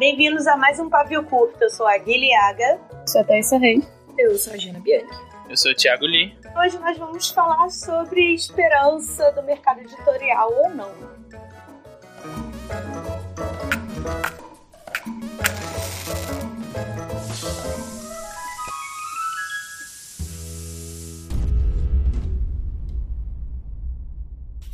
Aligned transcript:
Bem-vindos 0.00 0.46
a 0.46 0.56
mais 0.56 0.80
um 0.80 0.88
Pavio 0.88 1.22
Curto. 1.24 1.62
Eu 1.62 1.68
sou 1.68 1.86
a 1.86 1.98
Guilhaga. 1.98 2.80
Sou 3.06 3.20
a 3.20 3.24
Thaisa 3.24 3.58
Reis. 3.58 3.86
Eu 4.16 4.34
sou 4.34 4.54
a 4.54 4.56
Gina 4.56 4.80
Bianchi. 4.80 5.06
Eu 5.46 5.54
sou 5.58 5.72
o 5.72 5.74
Thiago 5.74 6.06
Lee. 6.06 6.34
Hoje 6.56 6.78
nós 6.78 6.96
vamos 6.96 7.28
falar 7.28 7.68
sobre 7.68 8.32
esperança 8.32 9.30
do 9.32 9.42
mercado 9.42 9.80
editorial 9.80 10.50
ou 10.54 10.70
não. 10.70 10.90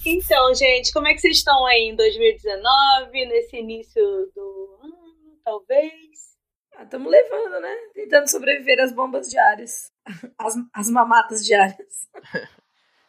Então, 0.07 0.55
gente, 0.55 0.93
como 0.93 1.09
é 1.09 1.15
que 1.15 1.21
vocês 1.21 1.39
estão 1.39 1.67
aí 1.67 1.89
em 1.91 1.97
2019, 1.97 3.27
nesse 3.27 3.57
início 3.57 4.03
do 4.33 4.79
ano, 4.85 4.86
talvez? 5.47 6.37
Estamos 6.83 7.07
ah, 7.07 7.11
levando, 7.17 7.61
né? 7.61 7.75
Tentando 7.95 8.29
sobreviver 8.29 8.81
às 8.81 8.93
bombas 8.93 9.31
diárias. 9.31 9.93
As, 10.37 10.55
as 10.75 10.91
mamatas 10.91 11.45
diárias. 11.45 12.09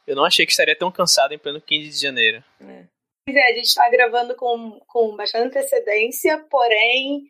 Eu 0.06 0.16
não 0.16 0.24
achei 0.24 0.46
que 0.46 0.52
estaria 0.52 0.78
tão 0.78 0.92
cansado 0.92 1.34
em 1.34 1.40
pleno 1.40 1.60
15 1.60 1.90
de 1.90 2.00
janeiro. 2.00 2.44
É. 2.62 2.86
é, 3.28 3.52
a 3.52 3.56
gente 3.56 3.66
está 3.66 3.90
gravando 3.90 4.36
com, 4.36 4.80
com 4.88 5.16
bastante 5.18 5.48
antecedência, 5.48 6.38
porém, 6.50 7.30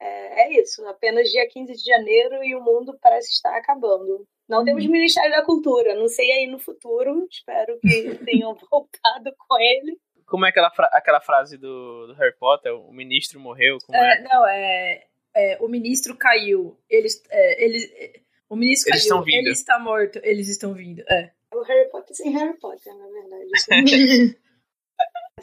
é, 0.00 0.42
é, 0.42 0.60
isso. 0.60 0.84
Apenas 0.86 1.28
dia 1.28 1.48
15 1.48 1.72
de 1.72 1.84
janeiro 1.84 2.42
e 2.42 2.56
o 2.56 2.62
mundo 2.62 2.98
parece 3.00 3.30
estar 3.30 3.56
acabando. 3.56 4.26
Não 4.48 4.64
temos 4.64 4.84
uhum. 4.84 4.90
Ministério 4.90 5.30
da 5.30 5.44
Cultura. 5.44 5.94
Não 5.94 6.08
sei 6.08 6.32
aí 6.32 6.46
no 6.46 6.58
futuro. 6.58 7.26
Espero 7.30 7.78
que 7.80 8.16
tenham 8.24 8.54
voltado 8.54 9.32
com 9.38 9.58
ele. 9.58 9.96
Como 10.26 10.44
é 10.44 10.48
aquela, 10.48 10.70
fra 10.70 10.86
aquela 10.92 11.20
frase 11.20 11.56
do, 11.56 12.08
do, 12.08 12.14
Harry 12.14 12.34
Potter? 12.36 12.74
O 12.74 12.92
ministro 12.92 13.38
morreu? 13.38 13.78
É, 13.92 14.18
é? 14.18 14.22
Não, 14.22 14.46
é, 14.46 15.04
é, 15.34 15.58
O 15.60 15.68
ministro 15.68 16.16
caiu. 16.16 16.76
Eles. 16.90 17.22
É, 17.30 17.64
eles 17.64 17.90
é, 17.94 18.20
o 18.48 18.56
ministro 18.56 18.92
eles 18.92 19.08
caiu. 19.08 19.24
Ele 19.26 19.50
está 19.50 19.78
morto. 19.78 20.20
Eles 20.22 20.48
estão 20.48 20.74
vindo. 20.74 21.02
É. 21.08 21.30
O 21.54 21.62
Harry 21.62 21.88
Potter 21.90 22.16
sem 22.16 22.32
Harry 22.32 22.58
Potter, 22.58 22.92
na 22.94 23.06
verdade. 23.06 24.36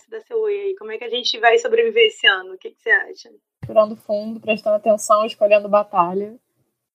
Dá 0.10 0.22
seu 0.22 0.40
oi 0.42 0.54
aí. 0.54 0.76
Como 0.78 0.92
é 0.92 0.98
que 0.98 1.06
a 1.06 1.10
gente 1.10 1.40
vai 1.40 1.58
sobreviver 1.58 2.08
esse 2.08 2.28
ano? 2.28 2.54
O 2.54 2.58
que, 2.58 2.72
que 2.72 2.82
você 2.82 2.92
acha? 2.92 3.30
Tirando 3.66 3.96
fundo, 3.96 4.40
prestando 4.40 4.76
atenção, 4.76 5.26
escolhendo 5.26 5.70
batalha 5.70 6.38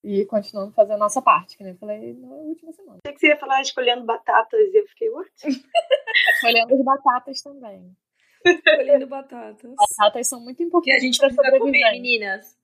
e 0.03 0.25
continuando 0.27 0.73
fazendo 0.73 0.95
a 0.95 0.99
nossa 0.99 1.21
parte, 1.21 1.57
que 1.57 1.63
nem 1.63 1.73
eu 1.73 1.79
falei 1.79 2.15
na 2.15 2.29
última 2.29 2.73
semana. 2.73 2.99
Achei 3.05 3.15
que 3.15 3.21
você 3.21 3.29
ia 3.29 3.37
falar 3.37 3.61
escolhendo 3.61 4.05
batatas 4.05 4.61
e 4.73 4.79
eu 4.79 4.87
fiquei, 4.87 5.11
what? 5.11 5.31
escolhendo 6.35 6.75
as 6.75 6.85
batatas 6.85 7.43
também. 7.43 7.97
Escolhendo 8.45 9.07
batatas. 9.07 9.75
Batatas 9.75 10.29
são 10.29 10.41
muito 10.41 10.63
importantes. 10.63 11.01
Que 11.01 11.07
a 11.07 11.11
gente 11.11 11.19
precisa 11.19 11.59
comer, 11.59 11.93
meninas. 11.93 12.57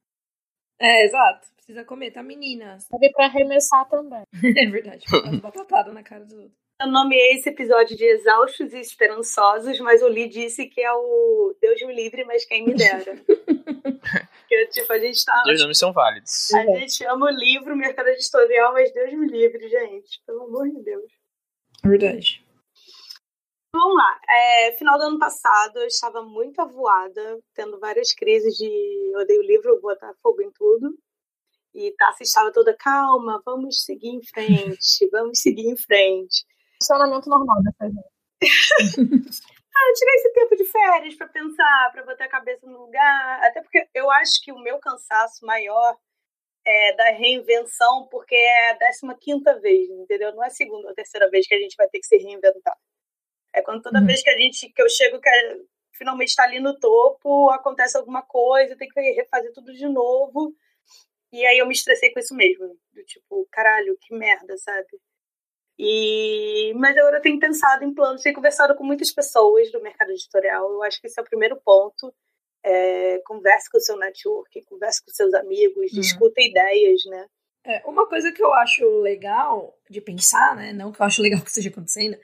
É, 0.78 1.04
exato. 1.04 1.48
Precisa 1.56 1.84
comer, 1.84 2.10
tá, 2.10 2.22
meninas? 2.22 2.86
Deve 2.90 3.12
pra 3.12 3.26
arremessar 3.26 3.88
também. 3.88 4.22
é 4.56 4.66
verdade. 4.66 5.04
Batatada 5.40 5.92
na 5.92 6.02
cara 6.02 6.24
do 6.24 6.42
outro. 6.42 6.64
Eu 6.80 6.88
nomeei 6.88 7.34
esse 7.34 7.48
episódio 7.48 7.96
de 7.96 8.04
Exaustos 8.04 8.72
e 8.74 8.80
Esperançosos, 8.80 9.78
mas 9.80 10.02
o 10.02 10.08
Lee 10.08 10.28
disse 10.28 10.66
que 10.66 10.80
é 10.80 10.92
o 10.92 11.54
Deus 11.60 11.80
me 11.82 11.94
livre, 11.94 12.24
mas 12.24 12.44
quem 12.44 12.66
me 12.66 12.74
dera. 12.74 13.14
Porque, 14.54 14.66
tipo, 14.68 14.92
a 14.92 14.98
gente 14.98 15.24
tá. 15.24 15.42
Dois 15.44 15.60
nomes 15.60 15.78
são 15.78 15.92
válidos. 15.92 16.52
A 16.54 16.62
gente 16.78 17.04
ama 17.06 17.26
o 17.26 17.30
livro, 17.30 17.74
o 17.74 17.76
mercado 17.76 18.08
editorial, 18.08 18.72
mas 18.72 18.92
Deus 18.92 19.12
me 19.12 19.26
livre, 19.26 19.68
gente. 19.68 20.22
Pelo 20.24 20.44
amor 20.44 20.68
de 20.68 20.82
Deus. 20.82 21.12
Verdade. 21.84 22.44
Vamos 23.74 23.96
lá. 23.96 24.20
É, 24.30 24.72
final 24.76 24.96
do 24.98 25.04
ano 25.04 25.18
passado, 25.18 25.78
eu 25.78 25.86
estava 25.86 26.22
muito 26.22 26.60
avoada, 26.60 27.40
tendo 27.54 27.80
várias 27.80 28.12
crises 28.12 28.54
de 28.56 29.12
odeio 29.16 29.40
o 29.40 29.44
livro, 29.44 29.80
vou 29.80 29.92
botar 29.92 30.14
fogo 30.22 30.40
em 30.42 30.50
tudo. 30.52 30.96
E 31.74 31.92
Tassi 31.98 32.22
estava 32.22 32.52
toda 32.52 32.76
calma, 32.76 33.42
vamos 33.44 33.82
seguir 33.82 34.10
em 34.10 34.24
frente, 34.24 35.08
vamos 35.10 35.40
seguir 35.40 35.66
em 35.66 35.76
frente. 35.76 36.44
Funcionamento 36.80 37.28
normal 37.28 37.56
dessa 37.64 37.90
gente. 37.90 39.40
ah, 39.76 39.88
eu 39.88 39.94
tirei 39.94 40.14
esse 40.14 40.32
tempo 40.32 40.56
de 40.56 40.64
férias 40.64 41.14
para 41.16 41.28
pensar, 41.28 41.90
para 41.92 42.04
botar 42.04 42.24
a 42.24 42.28
cabeça 42.28 42.66
no 42.66 42.84
lugar. 42.84 43.44
Até 43.44 43.60
porque 43.60 43.88
eu 43.92 44.10
acho 44.10 44.40
que 44.42 44.52
o 44.52 44.58
meu 44.58 44.78
cansaço 44.78 45.44
maior 45.44 45.96
é 46.64 46.94
da 46.94 47.10
reinvenção, 47.10 48.06
porque 48.10 48.34
é 48.34 48.70
a 48.70 48.78
15 49.18 49.60
vez, 49.60 49.90
entendeu? 49.90 50.34
Não 50.34 50.44
é 50.44 50.46
a 50.46 50.50
segunda 50.50 50.88
ou 50.88 50.94
terceira 50.94 51.28
vez 51.28 51.46
que 51.46 51.54
a 51.54 51.58
gente 51.58 51.76
vai 51.76 51.88
ter 51.88 51.98
que 51.98 52.06
se 52.06 52.16
reinventar. 52.16 52.76
É 53.52 53.62
quando 53.62 53.82
toda 53.82 54.00
uhum. 54.00 54.06
vez 54.06 54.22
que 54.22 54.30
a 54.30 54.38
gente 54.38 54.68
que 54.72 54.82
eu 54.82 54.88
chego 54.88 55.20
que 55.20 55.28
é, 55.28 55.56
finalmente 55.92 56.28
está 56.28 56.44
ali 56.44 56.60
no 56.60 56.78
topo, 56.78 57.50
acontece 57.50 57.96
alguma 57.96 58.22
coisa, 58.22 58.76
tem 58.76 58.88
que 58.88 59.00
refazer 59.12 59.52
tudo 59.52 59.72
de 59.72 59.88
novo. 59.88 60.54
E 61.32 61.44
aí 61.46 61.58
eu 61.58 61.66
me 61.66 61.74
estressei 61.74 62.12
com 62.12 62.20
isso 62.20 62.34
mesmo. 62.34 62.78
Do 62.92 63.04
tipo, 63.04 63.46
caralho, 63.50 63.98
que 64.00 64.14
merda, 64.14 64.56
sabe? 64.56 64.86
E, 65.78 66.72
mas 66.76 66.96
agora 66.96 67.18
eu 67.18 67.22
tenho 67.22 67.38
pensado 67.38 67.84
em 67.84 67.92
planos, 67.92 68.22
tenho 68.22 68.34
conversado 68.34 68.74
com 68.76 68.84
muitas 68.84 69.10
pessoas 69.10 69.70
do 69.72 69.82
mercado 69.82 70.10
editorial. 70.10 70.70
Eu 70.72 70.82
acho 70.82 71.00
que 71.00 71.06
esse 71.06 71.18
é 71.18 71.22
o 71.22 71.26
primeiro 71.26 71.56
ponto. 71.64 72.14
É, 72.66 73.18
converse 73.26 73.70
com 73.70 73.76
o 73.76 73.80
seu 73.80 73.96
network, 73.98 74.64
converse 74.64 75.04
com 75.04 75.10
seus 75.10 75.34
amigos, 75.34 75.92
uhum. 75.92 76.00
discuta 76.00 76.40
ideias, 76.40 77.04
né? 77.06 77.26
É, 77.66 77.82
uma 77.86 78.06
coisa 78.06 78.32
que 78.32 78.42
eu 78.42 78.52
acho 78.54 78.86
legal 79.00 79.76
de 79.90 80.00
pensar, 80.00 80.56
né? 80.56 80.72
Não 80.72 80.90
que 80.92 81.00
eu 81.00 81.06
acho 81.06 81.20
legal 81.20 81.40
que 81.44 81.48
esteja 81.48 81.68
acontecendo, 81.68 82.16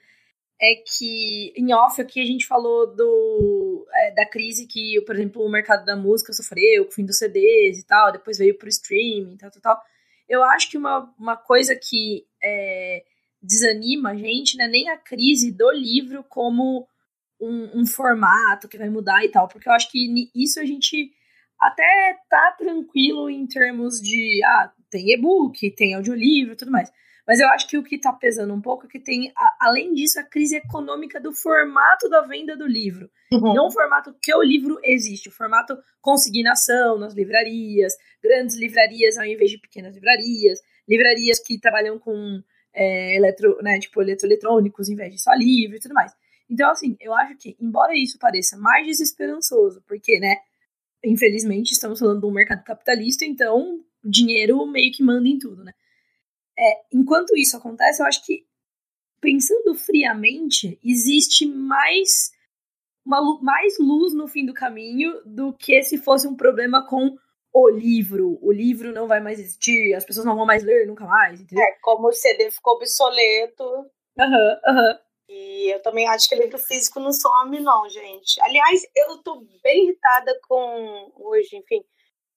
é 0.61 0.75
que 0.77 1.53
em 1.57 1.73
off 1.75 2.01
aqui 2.01 2.21
a 2.21 2.27
gente 2.27 2.47
falou 2.47 2.95
do, 2.95 3.87
é, 3.93 4.11
da 4.13 4.27
crise 4.27 4.67
que, 4.67 5.01
por 5.07 5.15
exemplo, 5.15 5.43
o 5.43 5.51
mercado 5.51 5.85
da 5.85 5.97
música 5.97 6.33
sofreu, 6.33 6.85
com 6.85 6.91
o 6.91 6.95
fim 6.95 7.05
dos 7.05 7.19
CDs 7.19 7.79
e 7.79 7.87
tal, 7.87 8.13
depois 8.13 8.39
veio 8.39 8.57
pro 8.57 8.69
streaming, 8.69 9.37
tal, 9.39 9.51
tal, 9.51 9.63
tal. 9.63 9.83
Eu 10.29 10.45
acho 10.45 10.71
que 10.71 10.77
uma, 10.77 11.13
uma 11.19 11.37
coisa 11.37 11.75
que 11.75 12.27
é, 12.43 13.03
desanima 13.43 14.11
a 14.11 14.17
gente, 14.17 14.57
né? 14.57 14.69
Nem 14.69 14.89
a 14.91 14.97
crise 14.97 15.53
do 15.53 15.71
livro 15.71 16.25
como 16.29 16.87
um, 17.41 17.81
um, 17.81 17.87
formato 17.87 18.69
que 18.69 18.79
vai 18.79 18.91
mudar 18.91 19.25
e 19.25 19.31
tal, 19.31 19.49
porque 19.49 19.69
eu 19.69 19.73
acho 19.73 19.91
que 19.91 20.31
isso 20.35 20.61
a 20.61 20.65
gente 20.65 21.11
até 21.59 22.19
tá 22.29 22.55
tranquilo 22.59 23.31
em 23.31 23.47
termos 23.47 24.01
de 24.01 24.41
ah, 24.45 24.73
tem 24.91 25.13
e-book, 25.13 25.71
tem 25.73 25.95
audiolivro 25.95 26.53
e 26.53 26.57
tudo 26.57 26.71
mais. 26.71 26.91
Mas 27.27 27.39
eu 27.39 27.47
acho 27.51 27.69
que 27.69 27.79
o 27.79 27.85
que 27.85 27.97
tá 27.97 28.13
pesando 28.13 28.53
um 28.53 28.61
pouco 28.61 28.87
é 28.87 28.89
que 28.89 28.99
tem, 28.99 29.33
a, 29.37 29.69
além 29.69 29.95
disso, 29.95 30.19
a 30.19 30.25
crise 30.25 30.57
econômica 30.57 31.21
do 31.21 31.33
formato 31.33 32.09
da 32.09 32.23
venda 32.23 32.57
do 32.57 32.67
livro. 32.67 33.09
Uhum. 33.33 33.55
Não 33.55 33.67
o 33.69 33.71
formato 33.71 34.13
que 34.21 34.35
o 34.35 34.43
livro 34.43 34.81
existe, 34.83 35.29
o 35.29 35.33
formato 35.33 35.79
consignação 36.01 36.99
nas 36.99 37.15
livrarias, 37.15 37.93
grandes 38.21 38.57
livrarias 38.57 39.17
ao 39.17 39.25
invés 39.25 39.51
de 39.51 39.61
pequenas 39.61 39.95
livrarias, 39.95 40.61
livrarias 40.89 41.39
que 41.39 41.61
trabalham 41.61 41.99
com 42.01 42.43
é, 42.73 43.17
eletro, 43.17 43.59
né, 43.63 43.79
tipo, 43.79 44.01
eletroeletrônicos 44.01 44.89
em 44.89 44.95
vez 44.95 45.13
de 45.15 45.21
só 45.21 45.33
livro 45.35 45.77
e 45.77 45.81
tudo 45.81 45.95
mais. 45.95 46.13
Então, 46.49 46.71
assim, 46.71 46.97
eu 47.01 47.15
acho 47.15 47.37
que, 47.37 47.57
embora 47.61 47.97
isso 47.97 48.19
pareça 48.19 48.57
mais 48.57 48.87
desesperançoso, 48.87 49.83
porque, 49.87 50.19
né, 50.19 50.37
infelizmente 51.05 51.73
estamos 51.73 51.99
falando 51.99 52.21
de 52.21 52.27
um 52.27 52.33
mercado 52.33 52.65
capitalista, 52.65 53.25
então 53.25 53.85
dinheiro 54.03 54.67
meio 54.67 54.93
que 54.93 55.03
manda 55.03 55.29
em 55.29 55.39
tudo, 55.39 55.63
né? 55.63 55.73
É, 56.59 56.83
enquanto 56.93 57.37
isso 57.37 57.57
acontece, 57.57 58.03
eu 58.03 58.07
acho 58.07 58.25
que, 58.25 58.45
pensando 59.21 59.75
friamente, 59.75 60.79
existe 60.85 61.47
mais, 61.47 62.33
uma, 63.05 63.41
mais 63.41 63.79
luz 63.79 64.13
no 64.13 64.27
fim 64.27 64.45
do 64.45 64.53
caminho 64.53 65.23
do 65.25 65.53
que 65.55 65.83
se 65.83 65.99
fosse 65.99 66.27
um 66.27 66.37
problema 66.37 66.87
com 66.87 67.17
o 67.53 67.69
livro, 67.69 68.39
o 68.41 68.53
livro 68.53 68.93
não 68.93 69.09
vai 69.09 69.21
mais 69.21 69.39
existir, 69.39 69.95
as 69.95 70.05
pessoas 70.05 70.25
não 70.25 70.37
vão 70.37 70.47
mais 70.47 70.63
ler 70.63 70.87
nunca 70.87 71.05
mais, 71.05 71.41
entendeu? 71.41 71.65
É, 71.65 71.73
como 71.83 72.09
o 72.09 72.13
CD 72.13 72.51
ficou 72.51 72.75
obsoleto. 72.75 73.65
Aham, 74.19 74.29
uhum, 74.29 74.61
aham. 74.67 74.91
Uhum. 74.93 74.99
E 75.33 75.73
eu 75.73 75.81
também 75.81 76.09
acho 76.09 76.29
que 76.29 76.35
livro 76.35 76.59
físico 76.59 76.99
não 76.99 77.13
some, 77.13 77.61
não, 77.61 77.89
gente. 77.89 78.41
Aliás, 78.41 78.83
eu 78.97 79.19
tô 79.23 79.47
bem 79.63 79.85
irritada 79.85 80.37
com 80.49 81.13
hoje, 81.15 81.57
enfim, 81.57 81.85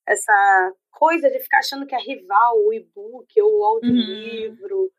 essa 0.07 0.74
coisa 0.92 1.30
de 1.30 1.39
ficar 1.39 1.57
achando 1.59 1.88
que 1.88 1.95
é 1.95 2.00
rival 2.00 2.56
o 2.59 2.71
e-book 2.71 3.42
ou 3.42 3.59
o 3.59 3.66
audiolivro. 3.66 4.81
Uhum. 4.81 4.89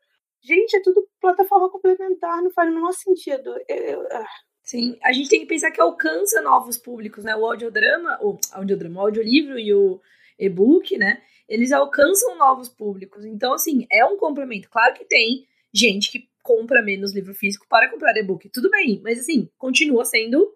Gente, 0.41 0.75
é 0.75 0.81
tudo 0.81 1.07
plataforma 1.21 1.71
complementar, 1.71 2.41
não 2.43 2.51
faz 2.51 2.69
o 2.69 2.73
menor 2.73 2.91
sentido. 2.91 3.55
Eu, 3.67 3.77
eu, 3.77 4.07
ah. 4.11 4.27
Sim, 4.65 4.97
a 5.03 5.13
gente 5.13 5.29
tem 5.29 5.41
que 5.41 5.45
pensar 5.45 5.69
que 5.69 5.79
alcança 5.79 6.41
novos 6.41 6.75
públicos, 6.75 7.23
né? 7.23 7.35
O 7.35 7.45
audiodrama, 7.45 8.17
o 8.19 8.39
audiodrama, 8.51 8.99
o 8.99 9.03
audiolivro 9.05 9.59
e 9.59 9.71
o 9.71 10.01
e-book, 10.39 10.97
né? 10.97 11.21
Eles 11.47 11.71
alcançam 11.71 12.35
novos 12.35 12.67
públicos. 12.67 13.23
Então, 13.25 13.53
assim, 13.53 13.85
é 13.91 14.03
um 14.03 14.17
complemento. 14.17 14.67
Claro 14.67 14.95
que 14.95 15.05
tem 15.05 15.47
gente 15.71 16.11
que 16.11 16.27
compra 16.41 16.81
menos 16.81 17.13
livro 17.13 17.35
físico 17.35 17.67
para 17.69 17.91
comprar 17.91 18.17
e-book. 18.17 18.49
Tudo 18.49 18.71
bem, 18.71 18.99
mas 19.03 19.19
assim, 19.19 19.47
continua 19.55 20.03
sendo 20.03 20.51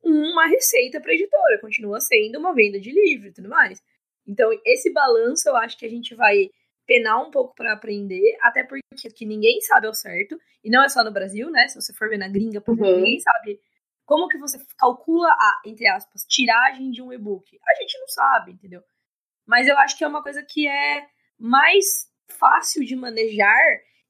uma 0.00 0.46
receita 0.46 1.00
para 1.00 1.12
editora, 1.12 1.60
continua 1.60 2.00
sendo 2.00 2.38
uma 2.38 2.54
venda 2.54 2.78
de 2.78 2.92
livro 2.92 3.28
e 3.28 3.32
tudo 3.32 3.48
mais. 3.48 3.82
Então, 4.24 4.48
esse 4.64 4.92
balanço 4.92 5.48
eu 5.48 5.56
acho 5.56 5.76
que 5.76 5.84
a 5.84 5.90
gente 5.90 6.14
vai 6.14 6.50
penar 6.90 7.24
um 7.24 7.30
pouco 7.30 7.54
para 7.54 7.72
aprender, 7.72 8.36
até 8.42 8.64
porque 8.64 8.82
que 9.14 9.24
ninguém 9.24 9.60
sabe 9.60 9.86
ao 9.86 9.94
certo, 9.94 10.36
e 10.64 10.68
não 10.68 10.82
é 10.82 10.88
só 10.88 11.04
no 11.04 11.12
Brasil, 11.12 11.48
né? 11.48 11.68
Se 11.68 11.80
você 11.80 11.92
for 11.92 12.08
ver 12.08 12.18
na 12.18 12.28
gringa, 12.28 12.60
por 12.60 12.74
exemplo, 12.74 12.90
uhum. 12.90 12.96
ninguém 12.96 13.20
sabe 13.20 13.60
como 14.04 14.26
que 14.26 14.36
você 14.38 14.58
calcula 14.76 15.28
a, 15.28 15.62
entre 15.64 15.86
aspas, 15.86 16.26
tiragem 16.28 16.90
de 16.90 17.00
um 17.00 17.12
e-book? 17.12 17.56
A 17.64 17.74
gente 17.80 17.96
não 18.00 18.08
sabe, 18.08 18.50
entendeu? 18.50 18.82
Mas 19.46 19.68
eu 19.68 19.78
acho 19.78 19.96
que 19.96 20.02
é 20.02 20.08
uma 20.08 20.20
coisa 20.20 20.42
que 20.42 20.66
é 20.66 21.06
mais 21.38 22.10
fácil 22.26 22.84
de 22.84 22.96
manejar 22.96 23.56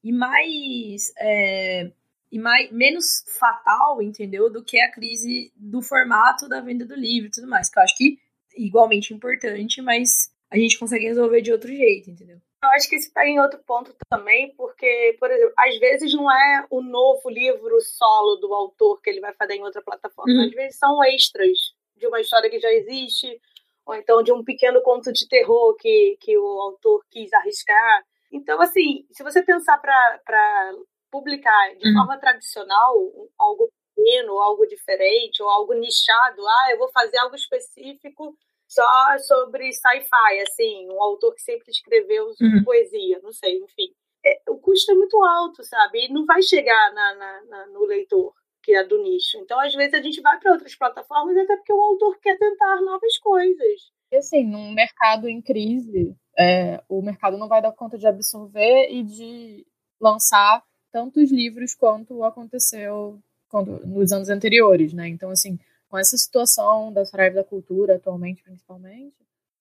e 0.03 0.11
mais. 0.11 1.13
É, 1.19 1.91
e 2.31 2.39
mais, 2.39 2.71
menos 2.71 3.23
fatal, 3.37 4.01
entendeu? 4.01 4.49
Do 4.49 4.63
que 4.63 4.79
a 4.79 4.91
crise 4.91 5.53
do 5.55 5.83
formato 5.83 6.49
da 6.49 6.61
venda 6.61 6.83
do 6.83 6.95
livro 6.95 7.27
e 7.27 7.31
tudo 7.31 7.47
mais. 7.47 7.69
Que 7.69 7.77
eu 7.77 7.83
acho 7.83 7.95
que 7.95 8.17
igualmente 8.57 9.13
importante, 9.13 9.83
mas 9.83 10.31
a 10.49 10.57
gente 10.57 10.79
consegue 10.79 11.05
resolver 11.05 11.41
de 11.41 11.51
outro 11.51 11.67
jeito, 11.67 12.09
entendeu? 12.09 12.41
Eu 12.63 12.69
acho 12.69 12.87
que 12.87 12.95
isso 12.95 13.11
pega 13.11 13.27
em 13.27 13.39
outro 13.39 13.59
ponto 13.65 13.95
também, 14.07 14.53
porque, 14.55 15.17
por 15.19 15.31
exemplo, 15.31 15.53
às 15.57 15.79
vezes 15.79 16.13
não 16.13 16.31
é 16.31 16.65
o 16.69 16.81
novo 16.81 17.27
livro 17.27 17.79
solo 17.81 18.35
do 18.35 18.53
autor 18.53 19.01
que 19.01 19.09
ele 19.09 19.19
vai 19.19 19.33
fazer 19.33 19.55
em 19.55 19.63
outra 19.63 19.81
plataforma. 19.81 20.31
Uhum. 20.31 20.45
Às 20.45 20.51
vezes 20.51 20.77
são 20.77 21.03
extras 21.03 21.57
de 21.97 22.05
uma 22.05 22.21
história 22.21 22.49
que 22.49 22.59
já 22.59 22.71
existe, 22.71 23.41
ou 23.85 23.95
então 23.95 24.21
de 24.21 24.31
um 24.31 24.43
pequeno 24.43 24.81
conto 24.83 25.11
de 25.11 25.27
terror 25.27 25.75
que, 25.75 26.17
que 26.21 26.37
o 26.37 26.61
autor 26.61 27.03
quis 27.09 27.33
arriscar. 27.33 28.05
Então, 28.31 28.61
assim, 28.61 29.05
se 29.11 29.23
você 29.23 29.41
pensar 29.41 29.79
para 29.79 30.71
publicar 31.09 31.75
de 31.75 31.87
uhum. 31.87 31.95
forma 31.95 32.19
tradicional 32.19 32.95
algo 33.39 33.69
pequeno, 33.95 34.39
algo 34.39 34.67
diferente, 34.67 35.41
ou 35.41 35.49
algo 35.49 35.73
nichado, 35.73 36.47
ah, 36.47 36.67
eu 36.71 36.77
vou 36.77 36.89
fazer 36.91 37.17
algo 37.17 37.35
específico 37.35 38.35
só 38.71 39.17
sobre 39.19 39.73
sci-fi, 39.73 40.39
assim, 40.47 40.87
um 40.89 41.03
autor 41.03 41.35
que 41.35 41.41
sempre 41.41 41.69
escreveu 41.69 42.27
uhum. 42.39 42.63
poesia, 42.63 43.19
não 43.21 43.33
sei, 43.33 43.57
enfim. 43.57 43.91
É, 44.25 44.39
o 44.49 44.57
custo 44.57 44.93
é 44.93 44.95
muito 44.95 45.21
alto, 45.21 45.61
sabe? 45.61 46.05
E 46.05 46.13
não 46.13 46.25
vai 46.25 46.41
chegar 46.41 46.93
na, 46.93 47.15
na, 47.15 47.41
na, 47.49 47.67
no 47.67 47.83
leitor, 47.83 48.33
que 48.63 48.73
é 48.73 48.81
do 48.85 49.03
nicho. 49.03 49.37
Então, 49.39 49.59
às 49.59 49.73
vezes, 49.73 49.93
a 49.93 50.01
gente 50.01 50.21
vai 50.21 50.39
para 50.39 50.53
outras 50.53 50.73
plataformas 50.73 51.35
até 51.35 51.57
porque 51.57 51.73
o 51.73 51.81
autor 51.81 52.17
quer 52.21 52.37
tentar 52.37 52.79
novas 52.81 53.17
coisas. 53.17 53.91
E 54.09 54.15
assim, 54.15 54.45
num 54.45 54.71
mercado 54.73 55.27
em 55.27 55.41
crise, 55.41 56.15
é, 56.39 56.81
o 56.87 57.01
mercado 57.01 57.37
não 57.37 57.49
vai 57.49 57.61
dar 57.61 57.73
conta 57.73 57.97
de 57.97 58.07
absorver 58.07 58.89
e 58.89 59.03
de 59.03 59.65
lançar 59.99 60.63
tantos 60.93 61.29
livros 61.29 61.75
quanto 61.75 62.23
aconteceu 62.23 63.19
quando, 63.49 63.85
nos 63.85 64.13
anos 64.13 64.29
anteriores, 64.29 64.93
né? 64.93 65.09
Então, 65.09 65.29
assim, 65.29 65.59
com 65.91 65.99
essa 65.99 66.15
situação 66.15 66.91
da 66.93 67.03
Saraiva 67.03 67.35
da 67.35 67.43
Cultura, 67.43 67.97
atualmente, 67.97 68.41
principalmente, 68.41 69.13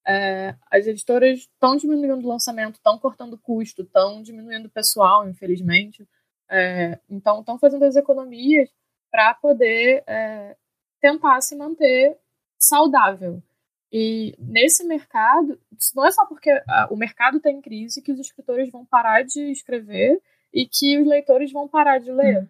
é, 0.07 0.55
as 0.71 0.87
editoras 0.87 1.41
estão 1.41 1.77
diminuindo 1.77 2.25
o 2.25 2.29
lançamento, 2.29 2.77
estão 2.77 2.97
cortando 3.01 3.37
custo, 3.37 3.83
estão 3.83 4.23
diminuindo 4.23 4.67
o 4.67 4.71
pessoal, 4.71 5.29
infelizmente. 5.29 6.09
É, 6.49 7.01
então, 7.09 7.41
estão 7.41 7.59
fazendo 7.59 7.85
as 7.85 7.97
economias 7.97 8.71
para 9.11 9.35
poder 9.35 10.05
é, 10.07 10.57
tentar 11.01 11.41
se 11.41 11.57
manter 11.57 12.17
saudável. 12.57 13.43
E 13.93 14.37
nesse 14.39 14.85
mercado, 14.85 15.59
não 15.97 16.07
é 16.07 16.13
só 16.13 16.25
porque 16.27 16.49
o 16.91 16.97
mercado 16.97 17.39
está 17.39 17.51
em 17.51 17.61
crise 17.61 18.01
que 18.01 18.13
os 18.13 18.21
escritores 18.21 18.71
vão 18.71 18.87
parar 18.87 19.25
de 19.25 19.51
escrever 19.51 20.23
e 20.55 20.65
que 20.65 20.97
os 21.01 21.09
leitores 21.09 21.51
vão 21.51 21.67
parar 21.67 21.99
de 21.99 22.13
ler. 22.13 22.43
Hum. 22.43 22.49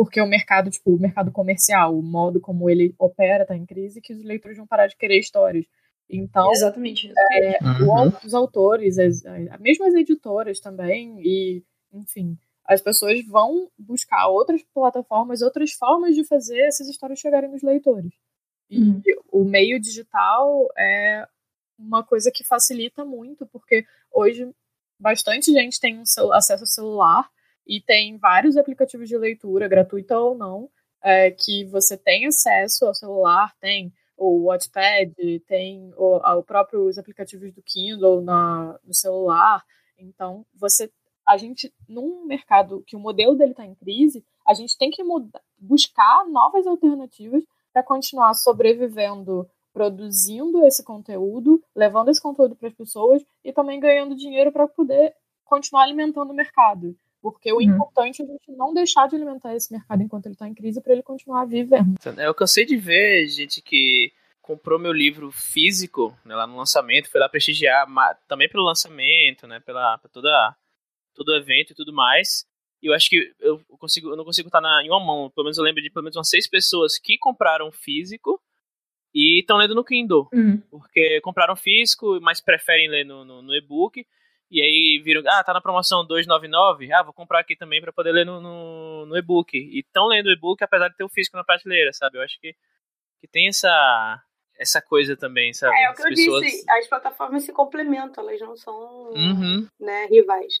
Porque 0.00 0.18
o 0.18 0.26
mercado, 0.26 0.70
tipo, 0.70 0.94
o 0.94 0.98
mercado 0.98 1.30
comercial, 1.30 1.94
o 1.94 2.02
modo 2.02 2.40
como 2.40 2.70
ele 2.70 2.94
opera 2.98 3.42
está 3.42 3.54
em 3.54 3.66
crise, 3.66 4.00
que 4.00 4.14
os 4.14 4.24
leitores 4.24 4.56
vão 4.56 4.66
parar 4.66 4.86
de 4.86 4.96
querer 4.96 5.18
histórias. 5.18 5.66
Então, 6.08 6.50
exatamente. 6.52 7.12
É, 7.32 7.58
uhum. 7.62 8.10
os 8.24 8.32
autores, 8.32 8.98
as, 8.98 9.22
as, 9.26 9.60
mesmo 9.60 9.84
as 9.84 9.92
editoras 9.92 10.58
também, 10.58 11.20
e, 11.20 11.62
enfim, 11.92 12.38
as 12.64 12.80
pessoas 12.80 13.22
vão 13.26 13.70
buscar 13.78 14.26
outras 14.28 14.62
plataformas, 14.72 15.42
outras 15.42 15.72
formas 15.72 16.14
de 16.14 16.26
fazer 16.26 16.60
essas 16.60 16.88
histórias 16.88 17.18
chegarem 17.18 17.50
nos 17.50 17.62
leitores. 17.62 18.14
Uhum. 18.70 19.02
E 19.04 19.20
o 19.30 19.44
meio 19.44 19.78
digital 19.78 20.66
é 20.78 21.28
uma 21.78 22.02
coisa 22.02 22.30
que 22.34 22.42
facilita 22.42 23.04
muito, 23.04 23.46
porque 23.48 23.84
hoje 24.10 24.50
bastante 24.98 25.52
gente 25.52 25.78
tem 25.78 25.98
um 25.98 26.32
acesso 26.32 26.62
ao 26.62 26.66
celular 26.66 27.30
e 27.66 27.80
tem 27.80 28.18
vários 28.18 28.56
aplicativos 28.56 29.08
de 29.08 29.16
leitura, 29.16 29.68
gratuita 29.68 30.18
ou 30.18 30.36
não, 30.36 30.68
é, 31.02 31.30
que 31.30 31.64
você 31.66 31.96
tem 31.96 32.26
acesso 32.26 32.86
ao 32.86 32.94
celular, 32.94 33.54
tem 33.60 33.92
o 34.16 34.46
Watchpad, 34.46 35.40
tem 35.46 35.92
o, 35.96 36.16
o 36.16 36.42
próprios 36.42 36.98
aplicativos 36.98 37.52
do 37.54 37.62
Kindle 37.62 38.20
na, 38.20 38.78
no 38.84 38.94
celular. 38.94 39.64
Então, 39.98 40.44
você 40.54 40.90
a 41.26 41.36
gente, 41.36 41.72
num 41.88 42.24
mercado 42.26 42.82
que 42.86 42.96
o 42.96 42.98
modelo 42.98 43.36
dele 43.36 43.52
está 43.52 43.64
em 43.64 43.74
crise, 43.74 44.24
a 44.44 44.52
gente 44.52 44.76
tem 44.76 44.90
que 44.90 45.04
mudar, 45.04 45.40
buscar 45.56 46.26
novas 46.28 46.66
alternativas 46.66 47.44
para 47.72 47.84
continuar 47.84 48.34
sobrevivendo, 48.34 49.48
produzindo 49.72 50.66
esse 50.66 50.82
conteúdo, 50.82 51.62
levando 51.74 52.08
esse 52.08 52.20
conteúdo 52.20 52.56
para 52.56 52.68
as 52.68 52.74
pessoas 52.74 53.22
e 53.44 53.52
também 53.52 53.78
ganhando 53.78 54.16
dinheiro 54.16 54.50
para 54.50 54.66
poder 54.66 55.14
continuar 55.44 55.84
alimentando 55.84 56.32
o 56.32 56.34
mercado. 56.34 56.96
Porque 57.22 57.52
o 57.52 57.56
uhum. 57.56 57.62
importante 57.62 58.22
é 58.22 58.24
a 58.24 58.28
gente 58.28 58.50
não 58.52 58.72
deixar 58.72 59.06
de 59.06 59.16
alimentar 59.16 59.54
esse 59.54 59.72
mercado 59.72 60.02
enquanto 60.02 60.26
ele 60.26 60.34
está 60.34 60.48
em 60.48 60.54
crise 60.54 60.80
para 60.80 60.92
ele 60.92 61.02
continuar 61.02 61.44
vivendo. 61.44 61.94
Eu 62.18 62.34
cansei 62.34 62.64
de 62.64 62.76
ver 62.76 63.26
gente 63.28 63.60
que 63.60 64.12
comprou 64.40 64.78
meu 64.78 64.92
livro 64.92 65.30
físico 65.30 66.16
né, 66.24 66.34
lá 66.34 66.46
no 66.46 66.56
lançamento, 66.56 67.10
foi 67.10 67.20
lá 67.20 67.28
prestigiar, 67.28 67.86
também 68.26 68.48
pelo 68.48 68.64
lançamento, 68.64 69.46
né, 69.46 69.60
pela, 69.60 69.98
toda, 70.12 70.56
todo 71.14 71.28
o 71.28 71.36
evento 71.36 71.72
e 71.72 71.74
tudo 71.74 71.92
mais. 71.92 72.46
E 72.82 72.86
eu 72.86 72.94
acho 72.94 73.10
que 73.10 73.32
eu, 73.38 73.60
consigo, 73.78 74.10
eu 74.10 74.16
não 74.16 74.24
consigo 74.24 74.48
estar 74.48 74.60
na, 74.60 74.82
em 74.82 74.88
uma 74.88 74.98
mão. 74.98 75.30
Pelo 75.30 75.44
menos 75.44 75.58
eu 75.58 75.64
lembro 75.64 75.82
de 75.82 75.90
pelo 75.90 76.02
menos 76.02 76.16
umas 76.16 76.28
seis 76.28 76.48
pessoas 76.48 76.98
que 76.98 77.18
compraram 77.18 77.70
físico 77.70 78.40
e 79.14 79.40
estão 79.40 79.58
lendo 79.58 79.74
no 79.74 79.84
Kindle. 79.84 80.28
Uhum. 80.32 80.58
Porque 80.70 81.20
compraram 81.20 81.54
físico, 81.54 82.18
mas 82.22 82.40
preferem 82.40 82.88
ler 82.88 83.04
no, 83.04 83.24
no, 83.24 83.42
no 83.42 83.54
e-book. 83.54 84.06
E 84.50 84.60
aí 84.60 85.00
viram, 85.04 85.22
ah, 85.26 85.44
tá 85.44 85.54
na 85.54 85.60
promoção 85.60 86.04
299, 86.04 86.92
ah, 86.92 87.02
vou 87.02 87.12
comprar 87.12 87.40
aqui 87.40 87.54
também 87.54 87.80
para 87.80 87.92
poder 87.92 88.10
ler 88.10 88.26
no, 88.26 88.40
no, 88.40 89.06
no 89.06 89.16
e-book. 89.16 89.56
E 89.56 89.78
estão 89.78 90.08
lendo 90.08 90.26
o 90.26 90.32
e-book 90.32 90.62
apesar 90.62 90.88
de 90.88 90.96
ter 90.96 91.04
o 91.04 91.08
físico 91.08 91.36
na 91.36 91.44
prateleira, 91.44 91.92
sabe? 91.92 92.18
Eu 92.18 92.22
acho 92.22 92.40
que, 92.40 92.54
que 93.20 93.28
tem 93.28 93.48
essa 93.48 94.20
essa 94.60 94.82
coisa 94.82 95.16
também, 95.16 95.54
sabe? 95.54 95.74
É, 95.74 95.84
é 95.84 95.90
o 95.90 95.94
que 95.94 96.02
as 96.02 96.10
eu 96.10 96.14
pessoas... 96.14 96.42
disse, 96.42 96.70
as 96.70 96.86
plataformas 96.86 97.44
se 97.44 97.52
complementam, 97.52 98.28
elas 98.28 98.40
não 98.40 98.54
são 98.54 99.10
uhum. 99.14 99.66
né, 99.80 100.04
rivais. 100.04 100.52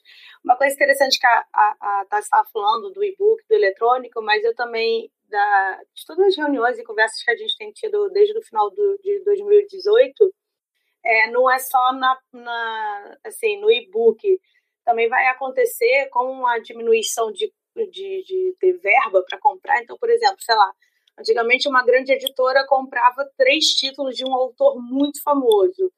Uma 0.42 0.56
coisa 0.56 0.74
interessante 0.74 1.18
que 1.20 1.26
a, 1.26 1.44
a, 1.52 2.00
a 2.00 2.04
Tassi 2.06 2.24
estava 2.24 2.48
falando 2.50 2.90
do 2.90 3.04
e-book, 3.04 3.44
do 3.46 3.54
eletrônico, 3.54 4.22
mas 4.22 4.42
eu 4.42 4.54
também, 4.54 5.12
da, 5.28 5.80
de 5.94 6.06
todas 6.06 6.28
as 6.28 6.36
reuniões 6.36 6.78
e 6.78 6.82
conversas 6.84 7.22
que 7.22 7.30
a 7.30 7.36
gente 7.36 7.54
tem 7.58 7.70
tido 7.72 8.08
desde 8.08 8.38
o 8.38 8.42
final 8.42 8.70
do, 8.70 8.98
de 9.02 9.22
2018, 9.22 10.34
é, 11.04 11.30
não 11.30 11.50
é 11.50 11.58
só 11.58 11.92
na, 11.92 12.18
na 12.32 13.18
assim, 13.24 13.60
no 13.60 13.70
e-book, 13.70 14.40
também 14.84 15.08
vai 15.08 15.26
acontecer 15.28 16.08
com 16.10 16.46
a 16.46 16.58
diminuição 16.58 17.30
de, 17.32 17.52
de, 17.76 18.54
de 18.60 18.72
verba 18.82 19.24
para 19.28 19.38
comprar. 19.38 19.82
Então, 19.82 19.96
por 19.98 20.10
exemplo, 20.10 20.40
sei 20.40 20.54
lá, 20.54 20.72
Antigamente, 21.20 21.68
uma 21.68 21.84
grande 21.84 22.12
editora 22.12 22.66
comprava 22.66 23.30
três 23.36 23.66
títulos 23.74 24.16
de 24.16 24.24
um 24.24 24.34
autor 24.34 24.80
muito 24.80 25.22
famoso. 25.22 25.92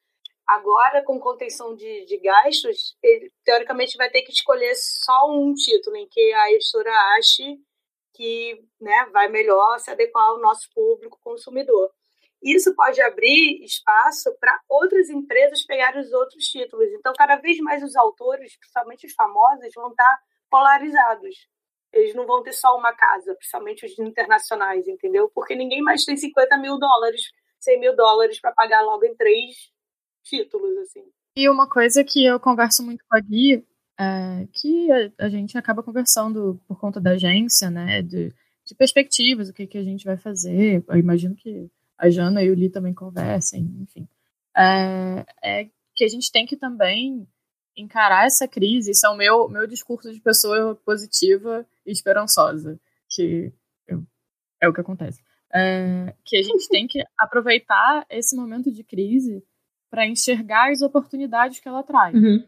Agora, 0.45 1.05
com 1.05 1.21
contenção 1.21 1.77
de, 1.77 2.05
de 2.05 2.19
gastos, 2.19 2.97
ele, 3.01 3.31
teoricamente 3.45 3.97
vai 3.97 4.11
ter 4.11 4.23
que 4.23 4.33
escolher 4.33 4.75
só 4.75 5.31
um 5.31 5.55
título 5.55 5.97
em 5.97 6.09
que 6.09 6.33
a 6.33 6.51
editora 6.51 6.93
ache 7.17 7.57
que 8.15 8.65
né, 8.81 9.09
vai 9.13 9.29
melhor 9.29 9.79
se 9.79 9.91
adequar 9.93 10.25
ao 10.25 10.41
nosso 10.41 10.69
público 10.75 11.19
consumidor. 11.23 11.91
Isso 12.43 12.75
pode 12.75 13.01
abrir 13.01 13.63
espaço 13.63 14.35
para 14.41 14.61
outras 14.69 15.09
empresas 15.09 15.65
pegarem 15.65 16.01
os 16.01 16.13
outros 16.13 16.45
títulos. 16.45 16.89
Então, 16.93 17.13
cada 17.17 17.37
vez 17.37 17.59
mais 17.59 17.83
os 17.83 17.95
autores, 17.95 18.57
principalmente 18.59 19.07
os 19.07 19.13
famosos, 19.13 19.73
vão 19.75 19.91
estar 19.91 20.19
polarizados 20.51 21.37
eles 21.93 22.15
não 22.15 22.27
vão 22.27 22.43
ter 22.43 22.53
só 22.53 22.77
uma 22.77 22.93
casa, 22.95 23.35
principalmente 23.35 23.85
os 23.85 23.99
internacionais, 23.99 24.89
entendeu? 24.89 25.31
Porque 25.35 25.55
ninguém 25.55 25.83
mais 25.83 26.05
tem 26.05 26.17
50 26.17 26.57
mil 26.59 26.79
dólares, 26.79 27.21
100 27.61 27.81
mil 27.81 27.95
dólares 27.95 28.41
para 28.41 28.53
pagar 28.53 28.81
logo 28.81 29.05
em 29.05 29.15
três 29.15 29.71
títulos, 30.23 30.77
assim. 30.79 31.05
E 31.37 31.49
uma 31.49 31.69
coisa 31.69 32.03
que 32.03 32.25
eu 32.25 32.41
converso 32.41 32.83
muito 32.83 33.05
com 33.09 33.17
a 33.17 33.21
Gui, 33.21 33.65
é 33.99 34.47
que 34.53 34.91
a, 34.91 35.27
a 35.27 35.29
gente 35.29 35.57
acaba 35.59 35.83
conversando 35.83 36.61
por 36.67 36.81
conta 36.81 37.01
da 37.01 37.11
agência, 37.11 37.71
né, 37.71 38.01
de, 38.01 38.33
de 38.65 38.75
perspectivas, 38.75 39.51
o 39.51 39.53
que, 39.53 39.67
que 39.67 39.79
a 39.79 39.85
gente 39.85 40.05
vai 40.05 40.17
fazer. 40.17 40.83
Eu 40.89 40.97
imagino 40.97 41.35
que 41.37 41.71
a 41.99 42.11
Jana 42.11 42.43
e 42.43 42.51
o 42.51 42.55
Li 42.55 42.69
também 42.69 42.95
conversem, 42.95 43.63
enfim. 43.81 44.09
É, 44.57 45.25
é 45.43 45.71
que 45.95 46.05
a 46.05 46.09
gente 46.09 46.31
tem 46.31 46.47
que 46.47 46.57
também 46.57 47.27
encarar 47.77 48.27
essa 48.27 48.47
crise, 48.47 48.91
isso 48.91 49.07
é 49.07 49.11
o 49.11 49.17
meu, 49.17 49.49
meu 49.49 49.67
discurso 49.67 50.13
de 50.13 50.21
pessoa 50.21 50.75
positiva 50.85 51.67
e 51.87 51.93
esperançosa, 51.93 52.79
que 53.09 53.53
eu, 53.87 54.05
é 54.61 54.69
o 54.69 54.73
que 54.73 54.81
acontece. 54.81 55.23
É, 55.55 56.15
que 56.25 56.37
a 56.37 56.43
gente 56.43 56.69
tem 56.69 56.87
que 56.87 57.03
aproveitar 57.19 58.07
esse 58.09 58.35
momento 58.37 58.71
de 58.71 58.83
crise 58.83 59.45
para 59.91 60.07
enxergar 60.07 60.71
as 60.71 60.81
oportunidades 60.81 61.61
que 61.61 61.69
ela 61.69 61.83
traz. 61.83 62.15
Uhum. 62.15 62.47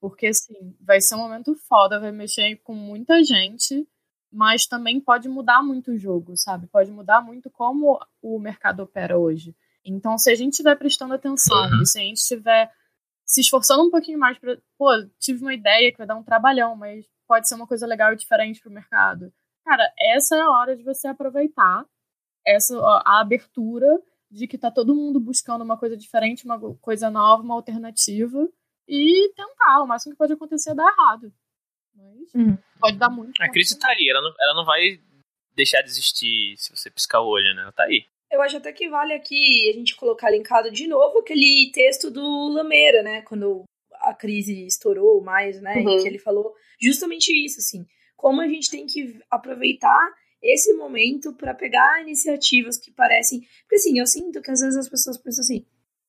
Porque, 0.00 0.26
assim, 0.26 0.74
vai 0.80 1.00
ser 1.00 1.14
um 1.14 1.18
momento 1.18 1.54
foda, 1.54 2.00
vai 2.00 2.12
mexer 2.12 2.56
com 2.56 2.74
muita 2.74 3.22
gente 3.22 3.86
mas 4.32 4.66
também 4.66 5.00
pode 5.00 5.28
mudar 5.28 5.62
muito 5.62 5.92
o 5.92 5.98
jogo, 5.98 6.36
sabe? 6.36 6.66
Pode 6.66 6.90
mudar 6.90 7.20
muito 7.20 7.50
como 7.50 8.00
o 8.22 8.38
mercado 8.38 8.80
opera 8.80 9.18
hoje. 9.18 9.54
Então, 9.84 10.16
se 10.16 10.30
a 10.30 10.34
gente 10.34 10.52
estiver 10.52 10.76
prestando 10.76 11.14
atenção 11.14 11.56
uhum. 11.70 11.84
se 11.84 11.98
a 11.98 12.02
gente 12.02 12.18
estiver 12.18 12.70
se 13.24 13.40
esforçando 13.40 13.82
um 13.82 13.90
pouquinho 13.90 14.18
mais 14.18 14.38
para, 14.38 14.58
pô, 14.78 14.88
tive 15.18 15.42
uma 15.42 15.54
ideia 15.54 15.90
que 15.90 15.98
vai 15.98 16.06
dar 16.06 16.16
um 16.16 16.22
trabalhão, 16.22 16.76
mas 16.76 17.06
pode 17.26 17.48
ser 17.48 17.54
uma 17.54 17.66
coisa 17.66 17.86
legal 17.86 18.12
e 18.12 18.16
diferente 18.16 18.60
para 18.60 18.70
o 18.70 18.74
mercado. 18.74 19.32
Cara, 19.64 19.90
essa 19.98 20.36
é 20.36 20.40
a 20.40 20.50
hora 20.50 20.76
de 20.76 20.82
você 20.82 21.08
aproveitar 21.08 21.84
essa 22.46 22.76
a 23.04 23.20
abertura 23.20 23.86
de 24.30 24.46
que 24.46 24.58
tá 24.58 24.70
todo 24.70 24.94
mundo 24.94 25.20
buscando 25.20 25.62
uma 25.62 25.76
coisa 25.76 25.96
diferente, 25.96 26.44
uma 26.44 26.58
coisa 26.76 27.10
nova, 27.10 27.42
uma 27.42 27.54
alternativa 27.54 28.48
e 28.88 29.32
tentar. 29.34 29.82
O 29.82 29.86
máximo 29.86 30.12
que 30.12 30.18
pode 30.18 30.32
acontecer 30.32 30.70
é 30.70 30.74
dar 30.74 30.90
errado. 30.90 31.32
Mas 31.94 32.34
uhum. 32.34 32.56
pode 32.80 32.98
dar 32.98 33.10
muito. 33.10 33.42
A 33.42 33.48
crise 33.48 33.78
tá 33.78 33.88
aí, 33.88 34.08
ela 34.08 34.22
não, 34.22 34.34
ela 34.40 34.54
não 34.54 34.64
vai 34.64 35.00
deixar 35.54 35.82
de 35.82 35.88
existir 35.88 36.56
se 36.56 36.74
você 36.74 36.90
piscar 36.90 37.20
o 37.20 37.28
olho, 37.28 37.54
né? 37.54 37.62
Ela 37.62 37.72
tá 37.72 37.84
aí. 37.84 38.04
Eu 38.30 38.40
acho 38.40 38.56
até 38.56 38.72
que 38.72 38.88
vale 38.88 39.12
aqui 39.12 39.68
a 39.68 39.74
gente 39.74 39.94
colocar 39.94 40.30
linkado 40.30 40.70
de 40.70 40.86
novo 40.86 41.18
aquele 41.18 41.70
texto 41.72 42.10
do 42.10 42.48
Lameira, 42.48 43.02
né? 43.02 43.22
Quando 43.22 43.64
a 44.00 44.14
crise 44.14 44.66
estourou 44.66 45.22
mais, 45.22 45.60
né? 45.60 45.76
Uhum. 45.76 46.02
que 46.02 46.08
ele 46.08 46.18
falou 46.18 46.54
justamente 46.80 47.30
isso, 47.44 47.58
assim. 47.58 47.86
Como 48.16 48.40
a 48.40 48.48
gente 48.48 48.70
tem 48.70 48.86
que 48.86 49.20
aproveitar 49.30 50.12
esse 50.42 50.72
momento 50.74 51.32
para 51.34 51.54
pegar 51.54 52.02
iniciativas 52.02 52.78
que 52.78 52.90
parecem. 52.90 53.40
Porque 53.62 53.76
assim, 53.76 53.98
eu 53.98 54.06
sinto 54.06 54.42
que 54.42 54.50
às 54.50 54.60
vezes 54.60 54.76
as 54.76 54.88
pessoas 54.88 55.18
pensam 55.18 55.42
assim: 55.42 55.66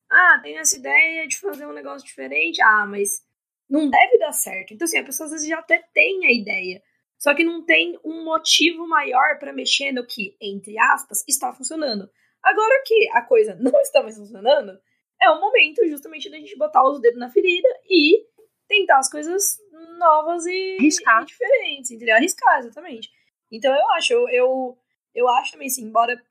ah, 0.10 0.40
tem 0.42 0.58
essa 0.58 0.78
ideia 0.78 1.28
de 1.28 1.38
fazer 1.38 1.66
um 1.68 1.74
negócio 1.74 2.08
diferente, 2.08 2.62
ah, 2.62 2.86
mas 2.86 3.22
não 3.70 3.90
deve 3.90 4.18
dar 4.18 4.32
certo. 4.32 4.74
Então, 4.74 4.86
assim, 4.86 4.98
a 4.98 5.04
pessoa 5.04 5.26
às 5.26 5.32
vezes 5.32 5.48
já 5.48 5.60
até 5.60 5.84
tem 5.94 6.26
a 6.26 6.32
ideia. 6.32 6.82
Só 7.18 7.34
que 7.34 7.44
não 7.44 7.66
tem 7.66 7.98
um 8.04 8.24
motivo 8.26 8.88
maior 8.88 9.40
para 9.40 9.54
mexer 9.54 9.92
no 9.92 10.06
que, 10.06 10.36
entre 10.42 10.78
aspas, 10.78 11.24
está 11.28 11.54
funcionando. 11.54 12.10
Agora 12.44 12.84
que 12.86 13.10
a 13.14 13.22
coisa 13.22 13.56
não 13.62 13.80
está 13.82 14.04
mais 14.04 14.18
funcionando, 14.18 14.78
é 15.22 15.30
o 15.30 15.40
momento 15.40 15.88
justamente 15.88 16.30
da 16.30 16.38
gente 16.38 16.58
botar 16.58 16.84
os 16.84 17.00
dedos 17.00 17.20
na 17.20 17.30
ferida 17.30 17.68
e 17.90 18.26
tentar 18.68 18.98
as 18.98 19.10
coisas 19.10 19.58
novas 19.98 20.46
e, 20.46 20.78
e 20.82 21.26
diferentes, 21.26 21.92
entendeu? 21.92 22.16
Arriscar, 22.16 22.60
exatamente. 22.60 23.10
Então 23.52 23.74
eu 23.74 23.90
acho, 23.92 24.14
eu, 24.14 24.30
eu, 24.30 24.78
eu 25.16 25.30
acho 25.30 25.54
também 25.54 25.68
assim, 25.68 25.84
embora 25.84 26.22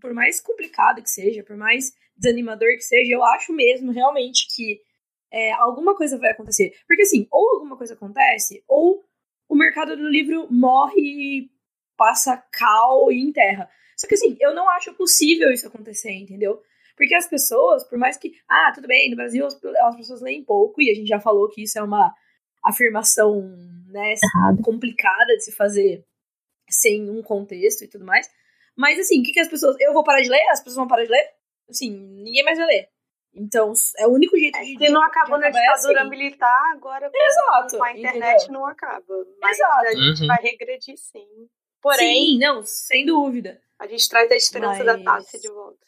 por 0.00 0.12
mais 0.12 0.40
complicado 0.40 1.02
que 1.02 1.10
seja, 1.10 1.42
por 1.42 1.56
mais 1.56 1.92
desanimador 2.16 2.68
que 2.74 2.82
seja, 2.82 3.14
eu 3.14 3.24
acho 3.24 3.52
mesmo 3.52 3.92
realmente 3.92 4.46
que 4.54 4.80
é, 5.36 5.52
alguma 5.52 5.94
coisa 5.94 6.18
vai 6.18 6.30
acontecer. 6.30 6.72
Porque 6.88 7.02
assim, 7.02 7.28
ou 7.30 7.56
alguma 7.56 7.76
coisa 7.76 7.92
acontece, 7.92 8.64
ou 8.66 9.04
o 9.46 9.54
mercado 9.54 9.94
do 9.94 10.08
livro 10.08 10.50
morre, 10.50 11.50
passa 11.94 12.42
cal 12.50 13.12
e 13.12 13.20
enterra. 13.20 13.68
Só 13.96 14.06
que 14.06 14.14
assim, 14.14 14.34
eu 14.40 14.54
não 14.54 14.68
acho 14.70 14.94
possível 14.94 15.52
isso 15.52 15.68
acontecer, 15.68 16.12
entendeu? 16.12 16.62
Porque 16.96 17.14
as 17.14 17.28
pessoas, 17.28 17.84
por 17.84 17.98
mais 17.98 18.16
que, 18.16 18.32
ah, 18.48 18.72
tudo 18.74 18.88
bem, 18.88 19.10
no 19.10 19.16
Brasil 19.16 19.44
as, 19.44 19.62
as 19.62 19.96
pessoas 19.96 20.22
leem 20.22 20.42
pouco, 20.42 20.80
e 20.80 20.90
a 20.90 20.94
gente 20.94 21.08
já 21.08 21.20
falou 21.20 21.50
que 21.50 21.62
isso 21.62 21.78
é 21.78 21.82
uma 21.82 22.14
afirmação, 22.64 23.42
né, 23.88 24.14
Errado. 24.14 24.62
complicada 24.62 25.36
de 25.36 25.44
se 25.44 25.52
fazer 25.52 26.02
sem 26.68 27.10
um 27.10 27.22
contexto 27.22 27.84
e 27.84 27.88
tudo 27.88 28.06
mais. 28.06 28.26
Mas 28.74 28.98
assim, 28.98 29.20
o 29.20 29.22
que, 29.22 29.32
que 29.32 29.40
as 29.40 29.48
pessoas. 29.48 29.76
Eu 29.80 29.92
vou 29.92 30.02
parar 30.02 30.22
de 30.22 30.30
ler? 30.30 30.42
As 30.50 30.60
pessoas 30.60 30.76
vão 30.76 30.88
parar 30.88 31.04
de 31.04 31.10
ler? 31.10 31.28
Assim, 31.68 31.90
ninguém 31.90 32.42
mais 32.42 32.58
vai 32.58 32.66
ler. 32.66 32.88
Então, 33.38 33.74
é 33.98 34.06
o 34.06 34.10
único 34.10 34.36
jeito 34.38 34.58
de. 34.60 34.78
Se 34.78 34.88
não 34.88 35.02
acabou 35.02 35.38
na 35.38 35.50
ditadura 35.50 36.00
assim. 36.00 36.10
militar, 36.10 36.72
agora 36.72 37.10
com, 37.10 37.22
Exato, 37.22 37.76
com 37.76 37.84
a 37.84 37.92
internet 37.92 38.36
entendeu? 38.44 38.60
não 38.60 38.66
acaba. 38.66 39.26
Mas 39.42 39.58
Exato. 39.58 39.88
a 39.88 39.94
gente 39.94 40.20
uhum. 40.22 40.26
vai 40.26 40.42
regredir 40.42 40.96
sim. 40.96 41.28
Porém. 41.82 42.30
Sim, 42.30 42.38
não, 42.38 42.62
sem 42.64 43.04
dúvida. 43.04 43.60
A 43.78 43.86
gente 43.86 44.08
traz 44.08 44.30
a 44.32 44.36
esperança 44.36 44.82
mas... 44.82 44.86
da 44.86 45.04
Tássia 45.04 45.38
de 45.38 45.48
volta. 45.48 45.86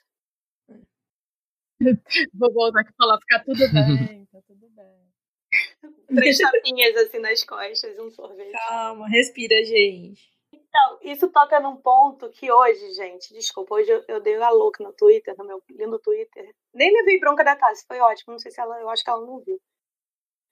Vou 2.34 2.52
voltar 2.52 2.80
aqui 2.80 2.90
e 2.90 2.96
falar, 2.96 3.18
ficar 3.18 3.44
tudo 3.44 3.58
bem, 3.72 4.26
tá 4.26 4.40
tudo 4.46 4.68
bem. 4.70 6.14
Três 6.14 6.36
chapinhas 6.36 6.96
assim 6.96 7.18
nas 7.18 7.42
costas, 7.44 7.98
um 7.98 8.10
sorvete. 8.10 8.52
Calma, 8.52 9.08
respira, 9.08 9.64
gente. 9.64 10.37
Então, 10.78 10.98
isso 11.02 11.28
toca 11.28 11.58
num 11.58 11.76
ponto 11.76 12.30
que 12.30 12.50
hoje, 12.50 12.92
gente, 12.92 13.34
desculpa, 13.34 13.74
hoje 13.74 13.90
eu, 13.90 14.04
eu 14.06 14.20
dei 14.20 14.36
a 14.36 14.50
louca 14.50 14.82
no 14.84 14.92
Twitter, 14.92 15.34
no 15.36 15.44
meu 15.44 15.62
lindo 15.70 15.98
Twitter. 15.98 16.54
Nem 16.72 16.92
levei 16.92 17.18
bronca 17.18 17.42
da 17.42 17.56
Tassi, 17.56 17.84
foi 17.86 17.98
ótimo. 17.98 18.32
Não 18.32 18.38
sei 18.38 18.52
se 18.52 18.60
ela, 18.60 18.80
eu 18.80 18.88
acho 18.88 19.02
que 19.02 19.10
ela 19.10 19.26
não 19.26 19.40
viu. 19.40 19.60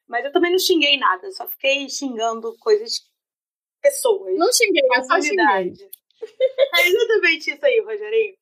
Mas 0.09 0.25
eu 0.25 0.33
também 0.33 0.51
não 0.51 0.59
xinguei 0.59 0.99
nada, 0.99 1.31
só 1.31 1.47
fiquei 1.49 1.89
xingando 1.89 2.57
coisas, 2.59 3.09
pessoas. 3.81 4.37
Não 4.37 4.53
xinguei, 4.53 4.83
eu 4.85 5.05
só 5.05 5.21
xinguei. 5.21 5.73
É 6.79 6.89
exatamente 6.89 7.51
isso 7.51 7.67
aí, 7.67 7.81
Rogerinho. 7.81 8.37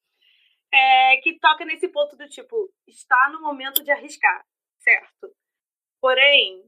É, 0.72 1.16
que 1.18 1.38
toca 1.40 1.64
nesse 1.64 1.88
ponto 1.88 2.16
do 2.16 2.28
tipo, 2.28 2.72
está 2.86 3.30
no 3.32 3.42
momento 3.42 3.82
de 3.82 3.90
arriscar, 3.90 4.44
certo? 4.78 5.34
Porém, 6.00 6.62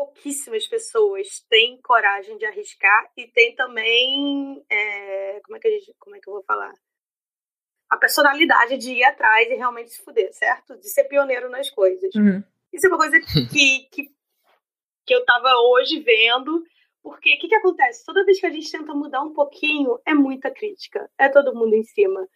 pouquíssimas 0.00 0.66
pessoas 0.66 1.44
têm 1.50 1.78
coragem 1.82 2.38
de 2.38 2.46
arriscar 2.46 3.12
e 3.14 3.26
tem 3.28 3.54
também 3.54 4.64
é, 4.70 5.40
como 5.44 5.58
é 5.58 5.60
que 5.60 5.68
a 5.68 5.70
gente, 5.70 5.94
como 5.98 6.16
é 6.16 6.20
que 6.20 6.26
eu 6.26 6.32
vou 6.32 6.42
falar 6.42 6.72
a 7.90 7.98
personalidade 7.98 8.78
de 8.78 8.92
ir 8.92 9.04
atrás 9.04 9.50
e 9.50 9.56
realmente 9.56 9.90
se 9.90 10.02
fuder, 10.02 10.32
certo? 10.32 10.78
De 10.78 10.88
ser 10.88 11.04
pioneiro 11.04 11.50
nas 11.50 11.68
coisas. 11.68 12.14
Uhum. 12.14 12.42
Isso 12.72 12.86
é 12.86 12.88
uma 12.88 12.96
coisa 12.96 13.20
que, 13.20 13.88
que, 13.90 14.04
que 15.04 15.14
eu 15.14 15.22
tava 15.26 15.52
hoje 15.70 16.00
vendo, 16.00 16.64
porque 17.02 17.34
o 17.34 17.38
que, 17.38 17.48
que 17.48 17.54
acontece? 17.56 18.02
Toda 18.06 18.24
vez 18.24 18.40
que 18.40 18.46
a 18.46 18.50
gente 18.50 18.72
tenta 18.72 18.94
mudar 18.94 19.22
um 19.22 19.34
pouquinho, 19.34 19.98
é 20.06 20.14
muita 20.14 20.50
crítica, 20.50 21.10
é 21.18 21.28
todo 21.28 21.54
mundo 21.54 21.74
em 21.74 21.82
cima. 21.82 22.26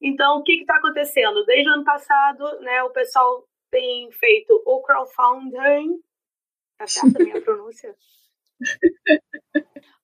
Então, 0.00 0.38
o 0.38 0.42
que 0.42 0.54
está 0.54 0.76
acontecendo? 0.76 1.44
Desde 1.44 1.68
o 1.68 1.74
ano 1.74 1.84
passado, 1.84 2.58
né, 2.62 2.82
o 2.82 2.90
pessoal 2.90 3.46
tem 3.70 4.10
feito 4.10 4.60
o 4.66 4.82
crowdfunding, 4.82 6.00
Tá 6.82 6.86
certa 6.88 7.22
a 7.22 7.24
minha 7.24 7.40
pronúncia? 7.42 7.94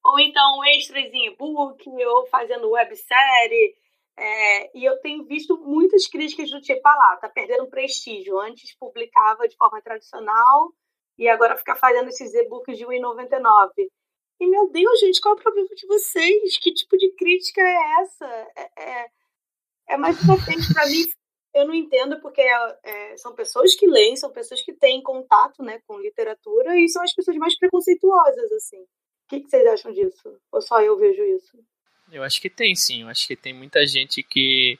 ou 0.04 0.20
então 0.20 0.64
extras 0.64 1.12
em 1.12 1.32
e-book, 1.32 1.84
ou 2.06 2.26
fazendo 2.28 2.70
websérie. 2.70 3.74
É, 4.16 4.78
e 4.78 4.84
eu 4.84 4.96
tenho 5.00 5.24
visto 5.24 5.58
muitas 5.58 6.06
críticas 6.06 6.50
do 6.50 6.60
tipo, 6.60 6.80
ah 6.86 6.94
lá, 6.94 7.16
tá 7.16 7.28
perdendo 7.28 7.68
prestígio. 7.68 8.38
Antes 8.38 8.76
publicava 8.76 9.48
de 9.48 9.56
forma 9.56 9.82
tradicional 9.82 10.72
e 11.18 11.28
agora 11.28 11.56
fica 11.56 11.74
fazendo 11.74 12.08
esses 12.10 12.32
e-books 12.32 12.78
de 12.78 12.84
R$1,99. 12.84 13.72
E, 14.40 14.46
meu 14.46 14.70
Deus, 14.70 15.00
gente, 15.00 15.20
qual 15.20 15.34
é 15.34 15.38
o 15.38 15.42
problema 15.42 15.68
de 15.74 15.86
vocês? 15.88 16.58
Que 16.58 16.72
tipo 16.72 16.96
de 16.96 17.10
crítica 17.16 17.60
é 17.60 18.02
essa? 18.02 18.26
É, 18.56 18.70
é, 18.78 19.06
é 19.88 19.96
mais 19.96 20.22
importante 20.22 20.72
para 20.72 20.86
mim 20.86 21.04
eu 21.54 21.66
não 21.66 21.74
entendo 21.74 22.20
porque 22.20 22.40
é, 22.40 23.16
são 23.16 23.34
pessoas 23.34 23.74
que 23.74 23.86
leem, 23.86 24.16
são 24.16 24.30
pessoas 24.30 24.62
que 24.62 24.72
têm 24.72 25.02
contato 25.02 25.62
né, 25.62 25.80
com 25.86 25.98
literatura 25.98 26.78
e 26.78 26.88
são 26.88 27.02
as 27.02 27.14
pessoas 27.14 27.36
mais 27.36 27.58
preconceituosas, 27.58 28.52
assim. 28.52 28.80
O 28.80 29.28
que, 29.28 29.40
que 29.40 29.48
vocês 29.48 29.66
acham 29.66 29.92
disso? 29.92 30.40
Ou 30.52 30.62
só 30.62 30.80
eu 30.80 30.96
vejo 30.96 31.22
isso? 31.22 31.58
Eu 32.10 32.22
acho 32.22 32.40
que 32.40 32.48
tem, 32.48 32.74
sim. 32.74 33.02
Eu 33.02 33.08
acho 33.08 33.26
que 33.26 33.36
tem 33.36 33.52
muita 33.52 33.86
gente 33.86 34.22
que 34.22 34.78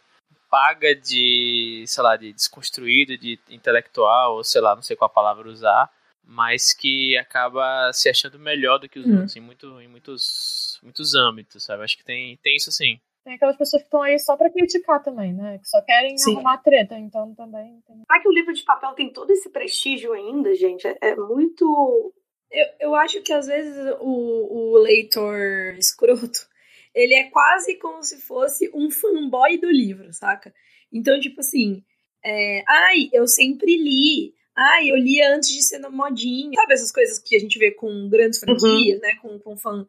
paga 0.50 0.94
de, 0.94 1.84
sei 1.86 2.02
lá, 2.02 2.16
de 2.16 2.32
desconstruído, 2.32 3.18
de 3.18 3.38
intelectual, 3.50 4.36
ou 4.36 4.44
sei 4.44 4.60
lá, 4.60 4.74
não 4.74 4.82
sei 4.82 4.96
qual 4.96 5.10
palavra 5.10 5.48
usar, 5.48 5.92
mas 6.24 6.72
que 6.72 7.16
acaba 7.18 7.92
se 7.92 8.08
achando 8.08 8.38
melhor 8.38 8.78
do 8.78 8.88
que 8.88 8.98
os 8.98 9.06
uhum. 9.06 9.14
outros 9.14 9.36
em, 9.36 9.40
muito, 9.40 9.80
em 9.80 9.88
muitos, 9.88 10.78
muitos 10.82 11.14
âmbitos, 11.14 11.64
sabe? 11.64 11.84
Acho 11.84 11.96
que 11.96 12.04
tem, 12.04 12.36
tem 12.38 12.56
isso 12.56 12.72
sim. 12.72 12.98
Tem 13.24 13.34
aquelas 13.34 13.56
pessoas 13.56 13.82
que 13.82 13.86
estão 13.86 14.02
aí 14.02 14.18
só 14.18 14.36
para 14.36 14.50
criticar 14.50 15.02
também, 15.02 15.34
né? 15.34 15.58
Que 15.58 15.68
só 15.68 15.82
querem 15.82 16.16
Sim. 16.16 16.34
arrumar 16.34 16.58
treta, 16.58 16.96
então 16.98 17.34
também. 17.34 17.82
Tem... 17.86 17.96
Será 17.96 18.20
que 18.22 18.28
o 18.28 18.32
livro 18.32 18.52
de 18.52 18.62
papel 18.62 18.92
tem 18.94 19.12
todo 19.12 19.30
esse 19.30 19.50
prestígio 19.50 20.12
ainda, 20.12 20.54
gente? 20.54 20.86
É, 20.86 20.96
é 21.00 21.16
muito. 21.16 22.14
Eu, 22.50 22.66
eu 22.80 22.94
acho 22.94 23.20
que 23.22 23.32
às 23.32 23.46
vezes 23.46 23.76
o, 24.00 24.74
o 24.74 24.78
leitor 24.78 25.74
escroto 25.76 26.48
ele 26.94 27.14
é 27.14 27.24
quase 27.24 27.76
como 27.76 28.02
se 28.02 28.20
fosse 28.20 28.70
um 28.74 28.90
fanboy 28.90 29.58
do 29.58 29.70
livro, 29.70 30.12
saca? 30.12 30.52
Então, 30.92 31.20
tipo 31.20 31.40
assim, 31.40 31.84
é, 32.24 32.64
ai, 32.66 33.08
eu 33.12 33.26
sempre 33.26 33.76
li. 33.76 34.34
Ai, 34.56 34.90
eu 34.90 34.96
li 34.96 35.22
antes 35.22 35.50
de 35.50 35.62
ser 35.62 35.78
no 35.78 35.92
modinho. 35.92 36.54
Sabe 36.54 36.74
essas 36.74 36.90
coisas 36.90 37.18
que 37.18 37.36
a 37.36 37.38
gente 37.38 37.58
vê 37.58 37.70
com 37.70 38.08
grandes 38.08 38.42
uhum. 38.42 38.58
franquias, 38.58 38.96
uhum. 38.96 39.00
né? 39.00 39.14
Com, 39.22 39.38
com 39.38 39.56
fan 39.56 39.86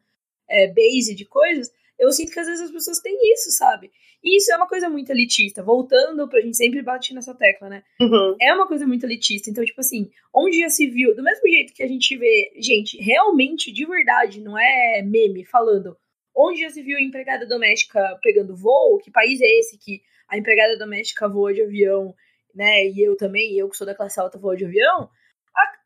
é, 0.48 0.68
base 0.68 1.14
de 1.14 1.24
coisas 1.24 1.72
eu 2.00 2.10
sinto 2.10 2.32
que 2.32 2.40
às 2.40 2.46
vezes 2.46 2.62
as 2.62 2.70
pessoas 2.70 2.98
têm 3.00 3.16
isso, 3.32 3.50
sabe? 3.50 3.90
E 4.24 4.36
isso 4.36 4.52
é 4.52 4.56
uma 4.56 4.66
coisa 4.66 4.88
muito 4.88 5.10
elitista. 5.10 5.62
Voltando 5.62 6.26
pra 6.28 6.40
gente 6.40 6.56
sempre 6.56 6.82
bater 6.82 7.14
nessa 7.14 7.34
tecla, 7.34 7.68
né? 7.68 7.82
Uhum. 8.00 8.36
É 8.40 8.54
uma 8.54 8.66
coisa 8.66 8.86
muito 8.86 9.04
elitista. 9.04 9.50
Então, 9.50 9.64
tipo 9.64 9.80
assim, 9.80 10.10
onde 10.34 10.60
já 10.60 10.68
se 10.68 10.86
viu, 10.86 11.14
do 11.14 11.22
mesmo 11.22 11.46
jeito 11.48 11.74
que 11.74 11.82
a 11.82 11.88
gente 11.88 12.16
vê, 12.16 12.52
gente, 12.56 12.96
realmente, 12.98 13.70
de 13.70 13.86
verdade, 13.86 14.40
não 14.40 14.58
é 14.58 15.02
meme 15.02 15.44
falando, 15.44 15.96
onde 16.34 16.62
já 16.62 16.70
se 16.70 16.82
viu 16.82 16.96
a 16.96 17.02
empregada 17.02 17.46
doméstica 17.46 18.18
pegando 18.22 18.56
voo, 18.56 18.98
que 18.98 19.10
país 19.10 19.40
é 19.40 19.58
esse 19.58 19.78
que 19.78 20.00
a 20.28 20.38
empregada 20.38 20.78
doméstica 20.78 21.28
voa 21.28 21.52
de 21.52 21.62
avião, 21.62 22.14
né? 22.54 22.86
E 22.86 23.02
eu 23.06 23.16
também, 23.16 23.58
eu 23.58 23.68
que 23.68 23.76
sou 23.76 23.86
da 23.86 23.94
classe 23.94 24.18
alta, 24.18 24.38
voo 24.38 24.56
de 24.56 24.64
avião. 24.64 25.08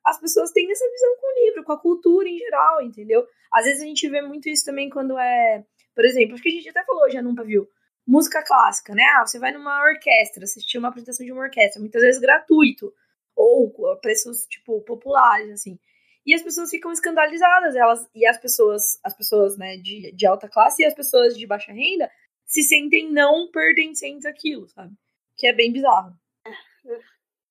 as 0.06 0.21
pessoas 0.21 0.52
têm 0.52 0.71
essa 0.71 0.85
visão 0.90 1.16
com 1.21 1.26
o 1.26 1.44
livro, 1.44 1.64
com 1.64 1.73
a 1.73 1.80
cultura 1.80 2.28
em 2.28 2.38
geral, 2.38 2.83
entendeu? 2.83 3.26
Às 3.52 3.64
vezes 3.64 3.83
a 3.83 3.87
gente 3.87 4.09
vê 4.09 4.21
muito 4.21 4.49
isso 4.49 4.64
também 4.64 4.90
quando 4.90 5.18
é, 5.18 5.64
por 5.95 6.05
exemplo, 6.05 6.35
acho 6.35 6.43
que 6.43 6.49
a 6.49 6.53
gente 6.53 6.69
até 6.69 6.85
falou 6.85 7.11
já 7.11 7.23
num 7.23 7.35
pavio, 7.35 7.69
música 8.07 8.43
clássica, 8.43 8.95
né? 8.95 9.03
Ah, 9.17 9.27
você 9.27 9.39
vai 9.39 9.53
numa 9.53 9.83
orquestra, 9.83 10.45
assistir 10.45 10.79
uma 10.79 10.89
apresentação 10.89 11.25
de 11.25 11.33
uma 11.33 11.43
orquestra, 11.43 11.81
muitas 11.81 12.03
vezes 12.03 12.21
gratuito, 12.21 12.93
ou 13.35 13.91
a 13.91 13.97
preços, 13.97 14.47
tipo, 14.47 14.81
populares, 14.83 15.51
assim. 15.51 15.79
E 16.27 16.35
as 16.35 16.43
pessoas 16.43 16.71
ficam 16.71 16.91
escandalizadas, 16.93 17.75
elas, 17.77 18.09
e 18.15 18.27
as 18.27 18.39
pessoas, 18.39 18.99
as 19.03 19.15
pessoas, 19.15 19.59
né, 19.59 19.77
de, 19.77 20.13
de 20.13 20.27
alta 20.27 20.49
classe 20.49 20.83
e 20.83 20.87
as 20.87 20.95
pessoas 20.95 21.37
de 21.37 21.47
baixa 21.47 21.73
renda 21.73 22.11
se 22.47 22.63
sentem 22.63 23.11
não 23.11 23.51
pertencentes 23.51 24.25
àquilo, 24.25 24.69
sabe? 24.69 24.95
Que 25.37 25.47
é 25.47 25.53
bem 25.53 25.73
bizarro. 25.73 26.15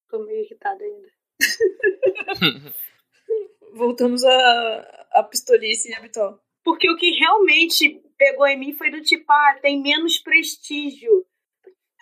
Tô 0.10 0.20
meio 0.26 0.44
irritada 0.44 0.84
ainda. 0.84 1.12
Voltamos 3.74 4.24
à, 4.24 5.08
à 5.12 5.24
pistolice 5.24 5.94
habitual. 5.94 6.40
Porque 6.64 6.90
o 6.90 6.96
que 6.96 7.12
realmente 7.12 8.03
pegou 8.24 8.48
em 8.48 8.58
mim 8.58 8.74
foi 8.74 8.90
do 8.90 9.02
tipo, 9.02 9.30
ah, 9.30 9.60
tem 9.62 9.82
menos 9.82 10.18
prestígio. 10.18 11.26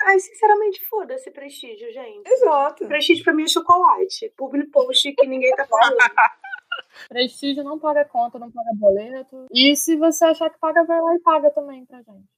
Ai, 0.04 0.20
sinceramente, 0.20 0.84
foda-se 0.86 1.32
prestígio, 1.32 1.92
gente. 1.92 2.28
Exato. 2.28 2.88
Prestígio 2.88 3.24
pra 3.24 3.34
mim 3.34 3.44
é 3.44 3.48
chocolate. 3.48 4.32
Public 4.38 4.70
post 4.70 5.12
que 5.14 5.28
ninguém 5.28 5.52
tá 5.56 5.66
falando. 5.66 5.98
Prestígio 7.10 7.64
não 7.64 7.80
paga 7.80 8.06
conta, 8.06 8.38
não 8.38 8.52
paga 8.52 8.72
boleto. 8.76 9.48
E 9.52 9.76
se 9.76 9.96
você 9.96 10.26
achar 10.26 10.50
que 10.50 10.60
paga, 10.60 10.84
vai 10.84 11.00
lá 11.02 11.16
e 11.16 11.20
paga 11.20 11.52
também 11.52 11.86
pra 11.86 11.98
gente. 11.98 12.30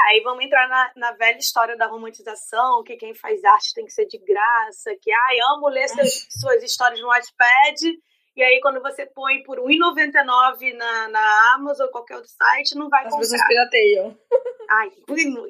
Aí 0.00 0.22
vamos 0.22 0.44
entrar 0.44 0.66
na, 0.68 0.92
na, 0.96 1.12
velha 1.12 1.36
história 1.38 1.76
da 1.76 1.86
romantização, 1.86 2.82
que 2.82 2.96
quem 2.96 3.14
faz 3.14 3.44
arte 3.44 3.74
tem 3.74 3.84
que 3.84 3.92
ser 3.92 4.06
de 4.06 4.16
graça, 4.18 4.96
que 5.00 5.12
ai, 5.12 5.36
amo 5.54 5.68
ler 5.68 5.88
seus, 5.88 6.26
suas 6.30 6.62
histórias 6.62 7.00
no 7.00 7.08
Wattpad, 7.08 8.00
e 8.36 8.42
aí 8.42 8.60
quando 8.60 8.80
você 8.80 9.06
põe 9.06 9.42
por 9.42 9.58
R$1,99 9.58 10.74
na, 10.74 11.08
na 11.08 11.54
Amazon 11.54 11.86
ou 11.86 11.92
qualquer 11.92 12.16
outro 12.16 12.30
site, 12.30 12.74
não 12.76 12.88
vai 12.88 13.04
As 13.04 13.10
comprar. 13.10 13.24
As 13.24 13.30
pessoas 13.30 13.48
pirateiam. 13.48 14.18
Ai, 14.70 14.90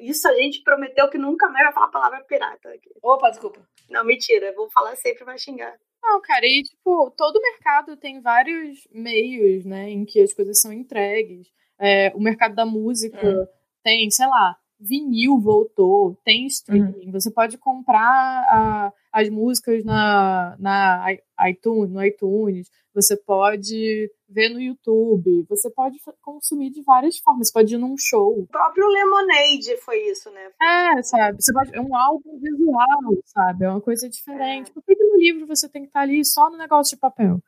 isso 0.01 0.27
a 0.27 0.33
gente 0.33 0.63
prometeu 0.63 1.09
que 1.09 1.17
nunca 1.17 1.47
mais 1.49 1.65
vai 1.65 1.73
falar 1.73 1.85
a 1.87 1.91
palavra 1.91 2.23
pirata 2.23 2.69
aqui. 2.69 2.89
Opa, 3.03 3.29
desculpa. 3.29 3.61
Não, 3.89 4.03
mentira, 4.03 4.53
vou 4.53 4.69
falar 4.71 4.95
sempre, 4.95 5.23
vai 5.23 5.37
xingar. 5.37 5.77
Não, 6.01 6.19
cara, 6.21 6.45
e 6.47 6.63
tipo, 6.63 7.11
todo 7.15 7.39
mercado 7.39 7.95
tem 7.95 8.19
vários 8.19 8.87
meios, 8.91 9.63
né, 9.63 9.89
em 9.89 10.03
que 10.03 10.19
as 10.19 10.33
coisas 10.33 10.59
são 10.59 10.73
entregues. 10.73 11.47
É, 11.79 12.11
o 12.15 12.19
mercado 12.19 12.55
da 12.55 12.65
música... 12.65 13.27
Hum 13.27 13.61
tem, 13.83 14.09
sei 14.09 14.27
lá, 14.27 14.55
vinil 14.79 15.39
voltou, 15.39 16.15
tem 16.23 16.45
streaming, 16.47 17.07
uhum. 17.07 17.11
você 17.11 17.31
pode 17.31 17.57
comprar 17.57 18.45
a, 18.49 18.93
as 19.11 19.29
músicas 19.29 19.83
na, 19.83 20.55
na 20.59 21.05
iTunes, 21.49 21.91
no 21.91 22.03
iTunes, 22.03 22.69
você 22.93 23.15
pode 23.15 24.11
ver 24.27 24.49
no 24.49 24.59
YouTube, 24.59 25.45
você 25.49 25.69
pode 25.69 25.97
consumir 26.21 26.69
de 26.69 26.81
várias 26.81 27.17
formas, 27.19 27.47
você 27.47 27.53
pode 27.53 27.73
ir 27.73 27.77
num 27.77 27.95
show. 27.97 28.39
O 28.39 28.47
próprio 28.47 28.87
Lemonade 28.87 29.77
foi 29.77 30.09
isso, 30.09 30.29
né? 30.31 30.51
É, 30.61 31.01
sabe? 31.03 31.41
Você 31.41 31.53
pode, 31.53 31.75
é 31.75 31.81
um 31.81 31.95
álbum 31.95 32.39
visual, 32.39 33.23
sabe? 33.25 33.65
É 33.65 33.69
uma 33.69 33.81
coisa 33.81 34.09
diferente. 34.09 34.71
É. 34.71 34.73
Por 34.73 34.83
que 34.83 34.95
no 34.95 35.17
livro 35.17 35.47
você 35.47 35.69
tem 35.69 35.83
que 35.83 35.89
estar 35.89 36.01
ali 36.01 36.23
só 36.25 36.49
no 36.49 36.57
negócio 36.57 36.95
de 36.95 36.99
papel? 37.01 37.41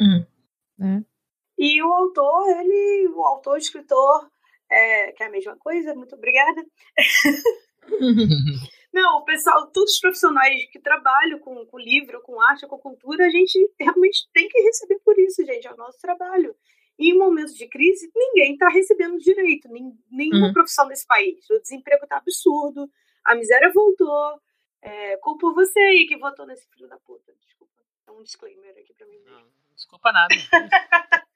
Uhum. 0.00 0.26
Né? 0.78 1.04
E 1.58 1.82
o 1.82 1.92
autor, 1.92 2.48
ele, 2.48 3.08
o 3.08 3.22
autor, 3.22 3.54
o 3.54 3.58
escritor, 3.58 4.28
é, 4.70 5.12
que 5.12 5.22
é 5.22 5.26
a 5.26 5.30
mesma 5.30 5.56
coisa, 5.56 5.94
muito 5.94 6.14
obrigada. 6.16 6.64
Não, 8.94 9.18
o 9.18 9.24
pessoal, 9.24 9.66
todos 9.72 9.94
os 9.94 9.98
profissionais 9.98 10.66
que 10.70 10.78
trabalham 10.78 11.40
com, 11.40 11.66
com 11.66 11.78
livro, 11.80 12.22
com 12.22 12.40
arte, 12.40 12.64
com 12.64 12.78
cultura, 12.78 13.26
a 13.26 13.28
gente 13.28 13.58
realmente 13.76 14.28
tem 14.32 14.48
que 14.48 14.60
receber 14.62 15.00
por 15.04 15.18
isso, 15.18 15.44
gente, 15.44 15.66
é 15.66 15.72
o 15.72 15.76
nosso 15.76 15.98
trabalho. 16.00 16.54
E 16.96 17.10
em 17.10 17.18
momentos 17.18 17.56
de 17.56 17.66
crise, 17.66 18.08
ninguém 18.14 18.52
está 18.52 18.68
recebendo 18.68 19.18
direito, 19.18 19.68
nem, 19.68 19.92
nenhuma 20.08 20.46
uhum. 20.46 20.52
profissão 20.52 20.86
desse 20.86 21.04
país. 21.08 21.44
O 21.50 21.58
desemprego 21.58 22.04
está 22.04 22.18
absurdo, 22.18 22.88
a 23.24 23.34
miséria 23.34 23.72
voltou. 23.74 24.40
É, 24.80 25.16
culpo 25.16 25.52
você 25.52 25.80
aí 25.80 26.06
que 26.06 26.16
votou 26.16 26.46
nesse 26.46 26.70
filho 26.70 26.86
da 26.86 26.96
puta. 26.98 27.34
Desculpa. 27.40 27.82
É 28.06 28.12
um 28.12 28.22
disclaimer 28.22 28.78
aqui 28.78 28.94
pra 28.94 29.08
mim. 29.08 29.18
Não, 29.26 29.44
desculpa 29.74 30.12
nada. 30.12 30.32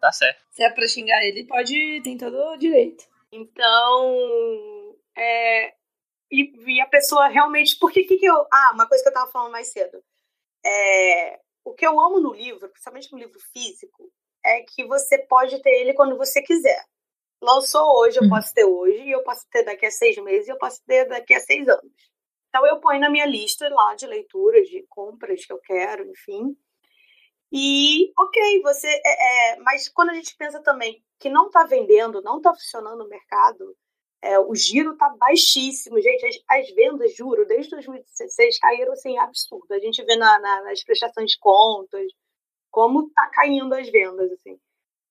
Tá 0.00 0.10
certo. 0.12 0.42
Se 0.50 0.62
é 0.62 0.70
pra 0.70 0.86
xingar 0.86 1.22
ele, 1.22 1.44
pode, 1.44 2.00
tem 2.02 2.16
todo 2.16 2.34
o 2.34 2.56
direito. 2.56 3.04
Então, 3.30 4.96
é, 5.14 5.74
e, 6.30 6.52
e, 6.66 6.80
a 6.80 6.86
pessoa 6.86 7.28
realmente. 7.28 7.76
Porque 7.78 8.04
que, 8.04 8.16
que 8.16 8.26
eu. 8.26 8.46
Ah, 8.52 8.72
uma 8.74 8.88
coisa 8.88 9.02
que 9.02 9.08
eu 9.08 9.14
tava 9.14 9.30
falando 9.30 9.52
mais 9.52 9.68
cedo. 9.68 10.02
É, 10.64 11.40
o 11.64 11.74
que 11.74 11.86
eu 11.86 12.00
amo 12.00 12.20
no 12.20 12.32
livro, 12.32 12.68
principalmente 12.68 13.12
no 13.12 13.18
livro 13.18 13.38
físico, 13.52 14.10
é 14.44 14.62
que 14.62 14.84
você 14.86 15.18
pode 15.18 15.60
ter 15.62 15.70
ele 15.70 15.94
quando 15.94 16.16
você 16.16 16.42
quiser. 16.42 16.84
Lançou 17.42 17.98
hoje, 18.00 18.18
eu 18.18 18.24
uhum. 18.24 18.28
posso 18.28 18.52
ter 18.52 18.64
hoje, 18.64 19.02
e 19.02 19.10
eu 19.10 19.22
posso 19.22 19.48
ter 19.50 19.64
daqui 19.64 19.86
a 19.86 19.90
seis 19.90 20.16
meses, 20.18 20.46
e 20.46 20.50
eu 20.50 20.58
posso 20.58 20.82
ter 20.84 21.06
daqui 21.06 21.34
a 21.34 21.40
seis 21.40 21.66
anos. 21.66 21.92
Então 22.48 22.66
eu 22.66 22.80
ponho 22.80 23.00
na 23.00 23.08
minha 23.08 23.26
lista 23.26 23.68
lá 23.68 23.94
de 23.94 24.06
leituras, 24.06 24.68
de 24.68 24.84
compras 24.88 25.44
que 25.44 25.52
eu 25.52 25.58
quero, 25.58 26.04
enfim. 26.10 26.56
E, 27.52 28.12
ok, 28.16 28.62
você. 28.62 28.88
É, 28.88 29.52
é, 29.52 29.60
mas 29.60 29.88
quando 29.88 30.10
a 30.10 30.14
gente 30.14 30.36
pensa 30.36 30.62
também 30.62 31.02
que 31.18 31.28
não 31.28 31.46
está 31.46 31.64
vendendo, 31.64 32.22
não 32.22 32.38
está 32.38 32.52
funcionando 32.52 33.04
o 33.04 33.08
mercado, 33.08 33.76
é, 34.22 34.38
o 34.38 34.54
giro 34.54 34.92
está 34.92 35.08
baixíssimo. 35.10 36.00
Gente, 36.00 36.26
as, 36.26 36.36
as, 36.48 36.70
vendas, 36.74 37.14
juro, 37.14 37.46
desde 37.46 37.70
2016 37.70 38.58
caíram 38.58 38.92
assim, 38.92 39.18
absurdo. 39.18 39.72
A 39.72 39.78
gente 39.78 40.02
vê 40.04 40.16
na, 40.16 40.38
na, 40.38 40.62
nas 40.64 40.82
prestações 40.84 41.32
de 41.32 41.38
contas 41.38 42.06
como 42.70 43.08
está 43.08 43.28
caindo 43.30 43.74
as 43.74 43.90
vendas. 43.90 44.30
assim. 44.32 44.58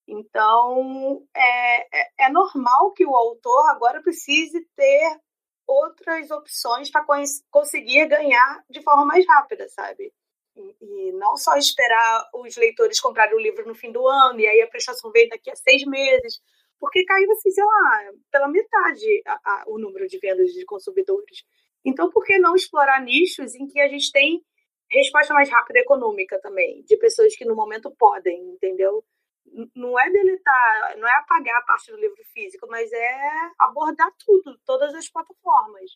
Então, 0.07 1.23
é, 1.35 1.99
é, 2.01 2.09
é 2.19 2.29
normal 2.29 2.91
que 2.93 3.05
o 3.05 3.15
autor 3.15 3.69
agora 3.69 4.01
precise 4.01 4.65
ter 4.75 5.19
outras 5.67 6.31
opções 6.31 6.89
para 6.89 7.05
conseguir 7.51 8.07
ganhar 8.07 8.63
de 8.69 8.81
forma 8.81 9.05
mais 9.05 9.25
rápida, 9.27 9.67
sabe? 9.69 10.11
E, 10.55 11.11
não 11.13 11.37
só 11.37 11.55
esperar 11.55 12.27
os 12.33 12.57
leitores 12.57 12.99
comprarem 12.99 13.35
o 13.35 13.39
livro 13.39 13.67
no 13.67 13.75
fim 13.75 13.91
do 13.91 14.07
ano, 14.07 14.39
e 14.39 14.47
aí 14.47 14.61
a 14.61 14.67
prestação 14.67 15.11
vem 15.11 15.29
daqui 15.29 15.51
a 15.51 15.55
seis 15.55 15.85
meses, 15.85 16.41
porque 16.79 17.03
caiu, 17.03 17.31
assim, 17.31 17.51
sei 17.51 17.63
lá, 17.63 18.11
pela 18.31 18.47
metade 18.47 19.21
a, 19.25 19.33
a, 19.43 19.63
o 19.67 19.77
número 19.77 20.07
de 20.07 20.17
vendas 20.19 20.51
de 20.51 20.65
consumidores. 20.65 21.43
Então, 21.85 22.09
por 22.09 22.25
que 22.25 22.37
não 22.39 22.55
explorar 22.55 23.01
nichos 23.03 23.55
em 23.55 23.67
que 23.67 23.79
a 23.79 23.87
gente 23.87 24.11
tem 24.11 24.43
resposta 24.89 25.33
mais 25.33 25.49
rápida 25.49 25.79
econômica 25.79 26.39
também, 26.41 26.83
de 26.83 26.97
pessoas 26.97 27.35
que 27.35 27.45
no 27.45 27.55
momento 27.55 27.93
podem, 27.97 28.41
entendeu? 28.49 29.03
Não 29.75 29.99
é 29.99 30.09
deletar, 30.09 30.97
não 30.97 31.07
é 31.07 31.15
apagar 31.17 31.57
a 31.57 31.65
parte 31.65 31.91
do 31.91 31.97
livro 31.97 32.23
físico, 32.33 32.67
mas 32.69 32.91
é 32.91 33.51
abordar 33.59 34.11
tudo, 34.25 34.57
todas 34.65 34.93
as 34.93 35.09
plataformas. 35.09 35.91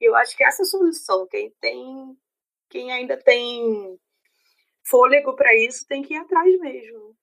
Eu 0.00 0.14
acho 0.14 0.36
que 0.36 0.44
essa 0.44 0.62
é 0.62 0.64
a 0.64 0.66
solução. 0.66 1.26
Quem 1.28 1.52
tem, 1.60 2.16
quem 2.68 2.92
ainda 2.92 3.16
tem 3.16 3.98
fôlego 4.84 5.34
para 5.34 5.54
isso, 5.54 5.86
tem 5.86 6.02
que 6.02 6.14
ir 6.14 6.18
atrás 6.18 6.58
mesmo. 6.60 7.16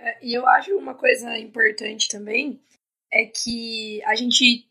É, 0.00 0.18
e 0.24 0.32
eu 0.32 0.46
acho 0.46 0.74
uma 0.76 0.94
coisa 0.94 1.36
importante 1.38 2.08
também 2.08 2.60
é 3.12 3.26
que 3.26 4.02
a 4.04 4.14
gente, 4.14 4.66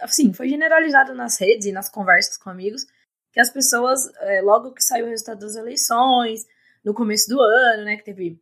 assim, 0.00 0.32
foi 0.32 0.48
generalizado 0.48 1.14
nas 1.14 1.38
redes 1.38 1.66
e 1.66 1.72
nas 1.72 1.88
conversas 1.88 2.38
com 2.38 2.48
amigos 2.48 2.86
que 3.32 3.40
as 3.40 3.50
pessoas, 3.50 4.10
é, 4.20 4.40
logo 4.40 4.72
que 4.72 4.82
saiu 4.82 5.04
o 5.04 5.08
resultado 5.10 5.40
das 5.40 5.56
eleições, 5.56 6.46
no 6.82 6.94
começo 6.94 7.28
do 7.28 7.40
ano, 7.40 7.84
né, 7.84 7.96
que 7.96 8.04
teve 8.04 8.40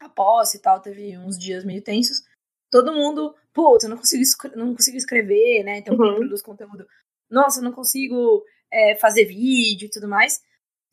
a 0.00 0.08
posse 0.08 0.56
e 0.56 0.60
tal, 0.60 0.80
teve 0.80 1.16
uns 1.18 1.38
dias 1.38 1.64
meio 1.64 1.82
tensos, 1.82 2.24
todo 2.68 2.92
mundo, 2.92 3.32
putz, 3.52 3.84
eu 3.84 3.90
não 3.90 3.96
consigo, 3.96 4.24
não 4.56 4.74
consigo 4.74 4.96
escrever, 4.96 5.62
né, 5.62 5.78
então 5.78 5.94
uhum. 5.94 6.02
quem 6.02 6.16
produz 6.16 6.42
conteúdo, 6.42 6.84
nossa, 7.30 7.60
eu 7.60 7.64
não 7.64 7.72
consigo 7.72 8.44
é, 8.72 8.96
fazer 8.96 9.24
vídeo 9.24 9.86
e 9.86 9.90
tudo 9.90 10.08
mais. 10.08 10.42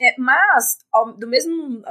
É, 0.02 0.16
mas, 0.18 0.80
ao, 0.92 1.14
do 1.14 1.28
mesmo, 1.28 1.84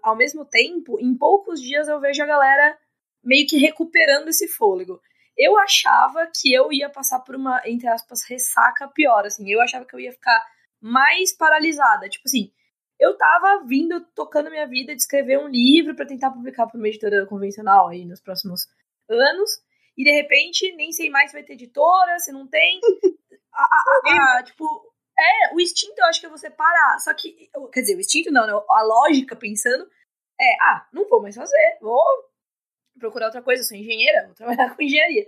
ao 0.00 0.16
mesmo 0.16 0.44
tempo, 0.44 0.96
em 1.00 1.16
poucos 1.16 1.60
dias 1.60 1.88
eu 1.88 2.00
vejo 2.00 2.22
a 2.22 2.26
galera 2.26 2.78
meio 3.22 3.48
que 3.48 3.58
recuperando 3.58 4.28
esse 4.28 4.46
fôlego. 4.46 5.00
Eu 5.36 5.58
achava 5.58 6.30
que 6.32 6.52
eu 6.52 6.72
ia 6.72 6.88
passar 6.88 7.18
por 7.20 7.34
uma, 7.34 7.60
entre 7.66 7.88
aspas, 7.88 8.22
ressaca 8.28 8.86
pior, 8.88 9.26
assim. 9.26 9.50
Eu 9.50 9.60
achava 9.60 9.84
que 9.84 9.94
eu 9.94 10.00
ia 10.00 10.12
ficar 10.12 10.40
mais 10.80 11.36
paralisada. 11.36 12.08
Tipo 12.08 12.24
assim, 12.26 12.52
eu 12.98 13.16
tava 13.16 13.64
vindo, 13.66 14.04
tocando 14.14 14.50
minha 14.50 14.66
vida 14.66 14.94
de 14.94 15.02
escrever 15.02 15.38
um 15.38 15.48
livro 15.48 15.96
para 15.96 16.06
tentar 16.06 16.30
publicar 16.30 16.66
para 16.66 16.78
uma 16.78 16.88
editora 16.88 17.26
convencional 17.26 17.88
aí 17.88 18.04
nos 18.04 18.20
próximos 18.20 18.66
anos. 19.08 19.50
E 19.96 20.04
de 20.04 20.12
repente, 20.12 20.74
nem 20.76 20.92
sei 20.92 21.10
mais 21.10 21.30
se 21.30 21.36
vai 21.36 21.44
ter 21.44 21.54
editora, 21.54 22.18
se 22.20 22.30
não 22.30 22.46
tem. 22.46 22.80
a, 23.52 23.62
a, 23.64 24.38
a, 24.38 24.42
tipo, 24.46 24.64
é, 25.18 25.54
o 25.54 25.60
instinto 25.60 25.98
eu 25.98 26.04
acho 26.06 26.20
que 26.20 26.26
é 26.26 26.30
você 26.30 26.48
parar. 26.50 26.98
Só 27.00 27.12
que, 27.12 27.50
quer 27.72 27.80
dizer, 27.80 27.96
o 27.96 28.00
instinto 28.00 28.30
não, 28.30 28.46
né? 28.46 28.52
A 28.52 28.82
lógica 28.82 29.34
pensando 29.34 29.88
é, 30.40 30.56
ah, 30.62 30.86
não 30.92 31.08
vou 31.08 31.20
mais 31.20 31.34
fazer, 31.34 31.78
vou 31.80 32.00
procurar 32.98 33.26
outra 33.26 33.42
coisa, 33.42 33.62
eu 33.62 33.66
sou 33.66 33.76
engenheira, 33.76 34.26
vou 34.26 34.34
trabalhar 34.34 34.74
com 34.76 34.82
engenharia. 34.82 35.26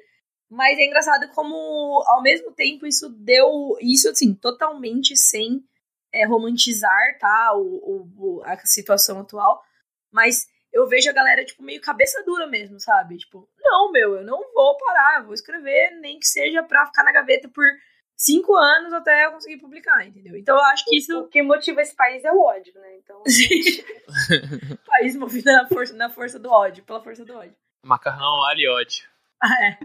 Mas 0.48 0.78
é 0.78 0.84
engraçado 0.84 1.28
como, 1.32 2.02
ao 2.06 2.22
mesmo 2.22 2.52
tempo, 2.52 2.86
isso 2.86 3.08
deu. 3.08 3.76
Isso, 3.80 4.08
assim, 4.08 4.34
totalmente 4.34 5.16
sem 5.16 5.64
é, 6.12 6.26
romantizar, 6.26 7.18
tá, 7.18 7.52
o, 7.56 8.08
o, 8.16 8.42
a 8.44 8.56
situação 8.66 9.20
atual, 9.20 9.62
mas 10.12 10.48
eu 10.72 10.88
vejo 10.88 11.08
a 11.08 11.12
galera, 11.12 11.44
tipo, 11.44 11.62
meio 11.62 11.80
cabeça 11.80 12.22
dura 12.24 12.46
mesmo, 12.46 12.80
sabe? 12.80 13.16
Tipo, 13.18 13.48
não, 13.60 13.92
meu, 13.92 14.16
eu 14.16 14.24
não 14.24 14.52
vou 14.52 14.76
parar, 14.76 15.24
vou 15.24 15.34
escrever, 15.34 15.90
nem 16.00 16.18
que 16.18 16.26
seja 16.26 16.62
pra 16.62 16.86
ficar 16.86 17.04
na 17.04 17.12
gaveta 17.12 17.48
por 17.48 17.64
cinco 18.20 18.54
anos 18.54 18.92
até 18.92 19.24
eu 19.24 19.32
conseguir 19.32 19.56
publicar, 19.56 20.06
entendeu? 20.06 20.36
Então 20.36 20.54
eu 20.54 20.64
acho 20.64 20.84
que 20.84 20.96
isso. 20.96 21.20
O 21.20 21.28
que 21.28 21.42
motiva 21.42 21.80
esse 21.80 21.96
país 21.96 22.22
é 22.22 22.30
o 22.30 22.40
ódio, 22.40 22.72
né? 22.74 22.96
Então. 22.98 23.22
país 24.86 25.16
movido 25.16 25.50
na 25.50 25.66
força, 25.66 25.94
na 25.94 26.10
força 26.10 26.38
do 26.38 26.50
ódio, 26.50 26.84
pela 26.84 27.02
força 27.02 27.24
do 27.24 27.34
ódio. 27.34 27.56
Macarrão, 27.84 28.44
alho 28.44 28.60
e 28.60 28.68
ódio. 28.68 29.10
Ah, 29.42 29.64
é. 29.64 29.78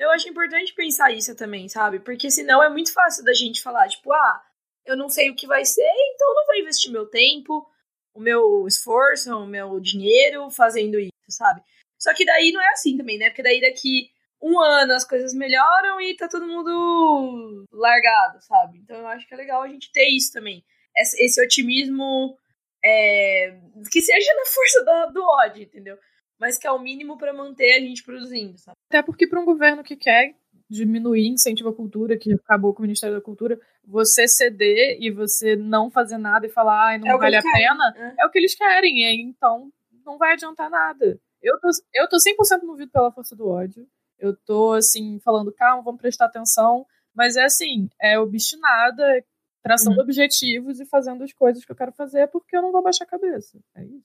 eu 0.00 0.10
acho 0.10 0.28
importante 0.28 0.74
pensar 0.74 1.12
isso 1.12 1.36
também, 1.36 1.68
sabe? 1.68 2.00
Porque 2.00 2.28
senão 2.28 2.60
é 2.60 2.68
muito 2.68 2.92
fácil 2.92 3.24
da 3.24 3.32
gente 3.32 3.62
falar, 3.62 3.86
tipo, 3.86 4.12
ah, 4.12 4.42
eu 4.84 4.96
não 4.96 5.08
sei 5.08 5.30
o 5.30 5.36
que 5.36 5.46
vai 5.46 5.64
ser, 5.64 5.88
então 6.12 6.28
eu 6.28 6.34
não 6.34 6.46
vou 6.46 6.56
investir 6.56 6.90
meu 6.90 7.06
tempo, 7.06 7.64
o 8.12 8.18
meu 8.18 8.66
esforço, 8.66 9.32
o 9.32 9.46
meu 9.46 9.78
dinheiro 9.78 10.50
fazendo 10.50 10.98
isso, 10.98 11.12
sabe? 11.28 11.62
Só 11.96 12.12
que 12.12 12.24
daí 12.24 12.50
não 12.50 12.60
é 12.60 12.70
assim 12.70 12.96
também, 12.96 13.16
né? 13.16 13.30
Porque 13.30 13.44
daí 13.44 13.60
daqui 13.60 14.10
um 14.42 14.60
ano 14.60 14.92
as 14.92 15.04
coisas 15.04 15.34
melhoram 15.34 16.00
e 16.00 16.16
tá 16.16 16.28
todo 16.28 16.46
mundo 16.46 17.64
largado, 17.72 18.40
sabe? 18.40 18.78
Então 18.78 18.98
eu 18.98 19.06
acho 19.08 19.26
que 19.26 19.34
é 19.34 19.36
legal 19.36 19.62
a 19.62 19.68
gente 19.68 19.90
ter 19.92 20.08
isso 20.08 20.32
também. 20.32 20.64
Esse, 20.96 21.22
esse 21.22 21.42
otimismo 21.42 22.36
é, 22.84 23.58
que 23.90 24.00
seja 24.00 24.34
na 24.34 24.46
força 24.46 24.84
do, 24.84 25.12
do 25.14 25.24
ódio, 25.24 25.62
entendeu? 25.62 25.98
Mas 26.38 26.58
que 26.58 26.66
é 26.66 26.70
o 26.70 26.78
mínimo 26.78 27.16
para 27.16 27.32
manter 27.32 27.76
a 27.76 27.80
gente 27.80 28.02
produzindo, 28.02 28.58
sabe? 28.58 28.76
Até 28.90 29.02
porque 29.02 29.26
para 29.26 29.40
um 29.40 29.44
governo 29.44 29.82
que 29.82 29.96
quer 29.96 30.34
diminuir 30.68 31.28
incentivo 31.28 31.70
à 31.70 31.74
cultura, 31.74 32.18
que 32.18 32.32
acabou 32.32 32.74
com 32.74 32.80
o 32.80 32.82
Ministério 32.82 33.16
da 33.16 33.22
Cultura, 33.22 33.58
você 33.84 34.26
ceder 34.26 34.98
e 35.00 35.10
você 35.10 35.54
não 35.56 35.90
fazer 35.90 36.18
nada 36.18 36.46
e 36.46 36.50
falar, 36.50 36.88
ai, 36.88 36.98
não 36.98 37.08
é 37.08 37.16
vale 37.16 37.36
a 37.36 37.42
pena, 37.42 37.94
é. 37.96 38.22
é. 38.22 38.26
o 38.26 38.30
que 38.30 38.38
eles 38.38 38.54
querem, 38.54 39.20
então 39.22 39.70
não 40.04 40.18
vai 40.18 40.32
adiantar 40.32 40.68
nada. 40.68 41.18
Eu 41.42 41.58
tô, 41.60 41.68
eu 41.94 42.08
tô 42.08 42.16
100% 42.16 42.64
movido 42.64 42.90
pela 42.90 43.12
força 43.12 43.36
do 43.36 43.48
ódio. 43.48 43.86
Eu 44.18 44.36
tô, 44.36 44.72
assim, 44.72 45.18
falando, 45.20 45.52
calma, 45.52 45.82
vamos 45.82 46.00
prestar 46.00 46.26
atenção. 46.26 46.86
Mas 47.14 47.36
é 47.36 47.44
assim, 47.44 47.88
é 48.00 48.18
obstinada, 48.18 49.24
traçando 49.62 49.96
uhum. 49.96 50.02
objetivos 50.02 50.78
e 50.78 50.86
fazendo 50.86 51.24
as 51.24 51.32
coisas 51.32 51.64
que 51.64 51.72
eu 51.72 51.76
quero 51.76 51.92
fazer 51.92 52.28
porque 52.28 52.56
eu 52.56 52.62
não 52.62 52.70
vou 52.70 52.82
baixar 52.82 53.04
a 53.04 53.08
cabeça. 53.08 53.58
É 53.74 53.84
isso. 53.84 54.04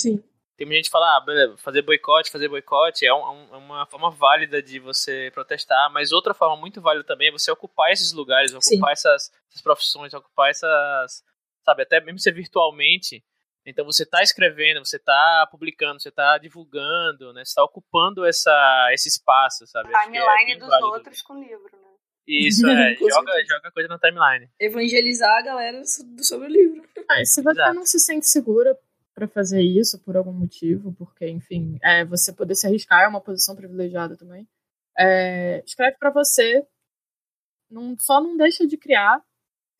Sim. 0.00 0.22
Tem 0.56 0.66
muita 0.66 0.76
gente 0.76 0.84
que 0.84 0.92
fala, 0.92 1.16
ah, 1.16 1.20
beleza, 1.20 1.56
fazer 1.56 1.82
boicote, 1.82 2.30
fazer 2.30 2.48
boicote 2.48 3.04
é, 3.04 3.12
um, 3.12 3.54
é 3.54 3.56
uma 3.56 3.86
forma 3.86 4.08
válida 4.10 4.62
de 4.62 4.78
você 4.78 5.30
protestar, 5.34 5.92
mas 5.92 6.12
outra 6.12 6.32
forma 6.32 6.56
muito 6.56 6.80
válida 6.80 7.04
também 7.04 7.28
é 7.28 7.32
você 7.32 7.50
ocupar 7.50 7.90
esses 7.90 8.12
lugares, 8.12 8.54
ocupar 8.54 8.92
essas, 8.92 9.32
essas, 9.50 9.60
profissões, 9.60 10.14
ocupar 10.14 10.50
essas, 10.50 11.24
sabe, 11.64 11.82
até 11.82 12.00
mesmo 12.00 12.20
ser 12.20 12.32
virtualmente, 12.32 13.24
então 13.66 13.84
você 13.84 14.02
está 14.02 14.22
escrevendo, 14.22 14.84
você 14.84 14.96
está 14.96 15.48
publicando, 15.50 16.00
você 16.00 16.10
está 16.10 16.36
divulgando, 16.36 17.32
né? 17.32 17.44
Você 17.44 17.50
está 17.50 17.64
ocupando 17.64 18.24
essa, 18.24 18.88
esse 18.92 19.08
espaço, 19.08 19.66
sabe? 19.66 19.88
É 19.88 19.98
timeline 20.00 20.52
é 20.52 20.56
dos 20.58 20.68
válido. 20.68 20.88
outros 20.88 21.22
com 21.22 21.40
livro, 21.40 21.70
né? 21.72 21.88
Isso, 22.26 22.66
é. 22.66 22.94
joga, 23.00 23.32
joga 23.48 23.70
coisa 23.72 23.88
na 23.88 23.98
timeline. 23.98 24.50
Evangelizar 24.60 25.38
a 25.38 25.42
galera 25.42 25.82
sobre 25.84 26.48
o 26.48 26.50
livro. 26.50 26.86
Ah, 27.10 27.24
se 27.24 27.42
você 27.42 27.60
Exato. 27.60 27.74
não 27.74 27.86
se 27.86 27.98
sente 27.98 28.26
segura 28.26 28.78
para 29.14 29.26
fazer 29.28 29.62
isso 29.62 29.98
por 30.00 30.16
algum 30.16 30.32
motivo, 30.32 30.92
porque, 30.94 31.26
enfim, 31.28 31.78
é, 31.82 32.04
você 32.04 32.32
poder 32.32 32.54
se 32.56 32.66
arriscar 32.66 33.04
é 33.04 33.08
uma 33.08 33.20
posição 33.20 33.56
privilegiada 33.56 34.16
também. 34.16 34.46
É, 34.98 35.62
escreve 35.64 35.96
para 35.98 36.10
você. 36.10 36.66
Não, 37.70 37.96
só 37.98 38.20
não 38.20 38.36
deixa 38.36 38.66
de 38.66 38.76
criar. 38.76 39.22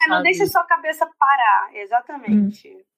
É, 0.03 0.09
não 0.09 0.23
deixa 0.23 0.47
sua 0.47 0.64
cabeça 0.64 1.07
parar, 1.18 1.77
exatamente. 1.77 2.68
Hum 2.68 2.93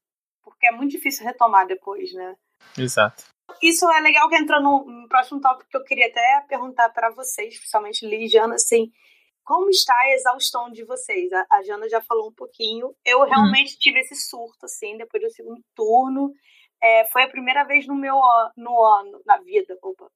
porque 0.46 0.68
é 0.68 0.70
muito 0.70 0.92
difícil 0.92 1.26
retomar 1.26 1.66
depois, 1.66 2.12
né? 2.12 2.37
Exato. 2.78 3.24
Isso 3.61 3.90
é 3.90 4.00
legal 4.00 4.28
que 4.28 4.37
entrou 4.37 4.62
no 4.62 5.09
próximo 5.09 5.40
tópico 5.40 5.68
que 5.68 5.76
eu 5.76 5.85
queria 5.85 6.06
até 6.06 6.44
perguntar 6.48 6.88
para 6.90 7.11
vocês, 7.11 7.56
principalmente 7.59 8.06
Li 8.06 8.24
e 8.24 8.28
Jana, 8.28 8.54
assim, 8.54 8.92
como 9.44 9.70
está 9.70 9.94
a 9.96 10.12
exaustão 10.12 10.70
de 10.70 10.85
vocês? 10.85 11.32
A, 11.32 11.46
a 11.50 11.62
Jana 11.62 11.88
já 11.88 12.00
falou 12.02 12.28
um 12.28 12.35
pouquinho. 12.35 12.94
Eu 13.04 13.20
uhum. 13.20 13.26
realmente 13.26 13.78
tive 13.78 14.00
esse 14.00 14.14
surto, 14.14 14.66
assim, 14.66 14.96
depois 14.96 15.22
do 15.22 15.30
segundo 15.30 15.61
turno. 15.74 16.32
É, 16.82 17.06
foi 17.11 17.22
a 17.22 17.28
primeira 17.28 17.64
vez 17.64 17.87
no 17.87 17.94
meu 17.94 18.16
no 18.56 18.85
ano, 18.85 19.20
na 19.24 19.38
vida, 19.38 19.76
opa, 19.82 20.11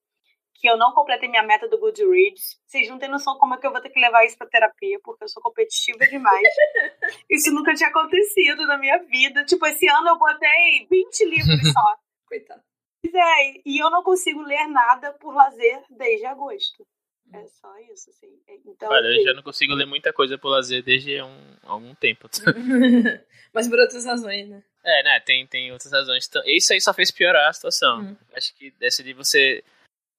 que 0.60 0.68
eu 0.68 0.76
não 0.76 0.92
completei 0.92 1.28
minha 1.28 1.42
meta 1.42 1.66
do 1.66 1.78
Goodreads. 1.78 2.60
Vocês 2.66 2.86
não 2.88 2.98
têm 2.98 3.08
noção 3.08 3.38
como 3.38 3.54
é 3.54 3.58
que 3.58 3.66
eu 3.66 3.72
vou 3.72 3.80
ter 3.80 3.88
que 3.88 3.98
levar 3.98 4.24
isso 4.26 4.36
pra 4.36 4.46
terapia, 4.46 5.00
porque 5.02 5.24
eu 5.24 5.28
sou 5.28 5.42
competitiva 5.42 6.06
demais. 6.06 6.48
isso 7.30 7.52
nunca 7.52 7.74
tinha 7.74 7.88
acontecido 7.88 8.66
na 8.66 8.76
minha 8.76 8.98
vida. 9.04 9.42
Tipo, 9.44 9.66
esse 9.66 9.88
ano 9.88 10.08
eu 10.08 10.18
botei 10.18 10.86
20 10.90 11.24
livros 11.24 11.72
só. 11.72 11.96
Coitado. 12.28 12.62
É, 13.02 13.60
e 13.64 13.82
eu 13.82 13.90
não 13.90 14.02
consigo 14.02 14.42
ler 14.42 14.68
nada 14.68 15.14
por 15.14 15.34
lazer 15.34 15.82
desde 15.88 16.26
agosto. 16.26 16.86
É 17.32 17.46
só 17.46 17.72
isso, 17.92 18.10
assim. 18.10 18.28
Então, 18.66 18.90
Olha, 18.90 19.06
eu 19.06 19.14
assim 19.14 19.22
já 19.22 19.32
não 19.32 19.42
consigo 19.42 19.72
ler 19.72 19.86
muita 19.86 20.12
coisa 20.12 20.36
por 20.36 20.50
lazer 20.50 20.82
desde 20.82 21.22
um, 21.22 21.56
algum 21.62 21.94
tempo. 21.94 22.28
Mas 23.54 23.66
por 23.66 23.78
outras 23.78 24.04
razões, 24.04 24.48
né? 24.48 24.62
É, 24.84 25.02
né? 25.04 25.20
Tem, 25.20 25.46
tem 25.46 25.72
outras 25.72 25.90
razões. 25.90 26.26
Então, 26.28 26.42
isso 26.44 26.72
aí 26.72 26.80
só 26.80 26.92
fez 26.92 27.10
piorar 27.10 27.48
a 27.48 27.52
situação. 27.52 28.02
Hum. 28.02 28.16
Acho 28.34 28.54
que 28.54 28.70
dessa 28.72 29.02
de 29.02 29.14
você 29.14 29.64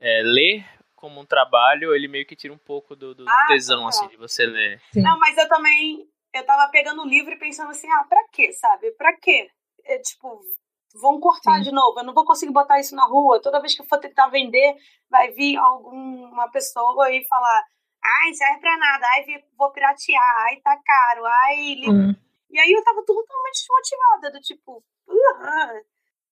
é, 0.02 0.22
ler 0.24 0.66
como 0.96 1.22
um 1.22 1.26
trabalho, 1.26 1.96
ele 1.96 2.08
meio 2.08 2.26
que 2.26 2.36
tira 2.36 2.54
um 2.54 2.58
pouco 2.58 2.96
do, 2.96 3.16
do 3.16 3.26
ah, 3.28 3.46
tesão, 3.48 3.84
tá. 3.84 3.88
assim, 3.90 4.08
de 4.08 4.18
você 4.18 4.46
ler. 4.46 4.82
Sim. 4.92 5.02
Não, 5.02 5.18
mas 5.18 5.38
eu 5.38 5.48
também, 5.48 6.08
eu 6.34 6.46
tava 6.46 6.70
pegando 6.72 7.02
o 7.02 7.08
livro 7.08 7.32
e 7.34 7.40
pensando 7.40 7.72
assim, 7.72 7.90
ah, 7.90 8.04
pra 8.08 8.24
quê, 8.32 8.52
sabe? 8.54 8.92
Pra 8.92 9.16
quê? 9.18 9.50
É, 9.86 9.98
tipo, 10.00 10.42
vão 11.00 11.20
cortar 11.20 11.58
Sim. 11.58 11.64
de 11.64 11.72
novo, 11.72 12.00
eu 12.00 12.04
não 12.04 12.14
vou 12.14 12.26
conseguir 12.26 12.52
botar 12.52 12.80
isso 12.80 12.96
na 12.96 13.06
rua. 13.06 13.42
Toda 13.42 13.62
vez 13.62 13.76
que 13.76 13.82
eu 13.82 13.86
for 13.86 14.00
tentar 14.00 14.28
vender, 14.28 14.76
vai 15.10 15.32
vir 15.32 15.58
alguma 15.58 16.52
pessoa 16.52 17.12
e 17.12 17.26
falar, 17.28 17.64
ai, 18.04 18.34
serve 18.34 18.60
pra 18.60 18.78
nada, 18.78 19.06
ai, 19.08 19.44
vou 19.58 19.72
piratear, 19.72 20.36
ai, 20.46 20.58
tá 20.58 20.78
caro, 20.86 21.26
ai... 21.26 21.76
Hum. 21.88 22.16
E 22.52 22.60
aí 22.60 22.72
eu 22.72 22.84
tava 22.84 23.02
totalmente 23.06 23.62
desmotivada, 23.62 24.32
do 24.32 24.42
tipo, 24.42 24.84
uh, 25.08 25.86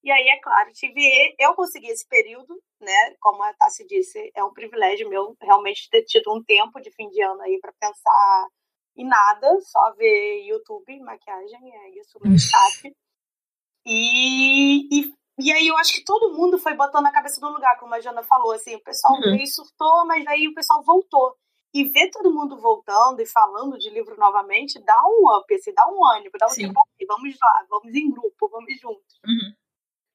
e 0.03 0.11
aí, 0.11 0.29
é 0.29 0.39
claro, 0.39 0.71
tive, 0.71 1.35
eu 1.37 1.53
consegui 1.55 1.87
esse 1.87 2.07
período, 2.07 2.55
né? 2.79 3.15
Como 3.19 3.43
a 3.43 3.53
Tassi 3.53 3.85
disse, 3.85 4.31
é 4.33 4.43
um 4.43 4.53
privilégio 4.53 5.09
meu 5.09 5.35
realmente 5.41 5.89
ter 5.89 6.03
tido 6.03 6.33
um 6.33 6.41
tempo 6.43 6.79
de 6.79 6.89
fim 6.91 7.09
de 7.09 7.21
ano 7.21 7.41
aí 7.41 7.59
para 7.59 7.73
pensar 7.73 8.47
em 8.95 9.05
nada, 9.05 9.59
só 9.61 9.93
ver 9.95 10.45
YouTube, 10.45 10.99
maquiagem, 10.99 11.75
é 11.75 11.99
isso, 11.99 12.19
meu 12.21 12.33
escape. 12.33 12.95
E, 13.85 14.87
e, 14.93 15.13
e 15.39 15.51
aí 15.51 15.67
eu 15.67 15.77
acho 15.77 15.93
que 15.93 16.03
todo 16.03 16.33
mundo 16.33 16.57
foi 16.57 16.73
botando 16.75 17.05
a 17.05 17.11
cabeça 17.11 17.39
no 17.41 17.53
lugar, 17.53 17.77
como 17.79 17.93
a 17.93 17.99
Jana 17.99 18.23
falou, 18.23 18.51
assim, 18.51 18.75
o 18.75 18.83
pessoal 18.83 19.13
uhum. 19.15 19.31
meio 19.31 19.47
surtou, 19.47 20.05
mas 20.05 20.25
aí 20.27 20.47
o 20.47 20.53
pessoal 20.53 20.83
voltou. 20.83 21.35
E 21.73 21.83
ver 21.83 22.09
todo 22.09 22.33
mundo 22.33 22.59
voltando 22.59 23.21
e 23.21 23.27
falando 23.27 23.77
de 23.77 23.89
livro 23.89 24.17
novamente 24.17 24.83
dá 24.83 24.99
um 25.05 25.37
up, 25.37 25.53
assim, 25.53 25.73
dá 25.73 25.87
um 25.87 26.03
ânimo, 26.07 26.31
dá 26.39 26.47
um 26.47 26.49
tipo, 26.49 26.73
vamos 27.07 27.37
lá, 27.39 27.65
vamos 27.69 27.93
em 27.93 28.11
grupo, 28.11 28.49
vamos 28.49 28.79
juntos. 28.79 29.19
Uhum. 29.25 29.53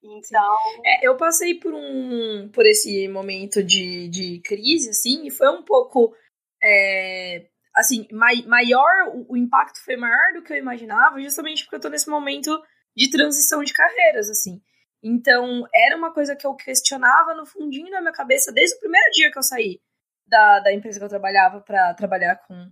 Então. 0.05 0.55
É, 0.85 1.07
eu 1.07 1.17
passei 1.17 1.55
por 1.55 1.73
um. 1.73 2.49
por 2.53 2.65
esse 2.65 3.07
momento 3.07 3.63
de, 3.63 4.07
de 4.09 4.41
crise, 4.41 4.89
assim, 4.89 5.25
e 5.27 5.31
foi 5.31 5.49
um 5.49 5.63
pouco. 5.63 6.15
É, 6.61 7.47
assim, 7.75 8.07
mai, 8.11 8.43
maior. 8.43 9.09
O, 9.13 9.33
o, 9.33 9.37
impacto 9.37 9.83
foi 9.83 9.95
maior 9.97 10.33
do 10.33 10.43
que 10.43 10.53
eu 10.53 10.57
imaginava, 10.57 11.21
justamente 11.21 11.63
porque 11.63 11.75
eu 11.75 11.81
tô 11.81 11.89
nesse 11.89 12.09
momento 12.09 12.61
de 12.95 13.09
transição 13.09 13.63
de 13.63 13.73
carreiras, 13.73 14.29
assim. 14.29 14.61
Então, 15.03 15.67
era 15.73 15.95
uma 15.95 16.13
coisa 16.13 16.35
que 16.35 16.47
eu 16.47 16.55
questionava 16.55 17.35
no 17.35 17.45
fundinho 17.45 17.91
da 17.91 18.01
minha 18.01 18.13
cabeça 18.13 18.51
desde 18.51 18.75
o 18.77 18.79
primeiro 18.79 19.11
dia 19.11 19.31
que 19.31 19.37
eu 19.37 19.43
saí 19.43 19.79
da, 20.25 20.59
da 20.59 20.73
empresa 20.73 20.99
que 20.99 21.05
eu 21.05 21.09
trabalhava 21.09 21.61
para 21.61 21.93
trabalhar 21.93 22.37
com, 22.47 22.71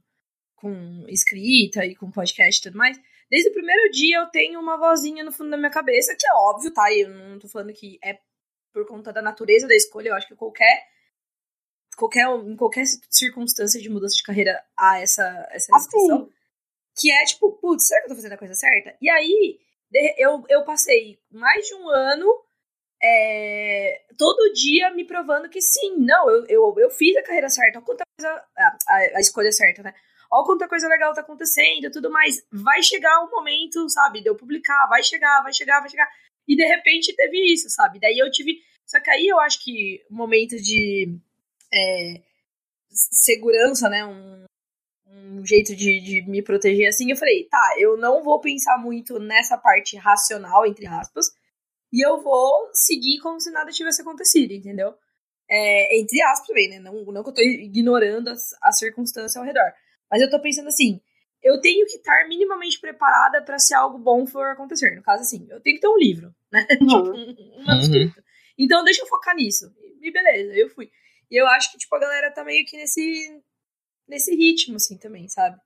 com 0.56 1.06
escrita 1.08 1.86
e 1.86 1.96
com 1.96 2.10
podcast 2.10 2.60
e 2.60 2.64
tudo 2.64 2.78
mais 2.78 3.00
desde 3.34 3.50
o 3.50 3.54
primeiro 3.54 3.90
dia 3.90 4.20
eu 4.20 4.28
tenho 4.28 4.60
uma 4.60 4.78
vozinha 4.78 5.24
no 5.24 5.32
fundo 5.32 5.50
da 5.50 5.58
minha 5.58 5.72
cabeça, 5.72 6.16
que 6.16 6.28
é 6.28 6.34
óbvio, 6.36 6.72
tá? 6.72 6.94
Eu 6.94 7.10
não 7.10 7.40
tô 7.40 7.48
falando 7.48 7.74
que 7.74 7.98
é 8.04 8.20
por 8.72 8.86
conta 8.86 9.12
da 9.12 9.24
natureza 9.24 9.68
da 9.68 9.76
escolha, 9.76 10.10
eu 10.10 10.14
acho 10.14 10.28
que 10.28 10.36
qualquer 10.36 10.88
qualquer 11.98 12.28
em 12.28 12.56
qualquer 12.56 12.86
circunstância 13.10 13.82
de 13.82 13.90
mudança 13.90 14.16
de 14.16 14.22
carreira 14.22 14.64
há 14.78 15.00
essa 15.00 15.24
essa 15.50 15.76
assim. 15.76 16.32
que 16.96 17.12
é 17.12 17.26
tipo, 17.26 17.54
putz, 17.54 17.88
será 17.88 18.02
que 18.02 18.06
eu 18.06 18.10
tô 18.10 18.16
fazendo 18.18 18.34
a 18.34 18.38
coisa 18.38 18.54
certa? 18.54 18.96
E 19.02 19.10
aí 19.10 19.60
eu, 20.20 20.46
eu 20.48 20.64
passei 20.64 21.20
mais 21.32 21.66
de 21.66 21.74
um 21.74 21.90
ano 21.90 22.28
é, 23.02 24.06
todo 24.16 24.54
dia 24.54 24.92
me 24.92 25.06
provando 25.06 25.50
que 25.50 25.60
sim, 25.60 25.98
não, 25.98 26.30
eu, 26.30 26.46
eu, 26.46 26.76
eu 26.78 26.90
fiz 26.92 27.18
a 27.18 27.24
carreira 27.24 27.50
certa, 27.50 27.80
a, 27.80 28.78
a, 28.88 28.98
a 29.16 29.20
escolha 29.20 29.52
certa, 29.52 29.82
né? 29.82 29.96
Ó 30.34 30.44
quanta 30.44 30.68
coisa 30.68 30.88
legal 30.88 31.14
tá 31.14 31.22
acontecendo, 31.22 31.92
tudo 31.92 32.10
mais. 32.10 32.44
Vai 32.52 32.82
chegar 32.82 33.24
um 33.24 33.30
momento, 33.30 33.88
sabe, 33.90 34.22
de 34.22 34.30
eu 34.30 34.36
publicar, 34.36 34.88
vai 34.88 35.04
chegar, 35.04 35.44
vai 35.44 35.54
chegar, 35.54 35.80
vai 35.80 35.90
chegar. 35.90 36.10
E 36.48 36.56
de 36.56 36.66
repente 36.66 37.16
teve 37.16 37.54
isso, 37.54 37.70
sabe? 37.70 38.00
Daí 38.00 38.18
eu 38.18 38.32
tive. 38.32 38.60
Só 38.86 39.00
que 39.00 39.10
aí 39.10 39.28
eu 39.28 39.40
acho 39.40 39.64
que 39.64 40.04
o 40.10 40.16
momento 40.16 40.58
de 40.58 41.16
é, 41.72 42.22
segurança, 42.90 43.88
né? 43.90 44.04
Um, 44.06 44.46
um 45.08 45.24
um 45.34 45.46
jeito 45.46 45.76
de, 45.76 46.00
de 46.00 46.22
me 46.30 46.42
proteger 46.42 46.88
assim. 46.88 47.10
Eu 47.10 47.18
falei, 47.18 47.46
tá, 47.46 47.76
eu 47.78 47.98
não 47.98 48.24
vou 48.24 48.40
pensar 48.40 48.78
muito 48.78 49.20
nessa 49.20 49.58
parte 49.58 49.98
racional, 49.98 50.66
entre 50.66 50.88
aspas, 50.88 51.28
e 51.92 52.06
eu 52.06 52.22
vou 52.22 52.70
seguir 52.74 53.20
como 53.20 53.40
se 53.40 53.52
nada 53.52 53.72
tivesse 53.72 54.02
acontecido, 54.02 54.52
entendeu? 54.52 54.96
É, 55.50 56.00
entre 56.00 56.22
aspas 56.24 56.48
também, 56.48 56.70
né? 56.70 56.80
Não, 56.80 57.06
não 57.06 57.24
que 57.24 57.30
eu 57.30 57.34
tô 57.34 57.42
ignorando 57.42 58.30
as, 58.30 58.50
as 58.62 58.80
circunstâncias 58.80 59.36
ao 59.36 59.44
redor. 59.44 59.72
Mas 60.10 60.22
eu 60.22 60.30
tô 60.30 60.40
pensando 60.40 60.68
assim, 60.68 61.02
eu 61.42 61.60
tenho 61.60 61.86
que 61.86 61.98
estar 61.98 62.28
minimamente 62.28 62.80
preparada 62.80 63.42
para 63.44 63.60
se 63.60 63.74
algo 63.74 63.98
bom 63.98 64.26
for 64.26 64.48
acontecer. 64.48 64.96
No 64.96 65.04
caso, 65.04 65.22
assim, 65.24 65.46
eu 65.50 65.60
tenho 65.62 65.76
que 65.76 65.82
ter 65.82 65.88
um 65.88 65.98
livro, 65.98 66.34
né? 66.52 66.66
Uhum. 66.82 66.88
tipo, 66.88 67.42
um, 67.42 67.60
um 67.60 67.66
manuscrito. 67.66 68.18
Uhum. 68.18 68.24
Então, 68.58 68.84
deixa 68.84 69.02
eu 69.02 69.08
focar 69.08 69.36
nisso. 69.36 69.74
E 70.02 70.12
beleza, 70.12 70.54
eu 70.54 70.70
fui. 70.70 70.90
E 71.30 71.36
eu 71.36 71.48
acho 71.48 71.72
que, 71.72 71.78
tipo, 71.78 71.94
a 71.96 72.00
galera 72.00 72.32
tá 72.32 72.44
meio 72.44 72.66
que 72.66 72.78
nesse, 72.78 73.42
nesse 74.08 74.36
ritmo, 74.36 74.76
assim, 74.76 74.98
também, 74.98 75.28
sabe? 75.28 75.58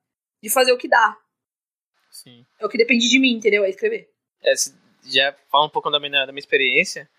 De 0.41 0.49
fazer 0.49 0.71
o 0.71 0.77
que 0.77 0.87
dá. 0.87 1.17
Sim. 2.09 2.45
É 2.59 2.65
o 2.65 2.69
que 2.69 2.77
depende 2.77 3.09
de 3.09 3.19
mim, 3.19 3.33
entendeu? 3.33 3.63
É 3.63 3.69
escrever. 3.69 4.09
É, 4.43 4.53
já 5.03 5.35
fala 5.51 5.65
um 5.65 5.69
pouco 5.69 5.89
da 5.91 5.99
minha, 5.99 6.25
da 6.25 6.31
minha 6.31 6.39
experiência. 6.39 7.09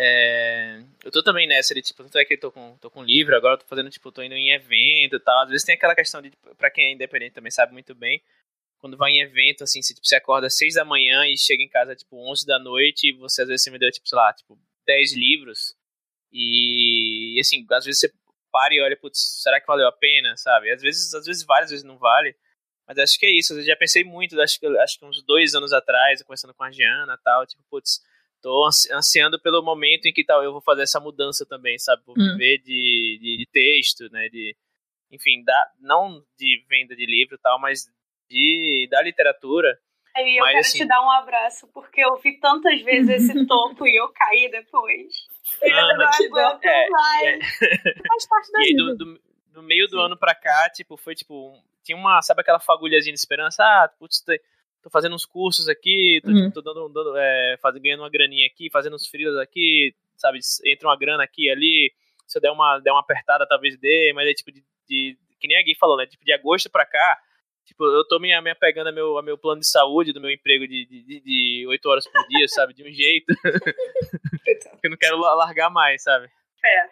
É, 0.00 0.80
eu 1.04 1.10
tô 1.10 1.24
também 1.24 1.48
nessa 1.48 1.74
de, 1.74 1.82
tipo, 1.82 2.04
tanto 2.04 2.16
é 2.18 2.24
que 2.24 2.34
eu 2.34 2.38
tô 2.38 2.52
com, 2.52 2.76
tô 2.78 2.88
com 2.88 3.02
livro, 3.02 3.34
agora 3.34 3.54
eu 3.54 3.58
tô 3.58 3.66
fazendo, 3.66 3.90
tipo, 3.90 4.12
tô 4.12 4.22
indo 4.22 4.36
em 4.36 4.52
evento 4.52 5.16
e 5.16 5.20
tal. 5.20 5.42
Às 5.42 5.50
vezes 5.50 5.66
tem 5.66 5.74
aquela 5.74 5.92
questão 5.92 6.22
de, 6.22 6.30
tipo, 6.30 6.54
pra 6.54 6.70
quem 6.70 6.86
é 6.86 6.92
independente 6.92 7.32
também 7.34 7.50
sabe 7.50 7.72
muito 7.72 7.96
bem, 7.96 8.22
quando 8.78 8.96
vai 8.96 9.10
em 9.10 9.22
evento, 9.22 9.64
assim, 9.64 9.82
se, 9.82 9.92
tipo, 9.94 10.06
você 10.06 10.14
acorda 10.14 10.46
às 10.46 10.56
6 10.56 10.74
da 10.74 10.84
manhã 10.84 11.26
e 11.26 11.36
chega 11.36 11.64
em 11.64 11.68
casa, 11.68 11.96
tipo, 11.96 12.16
11 12.16 12.46
da 12.46 12.60
noite 12.60 13.08
e 13.08 13.12
você, 13.12 13.42
às 13.42 13.48
vezes, 13.48 13.64
você 13.64 13.72
me 13.72 13.78
deu, 13.78 13.90
tipo, 13.90 14.08
sei 14.08 14.16
lá, 14.16 14.32
tipo, 14.32 14.56
10 14.86 15.14
livros 15.16 15.74
e, 16.32 17.36
assim, 17.40 17.66
às 17.72 17.84
vezes 17.84 18.00
você 18.00 18.12
para 18.52 18.74
e 18.74 18.80
olha, 18.80 18.96
putz, 18.96 19.42
será 19.42 19.60
que 19.60 19.66
valeu 19.66 19.88
a 19.88 19.92
pena, 19.92 20.36
sabe? 20.36 20.70
Às 20.72 20.80
vezes, 20.80 21.12
às 21.12 21.26
vezes 21.26 21.44
várias 21.44 21.70
vezes 21.70 21.84
não 21.84 21.98
vale, 21.98 22.36
mas 22.86 22.98
acho 22.98 23.18
que 23.18 23.26
é 23.26 23.30
isso. 23.30 23.52
Eu 23.54 23.62
já 23.64 23.76
pensei 23.76 24.04
muito, 24.04 24.40
acho 24.40 24.60
que, 24.60 24.66
acho 24.78 24.98
que 24.98 25.04
uns 25.04 25.22
dois 25.22 25.54
anos 25.56 25.72
atrás, 25.72 26.22
conversando 26.22 26.54
com 26.54 26.62
a 26.64 26.70
Giana 26.70 27.14
e 27.14 27.22
tal, 27.24 27.46
tipo, 27.46 27.62
putz, 27.70 28.00
tô 28.42 28.68
ansiando 28.92 29.40
pelo 29.40 29.62
momento 29.62 30.06
em 30.06 30.12
que 30.12 30.24
tal 30.24 30.42
eu 30.42 30.52
vou 30.52 30.60
fazer 30.60 30.82
essa 30.82 31.00
mudança 31.00 31.46
também, 31.46 31.78
sabe? 31.78 32.02
Vou 32.04 32.14
hum. 32.18 32.32
viver 32.32 32.58
de, 32.58 33.18
de, 33.20 33.36
de, 33.38 33.48
texto, 33.52 34.08
né? 34.10 34.28
De, 34.28 34.56
enfim, 35.10 35.42
da, 35.44 35.70
não 35.80 36.22
de 36.38 36.64
venda 36.68 36.94
de 36.94 37.06
livro 37.06 37.36
e 37.36 37.38
tal, 37.38 37.60
mas 37.60 37.86
de, 38.28 38.88
da 38.90 39.02
literatura. 39.02 39.78
E 40.16 40.38
eu 40.38 40.44
mas, 40.44 40.52
quero 40.52 40.66
assim, 40.66 40.78
te 40.78 40.84
dar 40.86 41.00
um 41.00 41.10
abraço, 41.10 41.68
porque 41.72 42.00
eu 42.00 42.16
vi 42.16 42.40
tantas 42.40 42.82
vezes 42.82 43.22
esse 43.22 43.46
topo 43.46 43.86
e 43.86 43.96
eu 43.96 44.08
caí 44.08 44.50
depois. 44.50 45.26
Eu 45.62 45.76
ah, 45.76 45.96
não 45.96 46.06
aguento 46.06 46.64
é, 46.64 46.88
mais. 46.90 47.62
É. 47.62 48.02
Faz 48.08 48.28
parte 48.28 48.52
da 48.52 48.60
e 48.60 48.64
vida. 48.64 48.82
Do, 48.82 48.96
do, 48.96 49.20
do 49.52 49.62
meio 49.62 49.86
do 49.86 49.96
Sim. 49.96 50.04
ano 50.04 50.16
pra 50.16 50.34
cá, 50.34 50.70
tipo, 50.70 50.96
foi 50.96 51.14
tipo. 51.14 51.52
Tinha 51.84 51.96
uma, 51.96 52.20
sabe 52.20 52.42
aquela 52.42 52.60
fagulhazinha 52.60 53.14
de 53.14 53.18
esperança? 53.18 53.62
Ah, 53.62 53.90
putz, 53.98 54.22
tô 54.82 54.90
fazendo 54.90 55.14
uns 55.14 55.24
cursos 55.24 55.68
aqui, 55.68 56.20
tô, 56.22 56.30
uhum. 56.30 56.50
tô 56.50 56.62
dando, 56.62 56.88
dando 56.88 57.16
é, 57.16 57.56
fazendo, 57.60 57.82
ganhando 57.82 58.02
uma 58.02 58.10
graninha 58.10 58.46
aqui, 58.46 58.70
fazendo 58.70 58.94
uns 58.94 59.06
frios 59.06 59.36
aqui, 59.38 59.94
sabe? 60.16 60.38
Entra 60.64 60.88
uma 60.88 60.98
grana 60.98 61.24
aqui 61.24 61.46
e 61.46 61.50
ali. 61.50 61.92
Se 62.26 62.38
eu 62.38 62.42
der 62.42 62.50
uma, 62.50 62.78
der 62.80 62.92
uma 62.92 63.00
apertada, 63.00 63.46
talvez 63.48 63.78
dê, 63.78 64.12
mas 64.14 64.28
é 64.28 64.34
tipo 64.34 64.52
de, 64.52 64.62
de 64.86 65.18
que 65.40 65.48
nem 65.48 65.58
a 65.58 65.62
Gui 65.62 65.74
falou, 65.74 65.96
né? 65.96 66.06
Tipo, 66.06 66.24
de 66.24 66.32
agosto 66.32 66.68
pra 66.68 66.84
cá, 66.84 67.18
tipo, 67.64 67.84
eu 67.84 68.06
tô 68.06 68.18
me, 68.18 68.38
me 68.40 68.50
apegando 68.50 68.88
a 68.88 68.92
meu, 68.92 69.16
a 69.18 69.22
meu 69.22 69.38
plano 69.38 69.60
de 69.60 69.68
saúde, 69.68 70.12
do 70.12 70.20
meu 70.20 70.30
emprego 70.30 70.66
de, 70.66 70.84
de, 70.86 71.20
de 71.20 71.66
8 71.68 71.88
horas 71.88 72.06
por 72.06 72.26
dia, 72.28 72.46
sabe? 72.48 72.74
De 72.74 72.82
um 72.82 72.92
jeito. 72.92 73.34
que 74.80 74.86
eu 74.86 74.90
não 74.90 74.96
quero 74.96 75.18
largar 75.18 75.70
mais, 75.70 76.02
sabe? 76.02 76.28
É. 76.64 76.88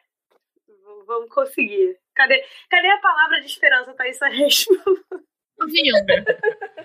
Vamos 1.07 1.31
conseguir. 1.31 1.99
Cadê, 2.15 2.43
cadê 2.71 2.89
a 2.89 2.99
palavra 2.99 3.41
de 3.41 3.47
esperança, 3.47 3.95
Thaís 3.95 4.19
Resmo? 4.33 4.77
Vindo. 5.65 5.97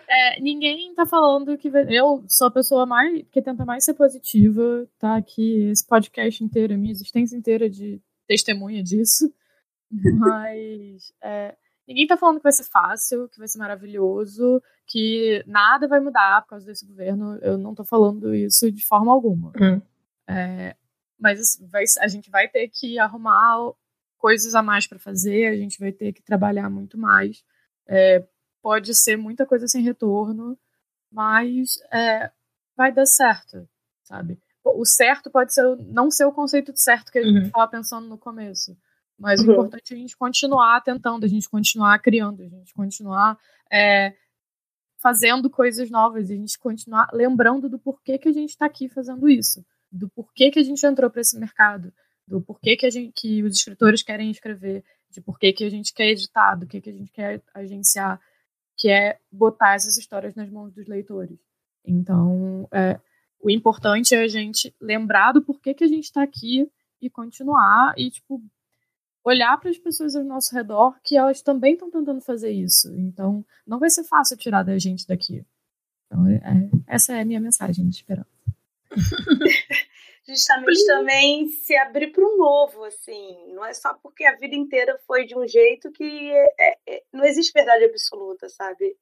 É, 0.07 0.39
ninguém 0.39 0.93
tá 0.93 1.05
falando 1.05 1.57
que. 1.57 1.69
Eu 1.89 2.23
sou 2.27 2.47
a 2.47 2.51
pessoa 2.51 2.85
mais 2.85 3.23
que 3.31 3.41
tenta 3.41 3.65
mais 3.65 3.83
ser 3.83 3.93
positiva, 3.93 4.87
tá? 4.97 5.17
Aqui, 5.17 5.69
esse 5.69 5.85
podcast 5.85 6.43
inteiro, 6.43 6.73
a 6.73 6.77
minha 6.77 6.91
existência 6.91 7.35
inteira 7.35 7.69
de 7.69 8.01
testemunha 8.27 8.83
disso. 8.83 9.33
Mas. 9.91 11.13
É, 11.23 11.55
ninguém 11.87 12.07
tá 12.07 12.17
falando 12.17 12.37
que 12.37 12.43
vai 12.43 12.51
ser 12.51 12.63
fácil, 12.63 13.27
que 13.29 13.37
vai 13.37 13.47
ser 13.47 13.59
maravilhoso, 13.59 14.61
que 14.87 15.43
nada 15.45 15.87
vai 15.87 15.99
mudar 15.99 16.41
por 16.41 16.49
causa 16.49 16.65
desse 16.65 16.85
governo. 16.85 17.37
Eu 17.41 17.57
não 17.57 17.75
tô 17.75 17.83
falando 17.83 18.33
isso 18.33 18.71
de 18.71 18.85
forma 18.85 19.11
alguma. 19.11 19.51
Hum. 19.59 19.81
É, 20.27 20.75
mas 21.19 21.59
vai, 21.69 21.83
a 21.99 22.07
gente 22.07 22.29
vai 22.29 22.47
ter 22.47 22.67
que 22.69 22.97
arrumar 22.97 23.71
coisas 24.17 24.55
a 24.55 24.61
mais 24.61 24.87
para 24.87 24.99
fazer, 24.99 25.47
a 25.47 25.55
gente 25.55 25.79
vai 25.79 25.91
ter 25.91 26.13
que 26.13 26.21
trabalhar 26.21 26.69
muito 26.69 26.97
mais. 26.97 27.43
É, 27.87 28.25
pode 28.61 28.93
ser 28.93 29.17
muita 29.17 29.45
coisa 29.45 29.67
sem 29.67 29.81
retorno, 29.81 30.57
mas 31.11 31.77
é, 31.91 32.31
vai 32.75 32.91
dar 32.91 33.05
certo, 33.05 33.67
sabe? 34.03 34.39
O 34.63 34.85
certo 34.85 35.29
pode 35.29 35.53
ser 35.53 35.63
não 35.77 36.11
ser 36.11 36.25
o 36.25 36.31
conceito 36.31 36.71
de 36.71 36.81
certo 36.81 37.11
que 37.11 37.19
a 37.19 37.23
gente 37.23 37.47
estava 37.47 37.65
uhum. 37.65 37.71
pensando 37.71 38.07
no 38.07 38.17
começo, 38.17 38.77
mas 39.17 39.41
uhum. 39.41 39.47
o 39.47 39.51
importante 39.51 39.93
é 39.93 39.95
a 39.95 39.99
gente 39.99 40.15
continuar 40.15 40.81
tentando, 40.81 41.25
a 41.25 41.27
gente 41.27 41.49
continuar 41.49 41.99
criando, 41.99 42.41
a 42.41 42.47
gente 42.47 42.73
continuar 42.73 43.37
é, 43.71 44.13
fazendo 45.01 45.49
coisas 45.49 45.89
novas, 45.89 46.29
a 46.29 46.35
gente 46.35 46.57
continuar 46.59 47.09
lembrando 47.11 47.67
do 47.67 47.79
porquê 47.79 48.17
que 48.17 48.29
a 48.29 48.31
gente 48.31 48.49
está 48.49 48.67
aqui 48.67 48.87
fazendo 48.87 49.27
isso, 49.27 49.65
do 49.91 50.07
porquê 50.09 50.51
que 50.51 50.59
a 50.59 50.63
gente 50.63 50.85
entrou 50.85 51.09
para 51.09 51.21
esse 51.21 51.37
mercado, 51.39 51.91
do 52.27 52.39
porquê 52.39 52.77
que, 52.77 52.85
a 52.85 52.89
gente, 52.89 53.11
que 53.13 53.43
os 53.43 53.55
escritores 53.55 54.03
querem 54.03 54.29
escrever, 54.29 54.83
de 55.09 55.19
porquê 55.19 55.51
que 55.51 55.65
a 55.65 55.69
gente 55.69 55.93
quer 55.93 56.09
editar, 56.09 56.55
do 56.55 56.67
que, 56.67 56.79
que 56.79 56.89
a 56.89 56.93
gente 56.93 57.11
quer 57.11 57.41
agenciar 57.53 58.21
que 58.81 58.89
é 58.89 59.19
botar 59.31 59.75
essas 59.75 59.95
histórias 59.95 60.33
nas 60.33 60.49
mãos 60.49 60.73
dos 60.73 60.87
leitores. 60.87 61.37
Então, 61.85 62.67
é, 62.71 62.99
o 63.39 63.47
importante 63.51 64.15
é 64.15 64.23
a 64.23 64.27
gente 64.27 64.75
lembrar 64.81 65.33
do 65.33 65.41
porquê 65.43 65.71
que 65.71 65.83
a 65.83 65.87
gente 65.87 66.05
está 66.05 66.23
aqui 66.23 66.67
e 66.99 67.07
continuar 67.07 67.93
e, 67.95 68.09
tipo, 68.09 68.41
olhar 69.23 69.55
para 69.59 69.69
as 69.69 69.77
pessoas 69.77 70.15
ao 70.15 70.23
nosso 70.23 70.55
redor 70.55 70.95
que 71.03 71.15
elas 71.15 71.43
também 71.43 71.73
estão 71.73 71.91
tentando 71.91 72.21
fazer 72.21 72.49
isso. 72.49 72.91
Então, 72.97 73.45
não 73.67 73.77
vai 73.77 73.91
ser 73.91 74.03
fácil 74.03 74.35
tirar 74.35 74.63
da 74.63 74.79
gente 74.79 75.05
daqui. 75.05 75.45
Então, 76.07 76.27
é, 76.27 76.41
essa 76.87 77.13
é 77.13 77.21
a 77.21 77.25
minha 77.25 77.39
mensagem 77.39 77.87
de 77.87 77.95
esperança. 77.95 78.27
justamente 80.27 80.85
também 80.85 81.47
se 81.47 81.75
abrir 81.75 82.11
para 82.11 82.23
o 82.23 82.37
novo, 82.37 82.83
assim. 82.83 83.53
Não 83.53 83.65
é 83.65 83.73
só 83.73 83.93
porque 83.95 84.25
a 84.25 84.35
vida 84.35 84.55
inteira 84.55 84.99
foi 85.07 85.25
de 85.25 85.37
um 85.37 85.47
jeito 85.47 85.91
que 85.91 86.31
é, 86.59 86.77
é, 86.87 87.03
não 87.11 87.25
existe 87.25 87.51
verdade 87.53 87.85
absoluta, 87.85 88.47
sabe? 88.49 88.95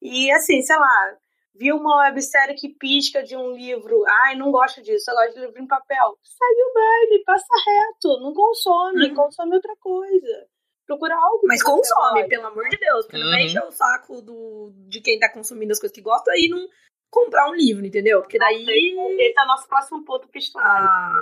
E 0.00 0.30
assim, 0.32 0.62
sei 0.62 0.76
lá, 0.76 1.16
vi 1.54 1.72
uma 1.72 2.02
websérie 2.04 2.54
que 2.54 2.68
pisca 2.68 3.22
de 3.22 3.36
um 3.36 3.52
livro, 3.52 4.04
ai, 4.24 4.36
não 4.36 4.50
gosto 4.50 4.82
disso, 4.82 5.10
eu 5.10 5.14
gosto 5.14 5.34
de 5.34 5.40
livro 5.40 5.62
em 5.62 5.66
papel. 5.66 6.18
Segue 6.22 6.62
o 6.62 6.74
baile, 6.74 7.24
passa 7.24 7.46
reto, 7.66 8.20
não 8.20 8.32
consome, 8.32 9.08
uhum. 9.08 9.14
consome 9.14 9.54
outra 9.54 9.74
coisa. 9.76 10.46
Procura 10.86 11.14
algo. 11.14 11.42
Mas 11.46 11.62
consome, 11.62 12.26
pelo 12.28 12.46
amor 12.46 12.66
de 12.68 12.78
Deus, 12.78 13.04
porque 13.04 13.18
uhum. 13.18 13.24
não 13.24 13.30
vai 13.30 13.42
encher 13.42 13.62
o 13.62 13.70
saco 13.70 14.22
do, 14.22 14.72
de 14.88 15.00
quem 15.00 15.18
tá 15.18 15.30
consumindo 15.30 15.72
as 15.72 15.78
coisas 15.78 15.94
que 15.94 16.00
gosta 16.00 16.30
e 16.34 16.48
não 16.48 16.66
comprar 17.10 17.48
um 17.50 17.54
livro, 17.54 17.84
entendeu? 17.84 18.20
Porque 18.20 18.38
daí. 18.38 18.64
Esse 19.18 19.38
é 19.38 19.44
o 19.44 19.46
nosso 19.46 19.68
próximo 19.68 20.04
ponto 20.04 20.28
pistolar. 20.28 20.86
Ah, 20.86 21.20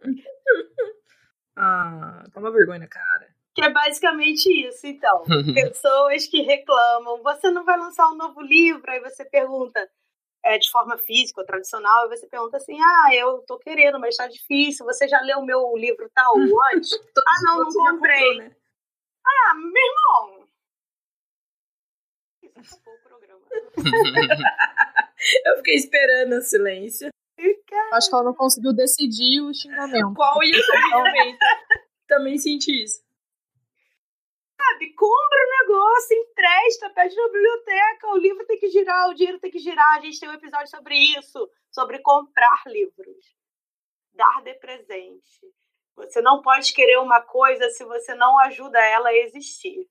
ah 1.56 2.24
toma 2.32 2.50
vergonha 2.50 2.80
na 2.80 2.88
cara. 2.88 3.34
Que 3.54 3.62
é 3.62 3.70
basicamente 3.70 4.46
isso, 4.66 4.86
então. 4.86 5.22
Pessoas 5.54 6.26
que 6.26 6.42
reclamam, 6.42 7.22
você 7.22 7.50
não 7.50 7.64
vai 7.64 7.78
lançar 7.78 8.10
um 8.10 8.16
novo 8.16 8.40
livro, 8.40 8.90
aí 8.90 9.00
você 9.00 9.24
pergunta 9.24 9.88
é, 10.44 10.58
de 10.58 10.70
forma 10.70 10.98
física 10.98 11.40
ou 11.40 11.46
tradicional, 11.46 12.06
e 12.06 12.16
você 12.16 12.26
pergunta 12.26 12.56
assim, 12.56 12.76
ah, 12.80 13.14
eu 13.14 13.42
tô 13.46 13.58
querendo, 13.58 13.98
mas 14.00 14.16
tá 14.16 14.26
difícil, 14.26 14.84
você 14.84 15.06
já 15.08 15.20
leu 15.20 15.38
o 15.38 15.46
meu 15.46 15.74
livro 15.76 16.10
tal 16.12 16.34
antes? 16.74 16.92
ah, 16.92 17.42
não, 17.44 17.58
não 17.60 17.72
comprei. 17.72 18.28
Comprou, 18.28 18.48
né? 18.48 18.56
Ah, 19.26 19.54
meu 19.54 19.82
irmão, 19.82 20.44
acabou. 22.64 23.03
eu 25.46 25.56
fiquei 25.56 25.74
esperando 25.74 26.36
o 26.36 26.42
silêncio. 26.42 27.08
Acho 27.92 28.08
que 28.08 28.14
ela 28.14 28.24
não 28.24 28.34
conseguiu 28.34 28.72
decidir 28.72 29.40
o 29.40 29.52
xingamento. 29.52 30.14
Qual 30.14 30.42
ia 30.42 30.62
ser 30.62 30.78
o 30.78 30.90
momento? 30.90 31.38
Também 32.06 32.38
senti 32.38 32.82
isso. 32.82 33.02
Sabe, 34.56 34.92
compra 34.94 35.38
o 35.38 35.46
um 35.46 35.50
negócio, 35.60 36.16
empresta, 36.16 36.90
pede 36.90 37.16
na 37.16 37.26
biblioteca, 37.26 38.08
o 38.08 38.16
livro 38.16 38.46
tem 38.46 38.58
que 38.58 38.68
girar, 38.68 39.10
o 39.10 39.14
dinheiro 39.14 39.40
tem 39.40 39.50
que 39.50 39.58
girar. 39.58 39.96
A 39.96 40.00
gente 40.00 40.18
tem 40.18 40.28
um 40.28 40.34
episódio 40.34 40.68
sobre 40.68 40.96
isso, 40.96 41.50
sobre 41.70 41.98
comprar 41.98 42.62
livros. 42.66 43.36
Dar 44.14 44.42
de 44.42 44.54
presente. 44.54 45.40
Você 45.96 46.20
não 46.20 46.40
pode 46.40 46.72
querer 46.72 46.98
uma 46.98 47.20
coisa 47.20 47.68
se 47.70 47.84
você 47.84 48.14
não 48.14 48.38
ajuda 48.40 48.78
ela 48.78 49.08
a 49.08 49.16
existir. 49.16 49.88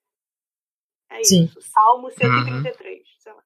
É 1.10 1.24
Sim. 1.24 1.46
isso. 1.46 1.62
Salmo 1.62 2.10
133. 2.10 3.00
Uhum. 3.00 3.06
Sei 3.20 3.34
lá. 3.34 3.44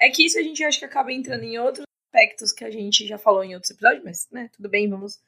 É 0.00 0.10
que 0.10 0.24
isso 0.24 0.38
a 0.38 0.42
gente 0.42 0.62
acha 0.62 0.78
que 0.78 0.84
acaba 0.84 1.12
entrando 1.12 1.44
em 1.44 1.58
outros 1.58 1.86
aspectos 2.06 2.52
que 2.52 2.64
a 2.64 2.70
gente 2.70 3.06
já 3.06 3.18
falou 3.18 3.42
em 3.42 3.54
outros 3.54 3.70
episódios, 3.70 4.04
mas, 4.04 4.28
né, 4.30 4.48
tudo 4.54 4.68
bem, 4.68 4.88
vamos 4.88 5.18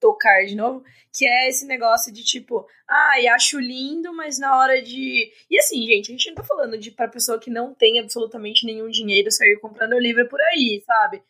tocar 0.00 0.44
de 0.46 0.54
novo, 0.54 0.84
que 1.12 1.26
é 1.26 1.48
esse 1.48 1.66
negócio 1.66 2.12
de 2.12 2.22
tipo, 2.24 2.66
ai, 2.88 3.26
ah, 3.26 3.34
acho 3.34 3.58
lindo, 3.58 4.12
mas 4.14 4.38
na 4.38 4.56
hora 4.56 4.80
de. 4.80 5.32
E 5.50 5.58
assim, 5.58 5.84
gente, 5.86 6.08
a 6.08 6.12
gente 6.12 6.28
não 6.28 6.36
tá 6.36 6.44
falando 6.44 6.78
de 6.78 6.90
pra 6.90 7.08
pessoa 7.08 7.38
que 7.38 7.50
não 7.50 7.74
tem 7.74 7.98
absolutamente 7.98 8.64
nenhum 8.64 8.88
dinheiro 8.88 9.30
sair 9.30 9.58
comprando 9.60 9.98
livro 9.98 10.28
por 10.28 10.40
aí, 10.40 10.82
sabe? 10.86 11.22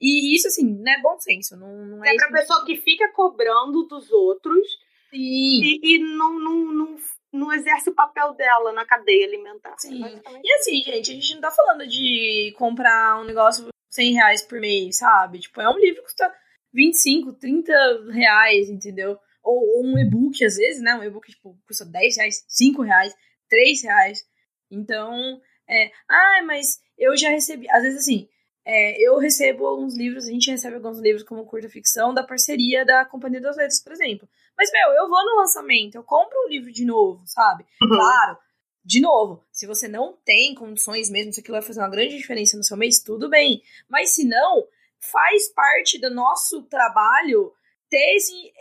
E 0.00 0.34
isso, 0.34 0.48
assim, 0.48 0.64
não 0.64 0.92
é 0.92 1.00
bom 1.00 1.18
senso. 1.18 1.56
Não, 1.56 1.86
não 1.86 2.04
é 2.04 2.10
é 2.10 2.16
pra 2.16 2.32
pessoa 2.32 2.64
que 2.64 2.76
fica 2.76 3.08
cobrando 3.12 3.84
dos 3.84 4.10
outros 4.10 4.66
Sim. 5.10 5.18
e, 5.18 5.80
e 5.82 5.98
não, 5.98 6.38
não, 6.38 6.72
não, 6.72 6.98
não 7.34 7.52
exerce 7.52 7.90
o 7.90 7.94
papel 7.94 8.32
dela 8.34 8.72
na 8.72 8.86
cadeia 8.86 9.26
alimentar. 9.26 9.74
Sim. 9.78 10.02
E 10.42 10.52
assim, 10.54 10.82
gente, 10.82 11.10
a 11.10 11.14
gente 11.14 11.34
não 11.34 11.40
tá 11.40 11.50
falando 11.50 11.86
de 11.86 12.54
comprar 12.56 13.20
um 13.20 13.24
negócio 13.24 13.68
100 13.90 14.14
reais 14.14 14.42
por 14.42 14.60
mês, 14.60 14.98
sabe? 14.98 15.40
Tipo, 15.40 15.60
é 15.60 15.68
um 15.68 15.78
livro 15.78 16.00
que 16.00 16.06
custa 16.06 16.32
25, 16.72 17.32
30 17.34 17.72
reais, 18.12 18.70
entendeu? 18.70 19.18
Ou, 19.42 19.58
ou 19.58 19.84
um 19.84 19.98
e-book, 19.98 20.44
às 20.44 20.56
vezes, 20.56 20.80
né? 20.80 20.94
Um 20.94 21.02
e-book, 21.02 21.30
tipo, 21.30 21.58
custa 21.66 21.84
10 21.84 22.16
reais, 22.16 22.44
5 22.48 22.82
reais, 22.82 23.14
3 23.48 23.82
reais. 23.82 24.24
Então, 24.70 25.40
é... 25.68 25.90
Ah, 26.08 26.42
mas 26.46 26.78
eu 26.96 27.16
já 27.16 27.30
recebi... 27.30 27.68
Às 27.70 27.82
vezes, 27.82 28.00
assim, 28.00 28.28
é, 28.64 29.00
eu 29.00 29.18
recebo 29.18 29.66
alguns 29.66 29.96
livros, 29.96 30.26
a 30.26 30.30
gente 30.30 30.50
recebe 30.50 30.76
alguns 30.76 30.98
livros 30.98 31.22
como 31.22 31.44
curta 31.44 31.68
ficção 31.68 32.14
da 32.14 32.24
parceria 32.24 32.84
da 32.84 33.04
Companhia 33.04 33.40
das 33.40 33.56
Letras, 33.56 33.82
por 33.82 33.92
exemplo. 33.92 34.28
Mas, 34.56 34.70
meu, 34.72 34.90
eu 34.90 35.08
vou 35.08 35.24
no 35.24 35.36
lançamento, 35.36 35.96
eu 35.96 36.04
compro 36.04 36.36
um 36.44 36.48
livro 36.48 36.72
de 36.72 36.84
novo, 36.84 37.22
sabe? 37.26 37.64
Uhum. 37.82 37.88
Claro, 37.88 38.38
de 38.84 39.00
novo, 39.00 39.42
se 39.50 39.66
você 39.66 39.88
não 39.88 40.12
tem 40.24 40.54
condições 40.54 41.08
mesmo, 41.08 41.32
se 41.32 41.40
aquilo 41.40 41.56
vai 41.56 41.62
fazer 41.62 41.80
uma 41.80 41.88
grande 41.88 42.16
diferença 42.16 42.56
no 42.56 42.62
seu 42.62 42.76
mês, 42.76 43.02
tudo 43.02 43.30
bem. 43.30 43.62
Mas 43.88 44.14
se 44.14 44.26
não, 44.26 44.66
faz 45.00 45.48
parte 45.48 45.98
do 45.98 46.10
nosso 46.10 46.62
trabalho 46.64 47.52
ter 47.88 48.16
esse. 48.16 48.52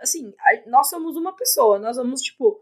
Assim, 0.00 0.32
nós 0.66 0.88
somos 0.88 1.16
uma 1.16 1.36
pessoa, 1.36 1.78
nós 1.78 1.96
vamos, 1.96 2.22
tipo. 2.22 2.60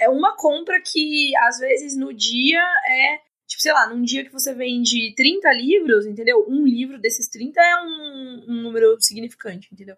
É 0.00 0.08
uma 0.08 0.36
compra 0.36 0.80
que, 0.80 1.36
às 1.36 1.58
vezes, 1.58 1.96
no 1.96 2.12
dia 2.12 2.62
é. 2.86 3.20
Tipo, 3.46 3.62
sei 3.62 3.72
lá, 3.72 3.88
num 3.88 4.02
dia 4.02 4.24
que 4.24 4.32
você 4.32 4.52
vende 4.52 5.14
30 5.16 5.50
livros, 5.54 6.04
entendeu? 6.04 6.44
Um 6.46 6.66
livro 6.66 7.00
desses 7.00 7.28
30 7.28 7.58
é 7.60 7.76
um, 7.76 8.44
um 8.46 8.62
número 8.62 9.00
significante, 9.00 9.68
entendeu? 9.72 9.96